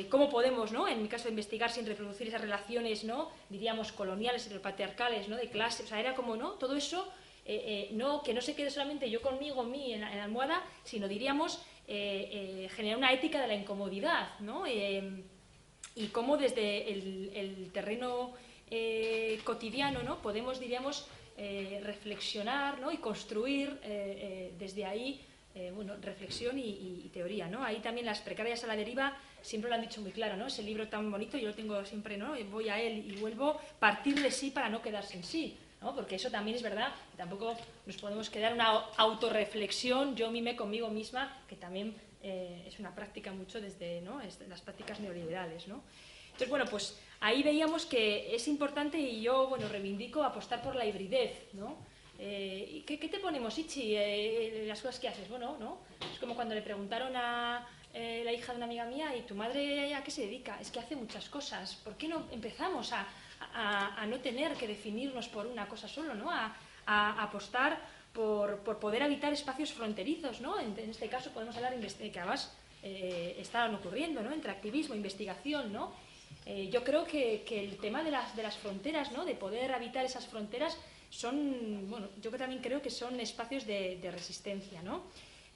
cómo 0.09 0.29
podemos, 0.29 0.71
¿no? 0.71 0.87
en 0.87 1.01
mi 1.01 1.07
caso, 1.07 1.29
investigar 1.29 1.69
sin 1.69 1.85
reproducir 1.85 2.27
esas 2.27 2.41
relaciones, 2.41 3.03
¿no? 3.03 3.29
diríamos, 3.49 3.91
coloniales, 3.91 4.45
heteropatriarcales, 4.47 5.27
¿no? 5.27 5.35
de 5.35 5.49
clase, 5.49 5.83
o 5.83 5.87
sea, 5.87 5.99
era 5.99 6.15
como, 6.15 6.35
¿no? 6.35 6.51
Todo 6.53 6.75
eso, 6.75 7.07
no, 7.91 8.21
que 8.21 8.33
no 8.33 8.41
se 8.41 8.55
quede 8.55 8.69
solamente 8.69 9.09
yo 9.09 9.21
conmigo, 9.21 9.63
mí, 9.63 9.93
en 9.93 10.01
la, 10.01 10.23
almohada, 10.23 10.63
sino 10.83 11.07
diríamos, 11.07 11.61
generar 11.87 12.97
una 12.97 13.13
ética 13.13 13.41
de 13.41 13.47
la 13.47 13.55
incomodidad, 13.55 14.39
¿no? 14.39 14.65
Y 15.95 16.07
cómo 16.07 16.37
desde 16.37 16.91
el, 16.91 17.69
terreno 17.73 18.33
eh, 18.69 19.39
cotidiano 19.43 20.03
¿no? 20.03 20.21
podemos, 20.21 20.59
diríamos, 20.59 21.07
eh, 21.37 21.81
reflexionar 21.83 22.79
¿no? 22.79 22.91
y 22.91 22.97
construir 22.97 23.79
eh, 23.83 24.53
desde 24.57 24.85
ahí 24.85 25.21
bueno, 25.75 25.95
reflexión 26.01 26.57
y, 26.57 27.09
teoría. 27.13 27.47
¿no? 27.47 27.61
Ahí 27.65 27.79
también 27.79 28.05
las 28.05 28.21
precarias 28.21 28.63
a 28.63 28.67
la 28.67 28.77
deriva 28.77 29.17
siempre 29.41 29.69
lo 29.69 29.75
han 29.75 29.81
dicho 29.81 29.99
muy 29.99 30.11
claro, 30.11 30.37
¿no? 30.37 30.47
ese 30.47 30.63
libro 30.63 30.87
tan 30.87 31.11
bonito, 31.11 31.37
yo 31.37 31.49
lo 31.49 31.53
tengo 31.53 31.83
siempre, 31.83 32.15
¿no? 32.15 32.33
voy 32.49 32.69
a 32.69 32.79
él 32.79 33.11
y 33.11 33.17
vuelvo, 33.17 33.59
partir 33.77 34.21
de 34.21 34.31
sí 34.31 34.51
para 34.51 34.69
no 34.69 34.81
quedarse 34.81 35.17
en 35.17 35.23
sí. 35.25 35.57
¿no? 35.81 35.95
porque 35.95 36.15
eso 36.15 36.29
también 36.29 36.55
es 36.55 36.63
verdad, 36.63 36.93
tampoco 37.17 37.55
nos 37.85 37.97
podemos 37.97 38.29
quedar 38.29 38.53
una 38.53 38.67
autorreflexión, 38.97 40.15
yo 40.15 40.31
mime 40.31 40.55
conmigo 40.55 40.89
misma, 40.89 41.41
que 41.47 41.55
también 41.55 41.95
eh, 42.21 42.65
es 42.67 42.79
una 42.79 42.93
práctica 42.93 43.31
mucho 43.31 43.61
desde 43.61 44.01
las 44.47 44.61
prácticas 44.61 44.99
neoliberales. 44.99 45.67
¿no? 45.67 45.83
Entonces, 46.25 46.49
bueno, 46.49 46.65
pues 46.65 46.99
ahí 47.21 47.43
veíamos 47.43 47.85
que 47.85 48.35
es 48.35 48.47
importante 48.47 48.97
y 48.97 49.21
yo, 49.21 49.47
bueno, 49.47 49.67
reivindico 49.69 50.23
apostar 50.23 50.61
por 50.61 50.75
la 50.75 50.85
hibridez, 50.85 51.53
¿no? 51.53 51.77
Eh, 52.21 52.83
¿qué, 52.85 52.97
te 52.97 53.19
ponemos, 53.19 53.57
Ichi, 53.57 53.95
eh, 53.95 54.65
las 54.67 54.81
cosas 54.81 54.99
que 54.99 55.07
haces? 55.07 55.29
Bueno, 55.29 55.55
¿no? 55.57 55.79
Es 56.13 56.19
como 56.19 56.35
cuando 56.35 56.53
le 56.53 56.61
preguntaron 56.61 57.15
a 57.15 57.65
la 57.93 58.31
hija 58.31 58.51
de 58.51 58.57
una 58.57 58.65
amiga 58.65 58.85
mía, 58.85 59.15
¿y 59.15 59.21
tu 59.21 59.33
madre 59.35 59.95
a 59.95 60.03
qué 60.03 60.11
se 60.11 60.21
dedica? 60.21 60.59
Es 60.61 60.69
que 60.69 60.79
hace 60.79 60.95
muchas 60.95 61.27
cosas. 61.29 61.75
¿Por 61.75 61.95
qué 61.95 62.07
no 62.07 62.25
empezamos 62.31 62.91
a, 62.93 63.07
no 64.05 64.19
tener 64.19 64.53
que 64.53 64.67
definirnos 64.67 65.27
por 65.29 65.47
una 65.47 65.67
cosa 65.67 65.87
solo, 65.87 66.13
¿no? 66.13 66.29
A, 66.29 66.53
apostar 66.85 67.79
por, 68.13 68.59
poder 68.79 69.03
habitar 69.03 69.31
espacios 69.33 69.71
fronterizos, 69.71 70.41
¿no? 70.41 70.59
En, 70.59 70.77
este 70.89 71.07
caso 71.07 71.31
podemos 71.31 71.55
hablar 71.55 71.77
de 71.77 72.11
que 72.11 72.19
además 72.19 72.53
eh, 72.81 73.35
estaban 73.39 73.75
ocurriendo, 73.75 74.21
¿no? 74.21 74.33
Entre 74.33 74.51
activismo, 74.51 74.95
investigación, 74.95 75.71
¿no? 75.73 75.93
Eh, 76.45 76.69
yo 76.71 76.83
creo 76.83 77.05
que, 77.05 77.43
el 77.49 77.77
tema 77.77 78.03
de 78.03 78.11
las, 78.11 78.35
de 78.35 78.43
las 78.43 78.57
fronteras, 78.57 79.11
¿no? 79.11 79.25
De 79.25 79.35
poder 79.35 79.73
habitar 79.73 80.05
esas 80.05 80.25
fronteras 80.27 80.77
son, 81.09 81.89
bueno, 81.89 82.07
yo 82.21 82.31
también 82.31 82.61
creo 82.61 82.81
que 82.81 82.89
son 82.89 83.19
espacios 83.19 83.65
de, 83.65 83.99
resistencia, 84.11 84.81
¿no? 84.81 85.03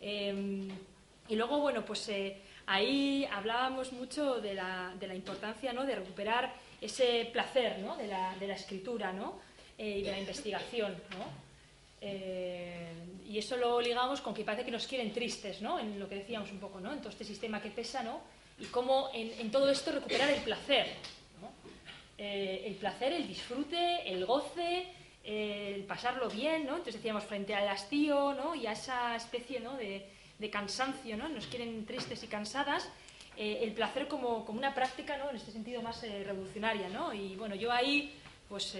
Em, 0.01 0.67
y 1.29 1.35
luego, 1.35 1.59
bueno, 1.59 1.85
pues 1.85 2.09
eh, 2.09 2.37
ahí 2.65 3.25
hablábamos 3.31 3.93
mucho 3.93 4.41
de 4.41 4.53
la, 4.53 4.93
de 4.99 5.07
la, 5.07 5.15
importancia, 5.15 5.71
¿no? 5.71 5.85
De 5.85 5.95
recuperar 5.95 6.53
ese 6.81 7.29
placer, 7.31 7.79
¿no? 7.79 7.95
De 7.95 8.07
la, 8.07 8.35
de 8.37 8.47
la 8.47 8.55
escritura, 8.55 9.13
¿no? 9.13 9.41
y 9.75 10.03
de 10.03 10.11
la 10.11 10.19
investigación, 10.19 10.95
¿no? 11.17 11.42
Eh, 12.05 12.91
y 13.25 13.37
eso 13.37 13.55
lo 13.55 13.79
ligamos 13.79 14.19
con 14.19 14.33
que 14.33 14.43
parece 14.43 14.65
que 14.65 14.71
nos 14.71 14.85
quieren 14.85 15.13
tristes, 15.13 15.61
¿no? 15.61 15.79
En 15.79 15.97
lo 15.97 16.09
que 16.09 16.15
decíamos 16.15 16.51
un 16.51 16.59
poco, 16.59 16.81
¿no? 16.81 16.91
En 16.91 16.99
todo 16.99 17.09
este 17.09 17.23
sistema 17.23 17.61
que 17.61 17.69
pesa, 17.69 18.03
¿no? 18.03 18.19
Y 18.59 18.65
cómo 18.65 19.09
en, 19.13 19.49
todo 19.49 19.69
esto 19.69 19.93
recuperar 19.93 20.29
el 20.29 20.41
placer, 20.41 20.87
¿no? 21.41 21.49
Eh, 22.17 22.63
el 22.67 22.75
placer, 22.75 23.13
el 23.13 23.25
disfrute, 23.25 24.11
el 24.11 24.25
goce, 24.25 24.87
el 25.23 25.85
pasarlo 25.85 26.29
bien, 26.29 26.65
¿no? 26.65 26.71
Entonces 26.71 26.95
decíamos 26.95 27.23
frente 27.23 27.55
al 27.55 27.69
hastío, 27.69 28.33
¿no? 28.33 28.53
Y 28.53 28.67
a 28.67 28.73
esa 28.73 29.15
especie, 29.15 29.61
¿no? 29.61 29.77
De, 29.77 30.05
cansancio, 30.51 31.15
¿no? 31.15 31.29
Nos 31.29 31.47
quieren 31.47 31.85
tristes 31.85 32.21
y 32.21 32.27
cansadas. 32.27 32.89
Eh, 33.37 33.59
el 33.61 33.71
placer 33.71 34.09
como, 34.09 34.43
como, 34.43 34.59
una 34.59 34.75
práctica, 34.75 35.17
¿no? 35.17 35.29
En 35.29 35.37
este 35.37 35.53
sentido 35.53 35.81
más 35.81 36.01
revolucionaria, 36.01 36.89
¿no? 36.89 37.13
Y 37.13 37.37
bueno, 37.37 37.55
yo 37.55 37.71
ahí, 37.71 38.13
pues, 38.49 38.75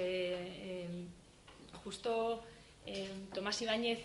justo 1.86 2.44
eh, 2.86 3.10
Tomás 3.34 3.62
Ibáñez, 3.62 4.00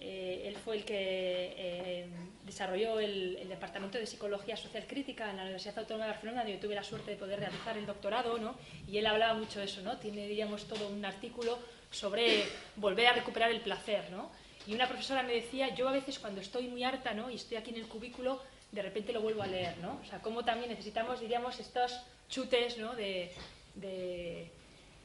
eh, 0.00 0.42
él 0.46 0.56
fue 0.56 0.76
el 0.76 0.84
que 0.84 1.54
eh, 1.56 2.06
desarrolló 2.44 3.00
el, 3.00 3.48
Departamento 3.48 3.98
de 3.98 4.06
Psicología 4.06 4.56
Social 4.56 4.86
Crítica 4.86 5.30
en 5.30 5.36
la 5.36 5.42
Universidad 5.42 5.78
Autónoma 5.78 6.04
de 6.04 6.12
Barcelona, 6.12 6.38
donde 6.40 6.54
yo 6.54 6.60
tuve 6.60 6.74
la 6.74 6.84
suerte 6.84 7.12
de 7.12 7.16
poder 7.16 7.40
realizar 7.40 7.76
el 7.76 7.86
doctorado, 7.86 8.38
¿no? 8.38 8.54
y 8.86 8.98
él 8.98 9.06
hablaba 9.06 9.34
mucho 9.34 9.58
de 9.58 9.64
eso, 9.64 9.80
¿no? 9.82 9.96
tiene, 9.96 10.28
diríamos, 10.28 10.66
todo 10.68 10.88
un 10.88 11.04
artículo 11.04 11.58
sobre 11.90 12.44
volver 12.76 13.06
a 13.06 13.12
recuperar 13.14 13.50
el 13.50 13.62
placer, 13.62 14.10
¿no? 14.10 14.30
Y 14.66 14.74
una 14.74 14.86
profesora 14.86 15.22
me 15.22 15.32
decía, 15.32 15.74
yo 15.74 15.88
a 15.88 15.92
veces 15.92 16.18
cuando 16.18 16.42
estoy 16.42 16.68
muy 16.68 16.84
harta, 16.84 17.14
¿no? 17.14 17.30
Y 17.30 17.36
estoy 17.36 17.56
aquí 17.56 17.70
en 17.70 17.76
el 17.76 17.88
cubículo, 17.88 18.42
de 18.70 18.82
repente 18.82 19.14
lo 19.14 19.22
vuelvo 19.22 19.42
a 19.42 19.46
leer, 19.46 19.78
¿no? 19.78 19.98
O 20.02 20.04
sea, 20.04 20.20
cómo 20.20 20.44
también 20.44 20.68
necesitamos, 20.68 21.20
diríamos, 21.20 21.58
estos 21.58 22.02
chutes, 22.28 22.76
¿no? 22.76 22.94
De 22.94 23.32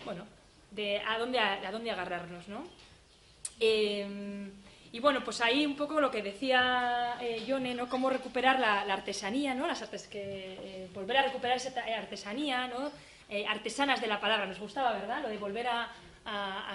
bueno, 0.04 0.26
de 0.74 1.00
a 1.00 1.18
dónde, 1.18 1.40
a, 1.40 1.72
dónde 1.72 1.92
agarrarnos, 1.92 2.48
¿no? 2.48 2.64
Em, 3.60 4.52
y 4.92 5.00
bueno, 5.00 5.24
pues 5.24 5.42
ahí 5.42 5.66
un 5.66 5.76
poco 5.76 6.00
lo 6.00 6.12
que 6.12 6.22
decía 6.22 7.18
eh, 7.22 7.44
Yone, 7.46 7.74
¿no? 7.74 7.90
Cómo 7.90 8.10
recuperar 8.10 8.60
la, 8.60 8.82
artesanía, 8.82 9.54
¿no? 9.54 9.68
Las 9.68 9.82
artes 9.82 10.08
que, 10.08 10.58
eh, 10.60 10.90
volver 10.94 11.18
a 11.18 11.24
recuperar 11.24 11.58
esa 11.58 11.74
artesanía, 11.98 12.68
¿no? 12.68 12.92
Eh, 13.30 13.46
artesanas 13.48 14.02
de 14.02 14.08
la 14.08 14.20
palabra, 14.20 14.46
nos 14.46 14.60
gustaba, 14.60 14.92
¿verdad? 14.94 15.22
Lo 15.24 15.30
de 15.30 15.38
volver 15.38 15.68
a, 15.68 15.92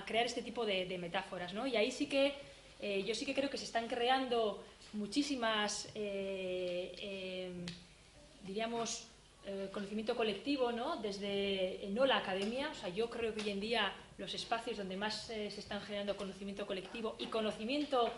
crear 0.07 0.27
este 0.27 0.43
tipo 0.43 0.67
de, 0.67 0.87
de, 0.87 0.99
metáforas, 0.99 1.55
¿no? 1.55 1.67
Y 1.67 1.77
ahí 1.77 1.91
sí 1.91 2.07
que, 2.07 2.35
eh, 2.81 3.03
yo 3.05 3.15
sí 3.15 3.25
que 3.25 3.35
creo 3.35 3.49
que 3.49 3.59
se 3.59 3.65
están 3.65 3.87
creando 3.89 4.63
muchísimas, 4.93 5.89
em, 5.95 7.65
diríamos, 9.45 9.71
conocimiento 9.71 10.15
colectivo, 10.17 10.73
¿no? 10.73 10.97
Desde 10.97 11.89
no 11.91 12.05
la 12.05 12.19
academia, 12.19 12.69
o 12.71 12.75
sea, 12.75 12.89
yo 12.89 13.09
creo 13.09 13.35
que 13.35 13.43
hoy 13.43 13.51
en 13.51 13.61
día 13.61 13.93
los 14.19 14.35
espacios 14.35 14.77
donde 14.77 14.97
más 14.97 15.31
eh, 15.31 15.51
se 15.51 15.61
están 15.61 15.81
generando 15.81 16.17
conocimiento 16.17 16.67
colectivo 16.67 17.17
y 17.19 17.27
conocimiento 17.27 18.11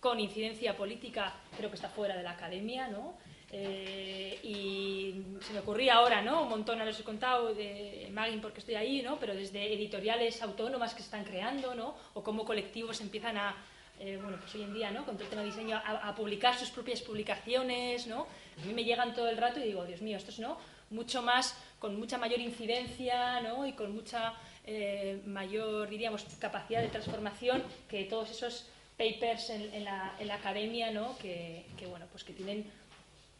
con 0.00 0.20
incidencia 0.20 0.76
política 0.76 1.32
creo 1.56 1.70
que 1.70 1.76
está 1.76 1.88
fuera 1.88 2.16
de 2.16 2.22
la 2.22 2.32
academia, 2.32 2.88
¿no? 2.88 3.14
Eh, 3.56 4.40
y 4.42 5.14
se 5.40 5.52
me 5.52 5.60
ocurría 5.60 5.94
ahora, 5.94 6.20
¿no? 6.20 6.42
Un 6.42 6.48
montón, 6.48 6.80
a 6.80 6.90
he 6.90 7.04
contado 7.04 7.54
de 7.54 8.08
Magin 8.12 8.40
porque 8.40 8.58
estoy 8.58 8.74
ahí, 8.74 9.00
¿no? 9.00 9.18
Pero 9.20 9.32
desde 9.34 9.72
editoriales 9.72 10.42
autónomas 10.42 10.92
que 10.92 11.00
se 11.00 11.04
están 11.04 11.24
creando, 11.24 11.74
¿no? 11.74 11.94
O 12.14 12.22
cómo 12.22 12.44
colectivos 12.44 13.00
empiezan 13.00 13.36
a, 13.38 13.54
eh, 14.00 14.18
bueno, 14.20 14.38
pues 14.40 14.52
hoy 14.56 14.62
en 14.62 14.74
día, 14.74 14.90
¿no? 14.90 15.04
Con 15.06 15.14
todo 15.14 15.24
el 15.24 15.30
tema 15.30 15.42
de 15.42 15.48
diseño, 15.48 15.76
a, 15.76 16.08
a, 16.08 16.14
publicar 16.16 16.58
sus 16.58 16.70
propias 16.70 17.00
publicaciones, 17.00 18.08
¿no? 18.08 18.26
A 18.62 18.66
mí 18.66 18.72
me 18.72 18.84
llegan 18.84 19.14
todo 19.14 19.28
el 19.28 19.36
rato 19.36 19.60
y 19.60 19.64
digo, 19.64 19.84
Dios 19.84 20.02
mío, 20.02 20.16
esto 20.16 20.30
es, 20.30 20.38
¿no? 20.38 20.58
Mucho 20.90 21.22
más, 21.22 21.56
con 21.78 21.98
mucha 21.98 22.18
mayor 22.18 22.40
incidencia, 22.40 23.40
¿no? 23.40 23.66
Y 23.66 23.72
con 23.72 23.94
mucha 23.94 24.34
eh, 24.66 25.20
mayor, 25.26 25.88
diríamos, 25.90 26.24
capacidad 26.38 26.80
de 26.80 26.88
transformación 26.88 27.62
que 27.88 28.04
todos 28.04 28.30
esos 28.30 28.66
papers 28.96 29.50
en, 29.50 29.84
la, 29.84 30.16
academia, 30.32 30.90
¿no? 30.90 31.18
que, 31.18 31.64
bueno, 31.88 32.06
pues 32.10 32.24
que 32.24 32.32
tienen 32.32 32.64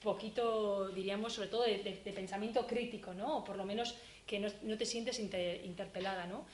poquito, 0.02 0.88
diríamos, 0.88 1.32
sobre 1.32 1.48
todo 1.48 1.62
de, 1.62 2.12
pensamiento 2.14 2.66
crítico, 2.66 3.14
¿no? 3.14 3.38
o 3.38 3.44
por 3.44 3.56
lo 3.56 3.64
menos 3.64 3.94
que 4.26 4.38
no, 4.38 4.76
te 4.76 4.84
sientes 4.84 5.18
interpelada. 5.18 6.26
¿no? 6.26 6.44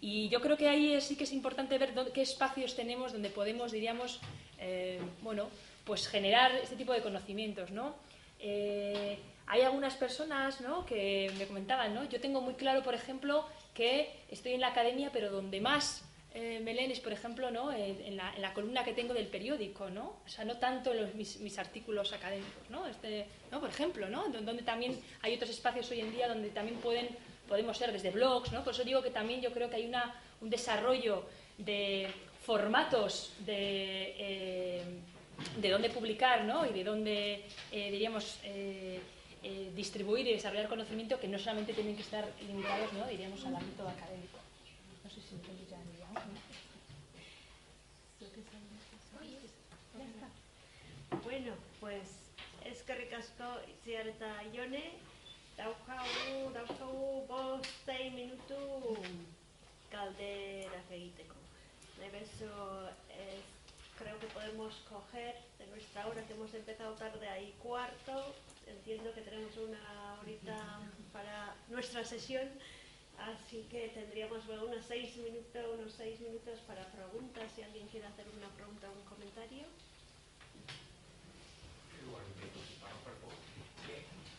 Y 0.00 0.28
yo 0.28 0.40
creo 0.40 0.56
que 0.56 0.68
ahí 0.68 1.00
sí 1.00 1.16
que 1.16 1.24
es 1.24 1.32
importante 1.32 1.76
ver 1.78 1.92
qué 2.14 2.22
espacios 2.22 2.76
tenemos 2.76 3.12
donde 3.12 3.30
podemos, 3.30 3.72
diríamos, 3.72 4.20
eh, 4.58 5.00
bueno, 5.22 5.48
pues 5.90 6.06
generar 6.06 6.52
este 6.62 6.76
tipo 6.76 6.92
de 6.92 7.02
conocimientos. 7.02 7.72
¿no? 7.72 7.96
Eh, 8.38 9.18
hay 9.48 9.62
algunas 9.62 9.96
personas 9.96 10.60
¿no? 10.60 10.86
que 10.86 11.32
me 11.36 11.48
comentaban, 11.48 11.92
¿no? 11.92 12.08
yo 12.08 12.20
tengo 12.20 12.40
muy 12.40 12.54
claro, 12.54 12.84
por 12.84 12.94
ejemplo, 12.94 13.44
que 13.74 14.22
estoy 14.30 14.52
en 14.52 14.60
la 14.60 14.68
academia, 14.68 15.10
pero 15.12 15.32
donde 15.32 15.60
más 15.60 16.04
eh, 16.32 16.60
me 16.62 16.74
leen 16.74 16.92
es, 16.92 17.00
por 17.00 17.12
ejemplo, 17.12 17.50
¿no? 17.50 17.72
en, 17.72 18.16
la, 18.16 18.54
columna 18.54 18.84
que 18.84 18.92
tengo 18.92 19.14
del 19.14 19.26
periódico, 19.26 19.90
¿no? 19.90 20.14
O 20.24 20.28
sea, 20.28 20.44
no 20.44 20.58
tanto 20.58 20.94
en 20.94 21.10
mis, 21.16 21.58
artículos 21.58 22.12
académicos, 22.12 22.70
¿no? 22.70 22.86
Este, 22.86 23.26
¿no? 23.50 23.58
Por 23.58 23.70
ejemplo, 23.70 24.08
¿no? 24.08 24.28
Donde 24.28 24.62
también 24.62 24.96
hay 25.22 25.34
otros 25.34 25.50
espacios 25.50 25.90
hoy 25.90 26.02
en 26.02 26.12
día 26.12 26.28
donde 26.28 26.50
también 26.50 26.78
pueden, 26.78 27.08
podemos 27.48 27.76
ser 27.76 27.90
desde 27.90 28.12
blogs, 28.12 28.52
¿no? 28.52 28.62
Por 28.62 28.74
eso 28.74 28.84
digo 28.84 29.02
que 29.02 29.10
también 29.10 29.40
yo 29.40 29.50
creo 29.52 29.68
que 29.68 29.74
hay 29.74 29.86
una, 29.86 30.22
un 30.40 30.50
desarrollo 30.50 31.26
de 31.58 32.06
formatos 32.46 33.34
de, 33.44 34.14
eh, 34.18 34.82
de 35.56 35.70
dónde 35.70 35.90
publicar, 35.90 36.44
¿no? 36.44 36.66
Y 36.66 36.72
de 36.72 36.84
dónde, 36.84 37.44
eh, 37.72 37.90
diríamos, 37.90 38.38
eh, 38.44 39.00
eh, 39.42 39.72
distribuir 39.74 40.26
y 40.26 40.32
desarrollar 40.32 40.68
conocimiento 40.68 41.18
que 41.18 41.28
no 41.28 41.38
solamente 41.38 41.72
tienen 41.72 41.96
que 41.96 42.02
estar 42.02 42.28
limitados, 42.46 42.92
¿no? 42.92 43.06
diríamos, 43.06 43.44
al 43.46 43.56
ámbito 43.56 43.88
académico. 43.88 44.38
No 45.02 45.10
sé 45.10 45.20
si 45.20 45.36
ya 45.70 45.78
Bueno, 51.24 51.52
pues 51.80 52.02
es 52.64 52.82
que 52.82 52.94
ricasco 52.94 53.44
zierta 53.84 54.42
jone, 54.54 54.92
daukagu, 55.56 56.52
daukagu 56.52 57.26
bostei 57.26 58.10
minutu 58.10 58.56
caldera 59.90 60.82
egiteko. 60.90 61.34
De 61.98 62.10
beso 62.10 62.90
es 63.08 63.59
creo 64.00 64.18
que 64.18 64.26
podemos 64.28 64.74
coger 64.88 65.36
de 65.58 65.66
nuestra 65.66 66.06
hora 66.06 66.24
que 66.26 66.32
hemos 66.32 66.52
empezado 66.54 66.94
tarde 66.94 67.28
ahí 67.28 67.54
cuarto. 67.62 68.34
Entiendo 68.66 69.12
que 69.12 69.20
tenemos 69.20 69.54
una 69.58 70.18
horita 70.20 70.80
para 71.12 71.54
nuestra 71.68 72.04
sesión, 72.04 72.48
así 73.18 73.66
que 73.70 73.88
tendríamos 73.88 74.46
unos 74.48 74.84
seis 74.86 75.16
minutos, 75.16 75.64
unos 75.78 75.92
seis 75.92 76.18
minutos 76.20 76.60
para 76.66 76.86
preguntas, 76.92 77.52
si 77.54 77.62
alguien 77.62 77.88
quiere 77.88 78.06
hacer 78.06 78.26
una 78.36 78.48
pregunta 78.50 78.88
o 78.88 78.92
un 78.92 79.04
comentario. 79.04 79.66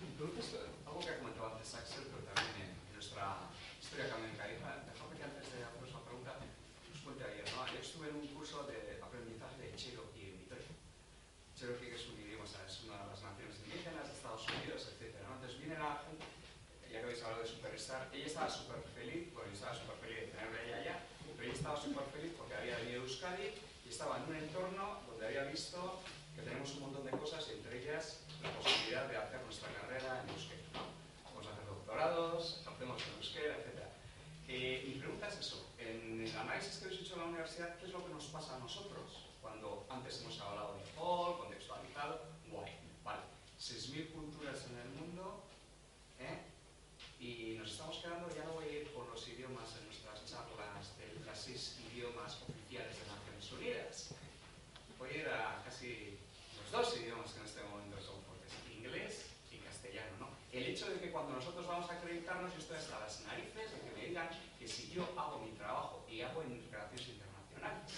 Entonces, 0.02 0.56
algo 0.86 1.00
que 1.00 1.10
ha 1.10 1.18
comentado 1.18 1.54
antes 1.54 1.74
Axel, 1.74 2.06
pero 2.10 2.22
también 2.34 2.70
en 2.70 2.94
nuestra 2.94 3.50
historia 3.82 4.06
académica, 4.06 4.46
dejadme 4.46 5.18
que 5.18 5.24
antes 5.24 5.46
de 5.50 5.64
haceros 5.66 5.90
una 5.90 6.06
pregunta, 6.06 6.38
os 6.94 7.02
cuente 7.02 7.24
ayer, 7.26 7.46
¿no? 7.54 7.64
Ayer 7.64 7.82
estuve 7.82 8.10
en 8.10 8.16
un 8.16 8.28
curso 8.28 8.64
de 8.70 9.02
aprendizaje 9.02 9.58
de 9.62 9.76
Cherokee 9.76 10.30
en 10.30 10.38
Vitoria. 10.46 10.74
Cherokee 11.58 11.90
que 11.90 11.98
es 11.98 12.06
un 12.06 12.22
idioma, 12.22 12.46
es 12.46 12.84
una 12.86 13.02
de 13.02 13.08
las 13.10 13.22
naciones 13.22 13.56
indígenas, 13.66 14.06
ya 16.92 17.00
que 17.00 17.06
habéis 17.08 17.24
Superstar, 17.92 18.16
ella 18.16 18.26
estaba 18.26 18.50
súper 18.50 18.80
feliz, 18.96 19.34
bueno, 19.34 19.50
yo 19.50 19.56
estaba 19.56 19.76
súper 19.76 19.98
feliz 20.00 20.20
de 20.22 20.28
tenerla 20.32 20.64
ella 20.64 20.78
allá, 20.78 20.96
pero 21.36 21.44
ella 21.44 21.58
estaba 21.60 21.76
súper 21.76 22.06
feliz 22.16 22.32
porque 22.38 22.56
había 22.56 22.78
venido 22.78 23.02
a 23.02 23.04
Euskadi 23.04 23.52
y 23.84 23.90
estaba 23.90 24.16
en 24.16 24.24
un 24.32 24.36
entorno 24.36 25.00
donde 25.08 25.28
había 25.28 25.44
visto 25.52 26.00
que 26.34 26.42
tenemos 26.42 26.72
un 26.76 26.80
montón 26.88 27.04
de 27.04 27.12
cosas, 27.12 27.44
entre 27.52 27.84
ellas 27.84 28.24
la 28.42 28.50
posibilidad 28.56 29.10
de 29.10 29.18
hacer 29.18 29.44
nuestra 29.44 29.68
carrera 29.76 30.24
en 30.24 30.30
euskera. 30.30 30.64
Vamos 31.26 31.44
a 31.48 31.52
hacer 31.52 31.66
doctorados, 31.66 32.64
hacemos 32.64 33.02
en 33.04 33.14
euskera, 33.20 33.60
etc. 33.60 33.84
Eh, 34.48 34.86
mi 34.88 34.96
pregunta 34.96 35.28
es 35.28 35.40
eso, 35.40 35.68
en 35.78 36.24
el 36.24 36.38
análisis 36.38 36.78
que 36.78 36.86
habéis 36.86 37.02
hecho 37.02 37.16
en 37.16 37.20
la 37.20 37.26
universidad, 37.26 37.76
¿qué 37.76 37.88
es 37.88 37.92
lo 37.92 38.06
que 38.08 38.14
nos 38.14 38.26
pasa 38.32 38.56
a 38.56 38.60
nosotros? 38.60 39.28
Cuando 39.42 39.86
antes 39.90 40.22
hemos 40.22 40.40
hablado 40.40 40.80
de 40.80 40.84
Hall, 40.96 41.40
contextualizado, 41.40 42.24
guay, 42.48 42.72
vale, 43.04 43.28
6.000 43.60 44.14
culturas 44.14 44.64
en 44.72 44.80
el 44.80 44.90
mundo, 44.96 45.44
y 47.22 47.56
nos 47.60 47.70
estamos 47.70 47.98
quedando, 47.98 48.28
ya 48.34 48.44
no 48.46 48.54
voy 48.54 48.66
a 48.66 48.82
ir 48.82 48.92
por 48.92 49.08
los 49.08 49.28
idiomas 49.28 49.78
en 49.78 49.86
nuestras 49.86 50.26
charlas 50.26 50.98
de 50.98 51.24
las 51.24 51.40
seis 51.40 51.78
idiomas 51.94 52.42
oficiales 52.42 52.98
de 52.98 53.06
Naciones 53.06 53.52
Unidas. 53.54 54.16
Voy 54.98 55.10
a 55.12 55.18
ir 55.18 55.28
a 55.30 55.62
casi 55.64 56.18
los 56.58 56.72
dos 56.72 56.98
idiomas 56.98 57.32
que 57.32 57.40
en 57.42 57.46
este 57.46 57.62
momento 57.62 58.02
son 58.02 58.18
fuertes, 58.26 58.52
inglés 58.74 59.30
y 59.52 59.58
castellano. 59.58 60.18
¿no? 60.20 60.30
El 60.52 60.66
hecho 60.66 60.90
de 60.90 61.00
que 61.00 61.12
cuando 61.12 61.34
nosotros 61.34 61.68
vamos 61.68 61.88
a 61.92 61.94
acreditarnos, 61.94 62.52
yo 62.54 62.60
estoy 62.60 62.78
hasta 62.78 63.00
las 63.00 63.22
narices 63.22 63.72
de 63.72 63.80
que 63.86 63.96
me 63.96 64.06
digan 64.08 64.30
que 64.58 64.68
si 64.68 64.90
yo 64.90 65.06
hago 65.16 65.46
mi 65.46 65.52
trabajo 65.52 66.04
y 66.10 66.22
hago 66.22 66.42
en 66.42 66.58
relaciones 66.72 67.08
internacionales, 67.08 67.94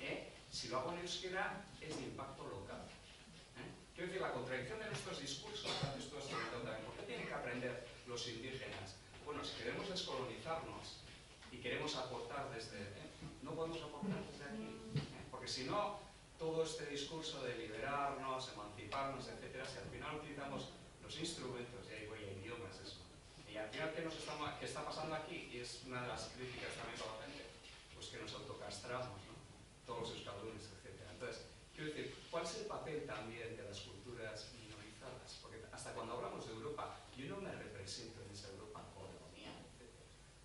¿eh? 0.00 0.32
si 0.50 0.68
lo 0.68 0.78
hago 0.78 0.92
en 0.92 0.98
euskera 1.06 1.64
es 1.80 1.96
de 1.96 2.02
impacto 2.02 2.42
local. 2.48 2.82
¿eh? 2.82 3.70
Quiero 3.94 4.08
decir, 4.08 4.22
la 4.22 4.32
contradicción 4.32 4.80
de 4.80 4.86
nuestros 4.86 5.20
discursos, 5.20 5.70
esto 5.96 6.18
es 6.18 6.26
también, 6.26 6.82
¿por 6.84 6.96
qué 6.96 7.02
tienen 7.06 7.28
que 7.28 7.34
aprender 7.34 7.96
los 8.16 8.28
indígenas. 8.28 8.96
Bueno, 9.26 9.44
si 9.44 9.60
queremos 9.60 9.90
descolonizarnos 9.90 11.04
y 11.52 11.58
queremos 11.58 11.94
aportar 11.96 12.48
desde... 12.48 12.80
¿eh? 12.80 13.12
No 13.42 13.52
podemos 13.52 13.76
aportar 13.82 14.24
desde 14.32 14.44
aquí, 14.48 14.72
¿eh? 14.96 15.28
porque 15.30 15.46
si 15.46 15.64
no, 15.64 16.00
todo 16.38 16.64
este 16.64 16.86
discurso 16.86 17.44
de 17.44 17.58
liberarnos, 17.58 18.48
emanciparnos, 18.54 19.28
etcétera, 19.28 19.68
si 19.68 19.76
al 19.76 19.90
final 19.92 20.16
utilizamos 20.16 20.72
los 21.04 21.12
instrumentos, 21.18 21.84
y 21.90 21.92
ahí 21.92 22.06
voy 22.06 22.24
a 22.24 22.32
idiomas, 22.40 22.80
eso. 22.80 23.04
Y 23.52 23.58
al 23.58 23.68
final, 23.68 23.92
¿qué, 23.94 24.00
nos 24.00 24.16
está, 24.16 24.32
qué 24.60 24.64
está 24.64 24.82
pasando 24.82 25.14
aquí? 25.14 25.50
Y 25.52 25.58
es 25.58 25.82
una 25.84 26.00
de 26.00 26.08
las 26.08 26.32
críticas 26.32 26.72
también 26.72 26.96
para 26.96 27.20
la 27.20 27.26
gente, 27.28 27.44
pues 27.92 28.06
que 28.06 28.16
nos 28.16 28.32
autocastramos, 28.32 29.20
¿no? 29.28 29.36
Todos 29.84 30.08
los 30.08 30.16
escalones, 30.16 30.64
etcétera. 30.72 31.12
Entonces, 31.12 31.44
quiero 31.74 31.92
decir, 31.92 32.16
¿cuál 32.30 32.44
es 32.44 32.56
el 32.56 32.64
papel 32.64 33.04
también 33.04 33.58
de 33.58 33.62
las 33.68 33.80
culturas 33.80 34.48
minorizadas? 34.56 35.36
Porque 35.42 35.60
hasta 35.70 35.92
cuando 35.92 36.16
hablamos 36.16 36.46
de 36.46 36.54
Europa, 36.54 36.96
yo 37.16 37.28
no 37.32 37.40
me 37.40 37.50
represento 37.50 38.20
en 38.22 38.30
esa 38.30 38.48
Europa 38.48 38.84
colonia, 38.92 39.48
etc. 39.48 39.88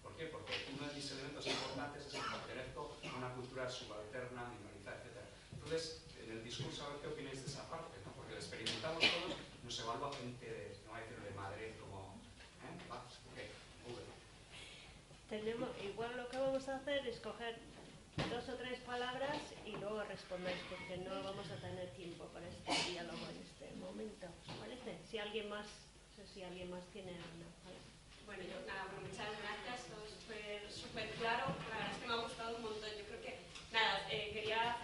¿Por 0.02 0.16
qué? 0.16 0.28
Porque 0.28 0.56
uno 0.72 0.88
de 0.88 0.96
mis 0.96 1.12
elementos 1.12 1.46
importantes 1.46 2.08
es 2.08 2.14
que 2.14 2.20
pertenezco 2.20 2.96
a 3.04 3.18
una 3.18 3.34
cultura 3.36 3.70
subalterna, 3.70 4.48
minorizada, 4.56 5.04
etc. 5.04 5.20
Entonces, 5.52 6.02
en 6.24 6.32
el 6.32 6.44
discurso, 6.44 6.86
a 6.86 6.90
ver 6.96 7.02
qué 7.02 7.08
opináis 7.08 7.44
de 7.44 7.52
esa 7.52 7.68
parte, 7.70 8.00
¿no? 8.06 8.14
porque 8.16 8.34
lo 8.34 8.40
experimentamos 8.40 9.04
todos, 9.04 9.36
nos 9.64 9.80
evalúa 9.80 10.14
gente, 10.16 10.46
de, 10.48 10.78
no 10.86 10.92
voy 10.92 11.00
a 11.00 11.04
decir 11.04 11.20
de 11.20 11.32
Madrid 11.36 11.72
como, 11.84 12.16
¿eh? 12.64 12.74
Va, 12.88 13.04
okay. 13.32 13.52
tenemos, 15.28 15.70
igual 15.84 16.16
lo 16.16 16.30
que 16.30 16.38
vamos 16.38 16.61
hacer 16.76 17.08
es 17.08 17.20
coger 17.20 17.58
dos 18.30 18.50
o 18.50 18.56
tres 18.56 18.80
palabras 18.80 19.38
y 19.66 19.72
luego 19.78 20.04
responder, 20.04 20.56
porque 20.70 20.98
no 20.98 21.24
vamos 21.24 21.50
a 21.52 21.56
tener 21.56 21.90
tiempo 21.92 22.26
para 22.34 22.48
este 22.48 22.92
diálogo 22.92 23.26
en 23.30 23.38
este 23.42 23.76
momento. 23.80 24.28
Si 25.10 25.18
alguien 25.18 25.50
más, 25.50 25.68
si 26.34 26.44
alguien 26.44 26.70
más 26.72 26.84
tiene 26.92 27.12
una 27.12 27.50
palabra. 27.64 27.92
Bueno, 28.26 28.44
yo 28.44 28.66
nada, 28.66 28.88
muchas 29.02 29.28
gracias, 29.42 29.88
todo 29.90 30.02
súper 30.72 31.10
claro. 31.20 31.56
La 31.70 31.78
verdad 31.78 31.92
es 31.92 31.98
que 31.98 32.08
me 32.08 32.14
ha 32.14 32.18
gustado 32.18 32.56
un 32.56 32.64
montón. 32.64 32.90
Yo 32.98 33.06
creo 33.06 33.22
que, 33.22 33.40
nada, 33.72 34.08
eh, 34.10 34.32
quería 34.34 34.78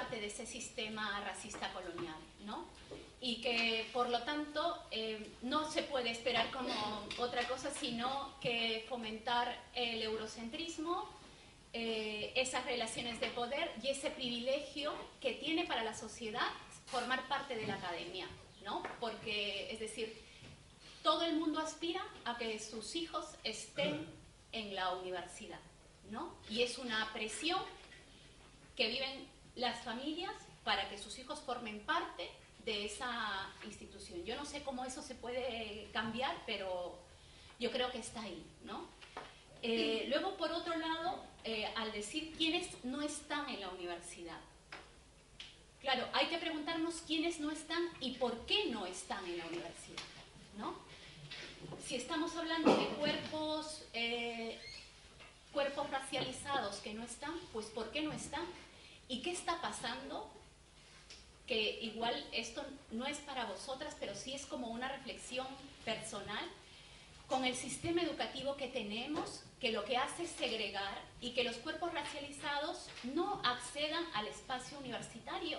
parte 0.00 0.18
de 0.18 0.28
ese 0.28 0.46
sistema 0.46 1.20
racista 1.26 1.70
colonial, 1.74 2.16
¿no? 2.46 2.64
Y 3.20 3.42
que 3.42 3.86
por 3.92 4.08
lo 4.08 4.22
tanto 4.22 4.82
eh, 4.90 5.30
no 5.42 5.70
se 5.70 5.82
puede 5.82 6.10
esperar 6.10 6.50
como 6.50 6.72
otra 7.18 7.46
cosa 7.46 7.70
sino 7.70 8.34
que 8.40 8.86
fomentar 8.88 9.54
el 9.74 10.00
eurocentrismo, 10.02 11.06
eh, 11.74 12.32
esas 12.34 12.64
relaciones 12.64 13.20
de 13.20 13.26
poder 13.28 13.70
y 13.82 13.88
ese 13.88 14.10
privilegio 14.10 14.94
que 15.20 15.34
tiene 15.34 15.66
para 15.66 15.84
la 15.84 15.92
sociedad 15.92 16.48
formar 16.86 17.28
parte 17.28 17.54
de 17.56 17.66
la 17.66 17.74
academia, 17.74 18.26
¿no? 18.64 18.82
Porque, 19.00 19.70
es 19.70 19.80
decir, 19.80 20.18
todo 21.02 21.24
el 21.26 21.36
mundo 21.36 21.60
aspira 21.60 22.02
a 22.24 22.38
que 22.38 22.58
sus 22.58 22.96
hijos 22.96 23.26
estén 23.44 24.06
en 24.52 24.74
la 24.74 24.94
universidad, 24.94 25.60
¿no? 26.10 26.34
Y 26.48 26.62
es 26.62 26.78
una 26.78 27.12
presión 27.12 27.60
que 28.76 28.88
viven 28.88 29.28
las 29.56 29.82
familias 29.84 30.34
para 30.64 30.88
que 30.88 30.98
sus 30.98 31.18
hijos 31.18 31.40
formen 31.40 31.80
parte 31.80 32.30
de 32.64 32.84
esa 32.84 33.50
institución. 33.64 34.24
Yo 34.24 34.36
no 34.36 34.44
sé 34.44 34.62
cómo 34.62 34.84
eso 34.84 35.02
se 35.02 35.14
puede 35.14 35.88
cambiar, 35.92 36.36
pero 36.46 36.98
yo 37.58 37.70
creo 37.70 37.90
que 37.90 37.98
está 37.98 38.22
ahí, 38.22 38.44
¿no? 38.64 38.86
Eh, 39.62 40.06
luego, 40.08 40.36
por 40.36 40.50
otro 40.52 40.76
lado, 40.76 41.24
eh, 41.44 41.66
al 41.76 41.92
decir 41.92 42.34
quiénes 42.36 42.84
no 42.84 43.02
están 43.02 43.48
en 43.48 43.60
la 43.60 43.68
universidad. 43.70 44.38
Claro, 45.80 46.06
hay 46.12 46.26
que 46.26 46.38
preguntarnos 46.38 47.02
quiénes 47.06 47.40
no 47.40 47.50
están 47.50 47.82
y 48.00 48.12
por 48.12 48.44
qué 48.46 48.66
no 48.66 48.86
están 48.86 49.24
en 49.26 49.38
la 49.38 49.46
universidad, 49.46 50.02
¿no? 50.58 50.74
Si 51.86 51.96
estamos 51.96 52.36
hablando 52.36 52.74
de 52.74 52.86
cuerpos, 52.96 53.84
eh, 53.94 54.58
cuerpos 55.52 55.90
racializados 55.90 56.76
que 56.76 56.92
no 56.92 57.04
están, 57.04 57.34
pues 57.52 57.66
¿por 57.66 57.90
qué 57.90 58.02
no 58.02 58.12
están? 58.12 58.44
¿Y 59.10 59.22
qué 59.22 59.32
está 59.32 59.60
pasando? 59.60 60.30
Que 61.48 61.80
igual 61.82 62.14
esto 62.30 62.64
no 62.92 63.06
es 63.06 63.18
para 63.18 63.44
vosotras, 63.44 63.96
pero 63.98 64.14
sí 64.14 64.32
es 64.34 64.46
como 64.46 64.68
una 64.68 64.86
reflexión 64.86 65.48
personal 65.84 66.48
con 67.26 67.44
el 67.44 67.56
sistema 67.56 68.02
educativo 68.02 68.56
que 68.56 68.68
tenemos, 68.68 69.42
que 69.60 69.72
lo 69.72 69.84
que 69.84 69.96
hace 69.96 70.22
es 70.22 70.30
segregar 70.30 70.96
y 71.20 71.32
que 71.32 71.42
los 71.42 71.56
cuerpos 71.56 71.92
racializados 71.92 72.86
no 73.02 73.42
accedan 73.44 74.04
al 74.14 74.28
espacio 74.28 74.78
universitario. 74.78 75.58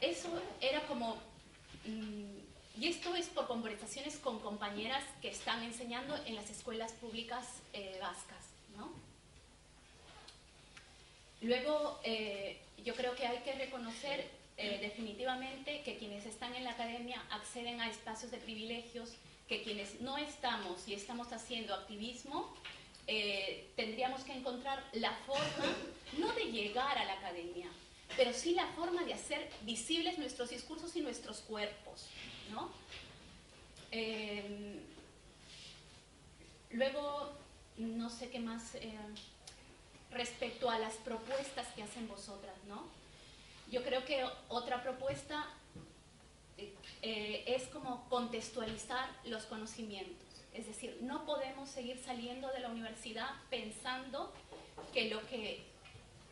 Eso 0.00 0.28
era 0.60 0.84
como... 0.88 1.14
mm, 1.84 2.80
y 2.80 2.88
esto 2.88 3.14
es 3.14 3.28
por 3.28 3.46
conversaciones 3.46 4.16
con 4.16 4.40
compañeras 4.40 5.04
que 5.22 5.30
están 5.30 5.62
enseñando 5.62 6.16
en 6.26 6.34
las 6.34 6.50
escuelas 6.50 6.90
públicas 6.90 7.46
eh, 7.72 7.98
vascas. 8.00 8.55
Luego, 11.42 12.00
eh, 12.02 12.58
yo 12.84 12.94
creo 12.94 13.14
que 13.14 13.26
hay 13.26 13.38
que 13.38 13.52
reconocer 13.52 14.28
eh, 14.56 14.78
definitivamente 14.80 15.82
que 15.82 15.98
quienes 15.98 16.24
están 16.24 16.54
en 16.54 16.64
la 16.64 16.70
academia 16.70 17.22
acceden 17.30 17.80
a 17.80 17.90
espacios 17.90 18.30
de 18.30 18.38
privilegios, 18.38 19.10
que 19.48 19.62
quienes 19.62 20.00
no 20.00 20.16
estamos 20.16 20.88
y 20.88 20.94
estamos 20.94 21.32
haciendo 21.32 21.74
activismo, 21.74 22.54
eh, 23.06 23.68
tendríamos 23.76 24.22
que 24.24 24.32
encontrar 24.32 24.82
la 24.94 25.12
forma, 25.26 25.76
no 26.18 26.32
de 26.32 26.46
llegar 26.46 26.98
a 26.98 27.04
la 27.04 27.12
academia, 27.12 27.68
pero 28.16 28.32
sí 28.32 28.54
la 28.54 28.66
forma 28.68 29.04
de 29.04 29.12
hacer 29.14 29.48
visibles 29.62 30.18
nuestros 30.18 30.50
discursos 30.50 30.96
y 30.96 31.00
nuestros 31.00 31.40
cuerpos, 31.40 32.06
¿no? 32.50 32.70
Luego, 36.70 37.32
no 37.76 38.10
sé 38.10 38.30
qué 38.30 38.38
más... 38.38 38.76
respecto 40.16 40.70
a 40.70 40.78
las 40.78 40.94
propuestas 40.94 41.66
que 41.74 41.82
hacen 41.82 42.08
vosotras, 42.08 42.54
¿no? 42.68 42.84
Yo 43.70 43.82
creo 43.82 44.04
que 44.04 44.24
otra 44.48 44.82
propuesta 44.82 45.46
eh, 46.56 46.72
eh, 47.02 47.44
es 47.46 47.64
como 47.64 48.08
contextualizar 48.08 49.08
los 49.24 49.44
conocimientos. 49.44 50.26
Es 50.54 50.66
decir, 50.66 50.98
no 51.02 51.26
podemos 51.26 51.68
seguir 51.68 51.98
saliendo 51.98 52.48
de 52.52 52.60
la 52.60 52.68
universidad 52.70 53.28
pensando 53.50 54.32
que 54.94 55.10
lo 55.10 55.26
que 55.28 55.62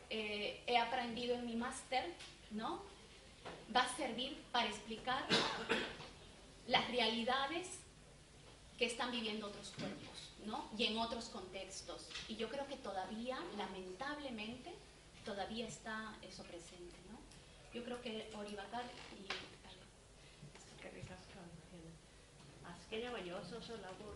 eh, 0.09 0.63
he 0.65 0.77
aprendido 0.77 1.35
en 1.35 1.45
mi 1.45 1.55
máster, 1.55 2.05
¿no? 2.51 2.81
Va 3.75 3.81
a 3.81 3.95
servir 3.95 4.41
para 4.51 4.67
explicar 4.67 5.23
las 6.67 6.87
realidades 6.89 7.67
que 8.79 8.85
están 8.85 9.11
viviendo 9.11 9.47
otros 9.47 9.71
cuerpos, 9.77 10.14
¿no? 10.45 10.69
Y 10.77 10.85
en 10.85 10.97
otros 10.97 11.25
contextos. 11.29 12.07
Y 12.27 12.35
yo 12.35 12.49
creo 12.49 12.67
que 12.67 12.77
todavía, 12.77 13.37
lamentablemente, 13.57 14.73
todavía 15.23 15.67
está 15.67 16.15
eso 16.21 16.43
presente, 16.43 16.95
¿no? 17.11 17.19
Yo 17.73 17.83
creo 17.83 18.01
que 18.01 18.31
Oribacar 18.35 18.83
y... 19.19 19.25
Kenia 22.89 23.11
baino 23.11 23.37
oso 23.41 23.57
oso 23.57 23.75
labur. 23.81 24.13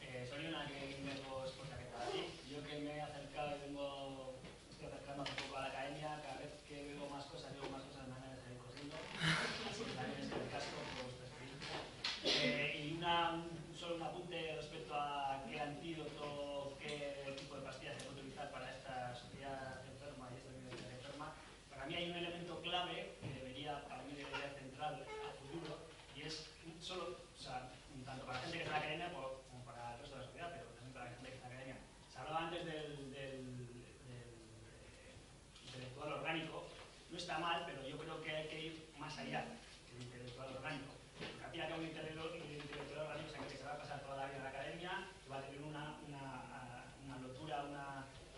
Eh, 0.00 0.26
zorionak 0.30 0.70
egin 0.70 1.08
dugu 1.08 1.44
esportaketagatik. 1.48 2.28
Yo 2.50 2.62
que 2.66 2.78
me 2.84 2.92
he 2.96 3.00
acercado 3.00 3.56
y 3.56 3.60
vengo, 3.60 4.34
estoy 4.70 4.86
acercando 4.86 5.22
un 5.24 5.36
poco 5.36 5.56
a 5.56 5.60
la 5.62 5.66
academia, 5.68 6.20
cada 6.22 6.36
vez 6.38 6.52
que 6.68 6.94
veo 6.94 7.08
más 7.08 7.24
cosas, 7.26 7.52
veo 7.54 7.68
más 7.70 7.82
cosas, 7.82 8.06
me 8.06 8.14
dan 8.14 8.22
ganas 8.22 8.36
de 8.36 8.42
salir 8.44 8.58
corriendo. 8.60 8.96
Así 9.70 9.82
que 9.84 9.92
también 9.96 10.20
es 10.20 10.30
el 10.36 10.48
caso 10.52 10.68
por 10.76 10.84
vuestra 11.08 11.26
experiencia. 11.26 11.76
Eh, 12.24 12.84
y 12.84 12.96
una, 12.98 13.32
un- 13.34 13.74
solo 13.74 13.96
un 13.96 14.02
apunte 14.02 14.38
respecto 14.56 14.94
a 14.94 15.42
qué 15.48 15.58
antídoto, 15.60 16.76
qué 16.78 17.34
tipo 17.40 17.56
de 17.56 17.62
pastillas 17.62 17.96
se 17.98 18.04
puede 18.04 18.20
utilizar 18.20 18.50
para 18.52 18.70
esta 18.70 19.14
sociedad 19.16 19.80
enferma 19.88 20.28
y 20.30 20.36
esta 20.38 20.50
universidad 20.52 20.92
enferma. 20.92 21.32
Para 21.70 21.86
mí 21.86 21.94
hay 21.94 22.10
un 22.10 22.16
elemento 22.16 22.60
clave 22.62 23.16
que 23.20 23.28
debería, 23.32 23.82
para 23.88 24.02
mí 24.04 24.12
debería 24.14 24.52
central 24.54 25.02
a 25.02 25.30
futuro 25.40 25.78
y 26.14 26.22
es 26.22 26.46
solo, 26.80 27.18
o 27.34 27.38
sea, 27.38 27.68
tanto 28.04 28.24
para 28.26 28.38
la 28.38 28.42
gente 28.44 28.58
que 28.58 28.64
está 28.64 28.76
en 28.76 28.80
la 28.80 28.86
academia 28.86 29.12
como 29.12 29.28
como 29.50 29.64
para 29.64 29.94
el 29.94 30.00
resto 30.00 30.14
de 30.16 30.20
la 30.22 30.26
sociedad, 30.28 30.50
pero 30.52 30.66
también 30.76 30.92
para 30.94 31.04
la 31.06 31.10
gente 31.12 31.28
que 31.30 31.34
está 31.36 31.46
en 31.46 31.52
la 31.52 31.56
academia. 31.58 31.78
Se 32.12 32.18
hablaba 32.18 32.38
antes 32.46 32.64
del, 32.64 32.88
del, 33.12 33.44
del, 34.06 34.30
eh, 34.96 35.14
intelectual 35.64 36.12
orgánico, 36.12 36.64
no 37.10 37.16
está 37.18 37.38
mal, 37.38 37.64
pero 37.66 37.86
yo 37.88 37.96
creo 37.98 38.22
que 38.22 38.30
hay 38.36 38.48
que 38.48 38.60
ir 38.66 38.88
más 38.98 39.16
allá 39.18 39.44
del 39.92 40.02
intelectual 40.02 40.56
orgánico. 40.56 40.92
Porque 41.18 41.44
al 41.44 41.50
fin 41.50 41.60
y 41.60 41.62
al 41.62 41.68
cabo 41.70 41.80
un 41.80 41.88
intelectual, 41.88 42.28
un 42.28 42.52
intelectual 42.52 43.00
orgánico 43.06 43.28
es 43.28 43.34
alguien 43.36 43.50
que 43.52 43.58
se 43.58 43.64
va 43.64 43.72
a 43.74 43.78
pasar 43.82 44.00
toda 44.02 44.16
la 44.16 44.26
vida 44.26 44.36
en 44.36 44.44
la 44.44 44.50
academia, 44.50 44.92
que 45.24 45.28
va 45.30 45.38
a 45.38 45.42
tener 45.42 45.62
una, 45.62 45.84
una, 46.06 46.22
una 47.04 47.16
lotura, 47.24 47.64
una 47.64 47.86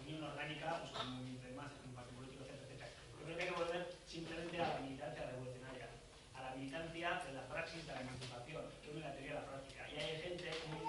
unión 0.01 0.23
orgánica 0.25 0.79
pues, 0.81 0.93
con 0.93 1.43
demás, 1.43 1.71
con 1.83 1.93
partido 1.93 2.17
político, 2.23 2.45
etcétera, 2.45 2.65
etcétera. 2.67 2.89
Yo 3.19 3.25
creo 3.27 3.37
que 3.37 3.43
hay 3.43 3.51
que 3.51 3.59
volver 3.61 3.83
simplemente 4.07 4.55
a 4.63 4.69
la 4.75 4.81
militancia 4.81 5.23
revolucionaria, 5.27 5.87
a 6.35 6.41
la 6.43 6.51
militancia 6.55 7.09
de 7.27 7.33
la 7.35 7.45
praxis 7.51 7.85
de 7.87 7.93
la 7.93 8.01
emancipación, 8.01 8.63
que 8.83 8.89
es 8.91 8.97
la 9.03 9.13
teoría 9.13 9.35
de 9.35 9.41
la 9.43 9.47
práctica. 9.47 9.83
Y 9.91 9.95
hay 9.99 10.23
gente 10.23 10.51
muy 10.71 10.87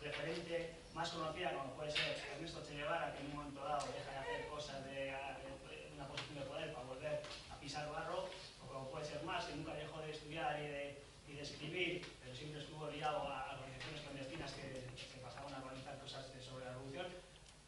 referente, 0.00 0.74
más 1.06 1.14
conocida 1.14 1.52
como 1.54 1.70
puede 1.78 1.90
ser 1.92 2.18
Ernesto 2.34 2.62
Che 2.66 2.74
Guevara, 2.74 3.14
que 3.14 3.20
en 3.22 3.30
un 3.30 3.36
momento 3.36 3.62
dado 3.62 3.86
deja 3.94 4.10
de 4.10 4.18
hacer 4.18 4.48
cosas 4.48 4.84
de, 4.86 5.14
de 5.14 5.92
una 5.94 6.08
posición 6.08 6.34
de 6.34 6.44
poder 6.50 6.72
para 6.74 6.86
volver 6.86 7.22
a 7.48 7.60
pisar 7.60 7.88
barro, 7.92 8.26
o 8.26 8.66
como 8.66 8.90
puede 8.90 9.04
ser 9.06 9.22
más, 9.22 9.44
que 9.44 9.54
nunca 9.54 9.74
dejó 9.74 10.00
de 10.00 10.10
estudiar 10.10 10.58
y 10.58 10.66
de, 10.66 11.02
y 11.28 11.32
de 11.34 11.42
escribir, 11.42 12.02
pero 12.24 12.34
siempre 12.34 12.60
estuvo 12.60 12.90
ligado 12.90 13.18
a 13.22 13.54
organizaciones 13.54 14.00
clandestinas 14.02 14.50
que 14.54 14.82
se 14.98 15.18
pasaban 15.22 15.54
a 15.54 15.58
organizar 15.62 15.96
cosas 16.00 16.26
de- 16.34 16.42
sobre 16.42 16.64
la 16.64 16.72
revolución, 16.72 17.06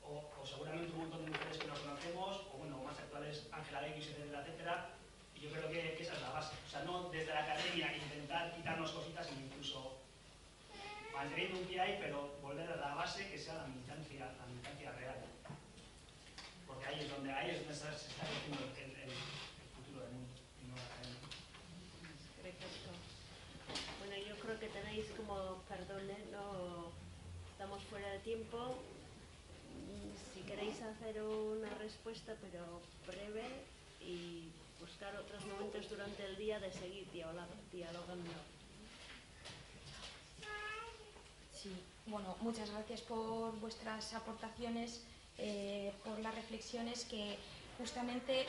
o, 0.03 0.19
o 0.35 0.45
seguramente 0.47 0.91
un 0.95 0.99
montón 0.99 1.25
de 1.25 1.31
mujeres 1.31 1.59
que 1.59 1.67
no 1.69 1.75
conocemos, 1.75 2.43
o 2.53 2.59
bueno, 2.59 2.79
más 2.83 2.99
actuales, 2.99 3.47
Ángela 3.53 3.83
Davis, 3.83 4.07
etcétera, 4.09 4.41
etcétera, 4.43 4.91
y 5.37 5.41
yo 5.47 5.51
creo 5.53 5.69
que, 5.71 5.95
que 5.95 6.03
esa 6.03 6.15
es 6.15 6.23
la 6.23 6.31
base. 6.31 6.57
O 6.67 6.71
sea, 6.71 6.83
no 6.83 7.09
desde 7.11 7.33
la 7.33 7.45
academia 7.45 7.95
intentar 7.97 8.51
quitarnos 8.57 8.91
cositas, 8.91 9.29
sino 9.29 9.47
incluso 9.47 9.95
manteniendo 11.15 11.59
un 11.59 11.67
pie 11.67 11.81
ahí, 11.81 11.99
pero 12.01 12.38
base 13.19 13.31
que 13.31 13.39
sea 13.39 13.55
la 13.55 13.67
militancia, 13.67 14.33
la 14.39 14.47
militancia 14.47 14.93
real. 14.93 15.19
Porque 16.67 16.87
ahí 16.87 17.01
es 17.01 17.11
donde, 17.11 17.33
ahí 17.33 17.51
es 17.51 17.59
donde 17.59 17.75
se 17.75 17.89
está 17.91 18.23
haciendo 18.23 18.63
el, 18.79 18.91
el- 18.95 19.11
el 19.11 19.69
futuro 19.75 20.05
del 20.07 20.13
mundo, 20.15 20.35
y 20.63 20.67
no 20.69 20.77
la 20.77 20.85
academia. 20.87 21.29
Perfecto. 22.43 22.91
Bueno, 23.99 24.15
yo 24.29 24.35
creo 24.39 24.61
que 24.61 24.69
tenéis 24.69 25.07
como, 25.17 25.63
perdón, 25.69 26.11
¿eh? 26.11 26.25
no 26.31 26.93
estamos 27.53 27.83
fuera 27.85 28.09
de 28.11 28.19
tiempo. 28.21 28.79
Mm, 29.75 30.15
Si 30.35 30.41
queréis 30.47 30.81
hacer 30.83 31.21
una 31.23 31.71
respuesta, 31.79 32.35
pero 32.41 32.81
breve, 33.07 33.45
y 34.01 34.49
buscar 34.79 35.17
otros 35.17 35.45
momentos 35.45 35.91
durante 35.91 36.25
el 36.25 36.37
día 36.37 36.61
de 36.61 36.71
seguir 36.73 37.11
dialoga- 37.11 37.49
dialogando. 37.73 38.31
Sí, 41.53 41.75
bueno, 42.11 42.37
muchas 42.41 42.71
gracias 42.71 43.01
por 43.03 43.59
vuestras 43.61 44.15
aportaciones, 44.15 45.03
eh, 45.37 45.93
por 46.05 46.19
las 46.21 46.35
reflexiones 46.35 47.05
que 47.05 47.39
justamente 47.77 48.47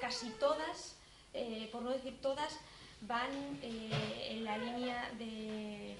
casi 0.00 0.30
todas, 0.30 0.96
eh, 1.32 1.68
por 1.72 1.82
no 1.82 1.90
decir 1.90 2.20
todas, 2.20 2.58
van 3.02 3.30
eh, 3.62 4.28
en 4.30 4.44
la 4.44 4.58
línea 4.58 5.10
de, 5.18 5.96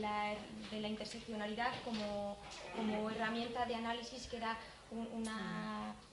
la, 0.00 0.88
interseccionalidad 0.88 1.72
como, 1.84 2.36
herramienta 3.10 3.66
de 3.66 3.74
análisis, 3.74 4.26
que 4.26 4.36
era 4.36 4.56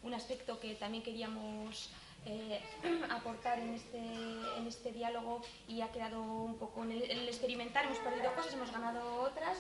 un 0.04 0.14
aspecto 0.14 0.60
que 0.60 0.76
también 0.76 1.04
queríamos 1.04 1.90
eh, 2.26 2.62
aportar 3.10 3.60
en 3.60 3.74
este, 3.74 3.98
en 3.98 4.68
este 4.68 4.92
diálogo 4.92 5.42
y 5.68 5.82
ha 5.82 5.92
quedado 5.92 6.22
un 6.22 6.56
poco 6.58 6.84
en 6.84 6.92
el, 6.92 7.04
en 7.12 7.20
el 7.20 7.28
experimentar, 7.28 7.86
hemos 7.86 8.00
perdido 8.00 8.34
cosas, 8.34 8.54
hemos 8.54 8.72
ganado 8.72 9.22
otras. 9.22 9.58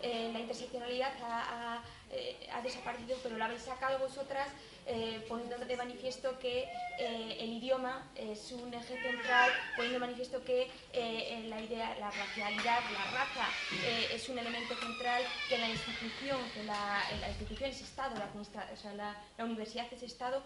Eh, 0.00 0.30
la 0.32 0.38
interseccionalidad 0.38 1.12
ha, 1.24 1.74
ha, 1.74 1.82
eh, 2.12 2.48
ha 2.52 2.62
desaparecido, 2.62 3.18
pero 3.20 3.36
la 3.36 3.46
habéis 3.46 3.62
sacado 3.62 3.98
vosotras 3.98 4.46
eh, 4.86 5.24
poniendo 5.28 5.58
de 5.58 5.76
manifiesto 5.76 6.38
que 6.38 6.68
eh, 7.00 7.36
el 7.40 7.54
idioma 7.54 8.06
es 8.14 8.52
un 8.52 8.72
eje 8.72 8.96
central, 9.02 9.50
poniendo 9.74 9.98
de 9.98 10.06
manifiesto 10.06 10.44
que 10.44 10.70
eh, 10.92 11.44
la 11.48 11.60
idea, 11.60 11.96
la 11.98 12.12
racialidad, 12.12 12.78
la 12.92 13.10
raza 13.10 13.48
eh, 13.84 14.06
es 14.14 14.28
un 14.28 14.38
elemento 14.38 14.76
central, 14.76 15.20
que 15.48 15.58
la 15.58 15.68
institución, 15.68 16.38
que 16.54 16.62
la, 16.62 17.02
la 17.20 17.28
institución 17.30 17.68
es 17.70 17.80
Estado, 17.80 18.14
la, 18.14 18.28
o 18.72 18.76
sea, 18.76 18.94
la- 18.94 19.16
la 19.36 19.44
universidad 19.44 19.92
es 19.92 20.02
Estado, 20.04 20.44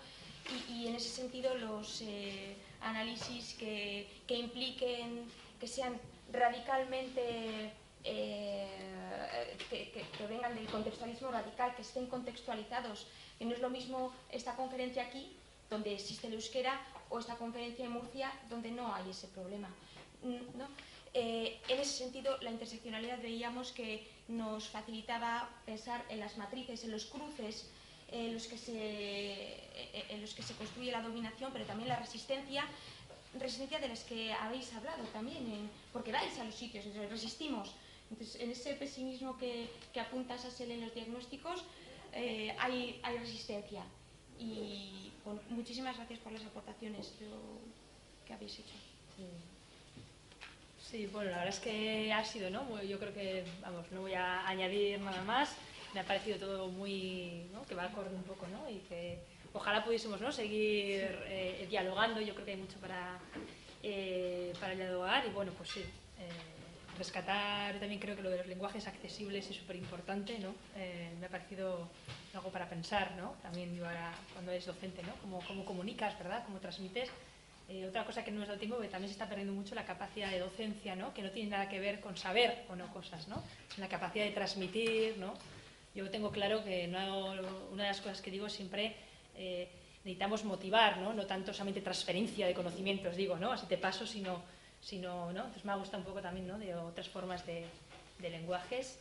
y, 0.68 0.86
en 0.88 0.96
ese 0.96 1.08
sentido 1.08 1.54
los 1.56 2.02
eh, 2.02 2.56
análisis 2.80 3.54
que, 3.54 4.08
que 4.26 4.36
impliquen, 4.36 5.24
que 5.60 5.68
sean 5.68 5.98
radicalmente 6.32 7.72
eh, 8.04 8.66
que, 9.70 10.26
vengan 10.26 10.54
del 10.54 10.66
contextualismo 10.66 11.30
radical, 11.30 11.74
que 11.74 11.82
estén 11.82 12.06
contextualizados, 12.06 13.06
que 13.38 13.44
no 13.44 13.52
es 13.54 13.60
lo 13.60 13.70
mismo 13.70 14.12
esta 14.30 14.56
conferencia 14.56 15.04
aquí, 15.04 15.32
donde 15.70 15.94
existe 15.94 16.26
el 16.26 16.34
euskera, 16.34 16.80
o 17.08 17.18
esta 17.18 17.36
conferencia 17.36 17.84
en 17.84 17.92
Murcia, 17.92 18.32
donde 18.48 18.70
no 18.70 18.94
hay 18.94 19.10
ese 19.10 19.28
problema. 19.28 19.68
¿no? 20.22 20.68
Eh, 21.14 21.60
en 21.68 21.80
ese 21.80 22.04
sentido, 22.04 22.38
la 22.40 22.50
interseccionalidad 22.50 23.20
veíamos 23.20 23.72
que 23.72 24.08
nos 24.28 24.68
facilitaba 24.68 25.48
pensar 25.66 26.04
en 26.08 26.20
las 26.20 26.36
matrices, 26.38 26.84
en 26.84 26.90
los 26.90 27.06
cruces, 27.06 27.68
en 28.12 28.34
los 28.34 28.46
que 28.46 28.58
se, 28.58 29.58
en 30.10 30.20
los 30.20 30.34
que 30.34 30.42
se 30.42 30.54
construye 30.54 30.92
la 30.92 31.02
dominación, 31.02 31.50
pero 31.52 31.64
también 31.64 31.88
la 31.88 31.96
resistencia, 31.96 32.64
resistencia 33.38 33.78
de 33.78 33.88
las 33.88 34.04
que 34.04 34.32
habéis 34.32 34.72
hablado 34.74 35.04
también, 35.12 35.70
porque 35.92 36.12
vais 36.12 36.38
a 36.38 36.44
los 36.44 36.54
sitios, 36.54 36.84
resistimos. 37.10 37.74
Entonces, 38.10 38.40
en 38.42 38.50
ese 38.50 38.74
pesimismo 38.74 39.38
que, 39.38 39.70
que 39.92 40.00
apunta 40.00 40.36
Sassel 40.36 40.70
en 40.70 40.82
los 40.82 40.94
diagnósticos, 40.94 41.64
eh, 42.12 42.54
hay, 42.58 43.00
hay 43.02 43.16
resistencia. 43.18 43.82
Y 44.38 45.10
muchísimas 45.50 45.96
gracias 45.96 46.18
por 46.18 46.32
las 46.32 46.44
aportaciones 46.44 47.12
que 48.26 48.32
habéis 48.32 48.58
hecho. 48.58 48.74
Sí, 50.80 51.06
bueno, 51.06 51.30
la 51.30 51.38
verdad 51.38 51.54
es 51.54 51.60
que 51.60 52.12
ha 52.12 52.24
sido, 52.24 52.50
¿no? 52.50 52.82
Yo 52.82 52.98
creo 52.98 53.14
que, 53.14 53.44
vamos, 53.62 53.90
no 53.92 54.02
voy 54.02 54.14
a 54.14 54.46
añadir 54.46 55.00
nada 55.00 55.22
más. 55.22 55.56
Me 55.94 56.00
ha 56.00 56.04
parecido 56.04 56.38
todo 56.38 56.68
muy, 56.68 57.46
¿no? 57.52 57.62
Que 57.66 57.74
va 57.74 57.84
acorde 57.84 58.14
un 58.14 58.22
poco, 58.24 58.46
¿no? 58.48 58.68
Y 58.68 58.78
que 58.88 59.18
ojalá 59.52 59.84
pudiésemos, 59.84 60.20
¿no? 60.20 60.32
Seguir 60.32 61.18
eh, 61.26 61.66
dialogando. 61.68 62.20
Yo 62.20 62.34
creo 62.34 62.46
que 62.46 62.52
hay 62.52 62.56
mucho 62.56 62.78
para, 62.78 63.18
eh, 63.82 64.52
para 64.58 64.74
dialogar 64.74 65.24
y, 65.26 65.30
bueno, 65.30 65.52
pues 65.56 65.70
sí. 65.70 65.80
eh, 65.80 66.52
rescatar, 66.98 67.78
también 67.78 67.98
creo 68.00 68.14
que 68.14 68.22
lo 68.22 68.30
de 68.30 68.38
los 68.38 68.46
lenguajes 68.46 68.86
accesibles 68.86 69.48
es 69.50 69.56
súper 69.56 69.76
importante, 69.76 70.38
¿no? 70.38 70.54
Eh, 70.76 71.10
me 71.18 71.26
ha 71.26 71.28
parecido 71.28 71.88
algo 72.34 72.50
para 72.50 72.68
pensar, 72.68 73.12
¿no? 73.16 73.34
También 73.42 73.74
yo 73.74 73.86
ahora, 73.86 74.12
cuando 74.32 74.52
eres 74.52 74.66
docente, 74.66 75.02
¿no? 75.02 75.14
Cómo, 75.22 75.40
cómo 75.46 75.64
comunicas, 75.64 76.18
¿verdad? 76.18 76.44
Cómo 76.46 76.58
transmites. 76.58 77.10
Eh, 77.68 77.86
otra 77.86 78.04
cosa 78.04 78.22
que 78.22 78.30
no 78.30 78.40
nos 78.40 78.48
da 78.48 78.56
tiempo, 78.56 78.78
que 78.78 78.88
también 78.88 79.08
se 79.08 79.14
está 79.14 79.28
perdiendo 79.28 79.54
mucho 79.54 79.74
la 79.74 79.84
capacidad 79.84 80.30
de 80.30 80.40
docencia, 80.40 80.94
¿no? 80.94 81.14
que 81.14 81.22
no 81.22 81.30
tiene 81.30 81.50
nada 81.50 81.68
que 81.68 81.80
ver 81.80 82.00
con 82.00 82.16
saber 82.16 82.64
o 82.68 82.76
no 82.76 82.92
cosas, 82.92 83.28
¿no? 83.28 83.42
la 83.78 83.88
capacidad 83.88 84.24
de 84.24 84.32
transmitir. 84.32 85.16
¿no? 85.16 85.32
Yo 85.94 86.08
tengo 86.10 86.30
claro 86.30 86.64
que 86.64 86.86
no- 86.88 87.32
una 87.70 87.82
de 87.84 87.88
las 87.90 88.00
cosas 88.00 88.20
que 88.22 88.30
digo 88.30 88.48
siempre 88.48 88.96
eh, 89.34 89.68
necesitamos 90.04 90.44
motivar, 90.44 90.98
¿no? 90.98 91.12
no 91.12 91.26
tanto 91.26 91.52
solamente 91.52 91.80
transferencia 91.80 92.46
de 92.46 92.54
conocimientos, 92.54 93.14
digo, 93.16 93.36
¿no? 93.36 93.52
así 93.52 93.66
te 93.66 93.78
paso, 93.78 94.06
sino, 94.06 94.42
sino 94.80 95.32
¿no? 95.32 95.40
Entonces 95.40 95.64
me 95.64 95.72
ha 95.72 95.76
gustado 95.76 95.98
un 95.98 96.04
poco 96.06 96.20
también 96.20 96.46
¿no? 96.48 96.58
de 96.58 96.74
otras 96.74 97.08
formas 97.08 97.46
de, 97.46 97.64
de 98.18 98.30
lenguajes. 98.30 98.98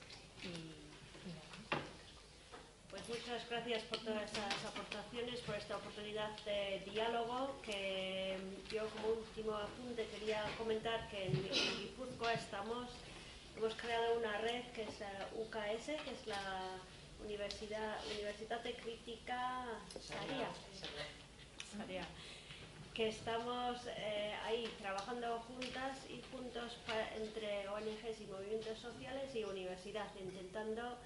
Pues 2.89 3.07
muchas 3.07 3.49
gracias 3.49 3.83
por 3.83 3.99
todas 3.99 4.29
esas 4.31 4.65
aportaciones, 4.65 5.39
por 5.41 5.55
esta 5.55 5.77
oportunidad 5.77 6.29
de 6.43 6.81
diálogo, 6.91 7.55
que 7.65 8.37
yo 8.71 8.85
como 8.89 9.13
último 9.13 9.53
apunte 9.55 10.05
quería 10.07 10.43
comentar 10.57 11.09
que 11.09 11.27
en 11.27 11.33
Guipúzcoa 11.79 12.33
estamos, 12.33 12.89
hemos 13.58 13.74
creado 13.76 14.18
una 14.18 14.38
red 14.39 14.64
que 14.74 14.84
es 14.84 14.99
la 14.99 15.28
UKS, 15.36 15.86
que 16.04 16.12
es 16.12 16.28
la 16.28 16.78
Universidad, 17.24 17.97
Universidad 18.12 18.62
de 18.62 18.74
Crítica 18.74 19.66
Saria. 19.99 20.47
Que 22.93 23.08
estamos 23.08 23.78
eh, 23.88 24.34
ahí 24.43 24.68
trabajando 24.82 25.39
juntas 25.47 25.97
y 26.10 26.22
juntos 26.32 26.78
entre 27.16 27.70
ONGs 27.70 28.20
y 28.20 28.28
movimientos 28.28 28.80
sociales 28.80 29.34
y 29.34 29.43
universidad, 29.45 30.08
intentando 30.20 30.97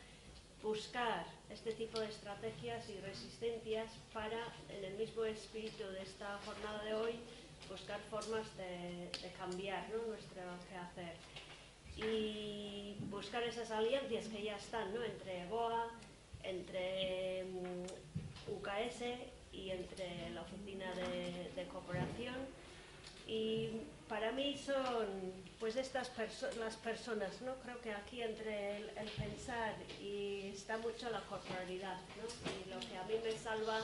buscar 0.64 1.28
este 1.52 1.74
tipo 1.74 2.00
de 2.00 2.08
estrategias 2.08 2.90
y 2.90 3.00
resistencias 3.02 3.92
para, 4.12 4.52
en 4.70 4.84
el 4.84 4.94
mismo 4.96 5.26
espíritu 5.26 5.84
de 5.92 6.02
esta 6.02 6.40
jornada 6.44 6.84
de 6.84 6.96
hoy, 6.96 7.20
buscar 7.70 8.00
formas 8.10 8.48
de, 8.58 9.10
de 9.22 9.32
cambiar 9.38 9.88
¿no? 9.90 10.08
nuestro 10.08 10.42
quehacer 10.70 11.14
y 11.98 12.98
buscar 13.10 13.44
esas 13.44 13.72
alianzas 13.72 14.28
que 14.28 14.44
ya 14.44 14.56
están 14.56 14.94
¿no? 14.94 15.04
entre 15.04 15.48
GOA, 15.48 15.88
entre 16.44 17.46
UKS 18.48 19.02
y 19.54 19.72
entre 19.72 20.30
la 20.32 20.42
Oficina 20.42 20.92
de, 20.94 21.66
Cooperación. 21.68 22.36
Y 23.28 23.70
para 24.08 24.32
mí 24.32 24.56
son 24.58 25.34
pues 25.60 25.76
estas 25.78 26.12
las 26.60 26.76
personas, 26.76 27.42
¿no? 27.42 27.56
Creo 27.64 27.82
que 27.82 27.92
aquí 27.92 28.22
entre 28.22 28.78
el, 28.78 28.90
el 28.98 29.10
pensar 29.10 29.74
y 30.00 30.52
está 30.54 30.78
mucho 30.78 31.10
la 31.10 31.22
corporalidad, 31.22 31.98
¿no? 32.18 32.52
Y 32.52 32.70
lo 32.70 32.80
que 32.80 32.98
a 32.98 33.04
mí 33.06 33.16
me 33.24 33.32
salva 33.32 33.80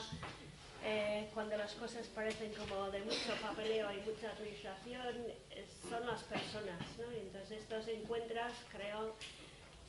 eh, 0.84 1.28
cuando 1.34 1.56
las 1.56 1.72
cosas 1.74 2.06
parecen 2.08 2.52
como 2.54 2.90
de 2.90 3.00
mucho 3.00 3.34
papeleo 3.40 3.90
y 3.92 4.00
mucha 4.08 4.30
administración 4.32 5.26
es- 5.50 5.88
son 5.88 6.06
las 6.06 6.22
personas, 6.24 6.80
¿no? 6.98 7.10
Entonces 7.12 7.60
estos 7.62 7.86
encuentros 7.88 8.52
creo 8.70 9.14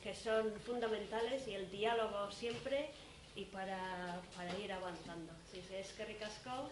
que 0.02 0.14
son 0.14 0.52
fundamentales 0.66 1.46
y 1.48 1.54
el 1.54 1.70
diálogo 1.70 2.30
siempre 2.30 2.90
y 3.34 3.44
para, 3.46 4.20
para 4.36 4.56
ir 4.58 4.72
avanzando. 4.72 5.32
Así 5.48 5.60
que 5.62 5.80
es 5.80 5.92
que 5.92 6.04
ricasco. 6.04 6.70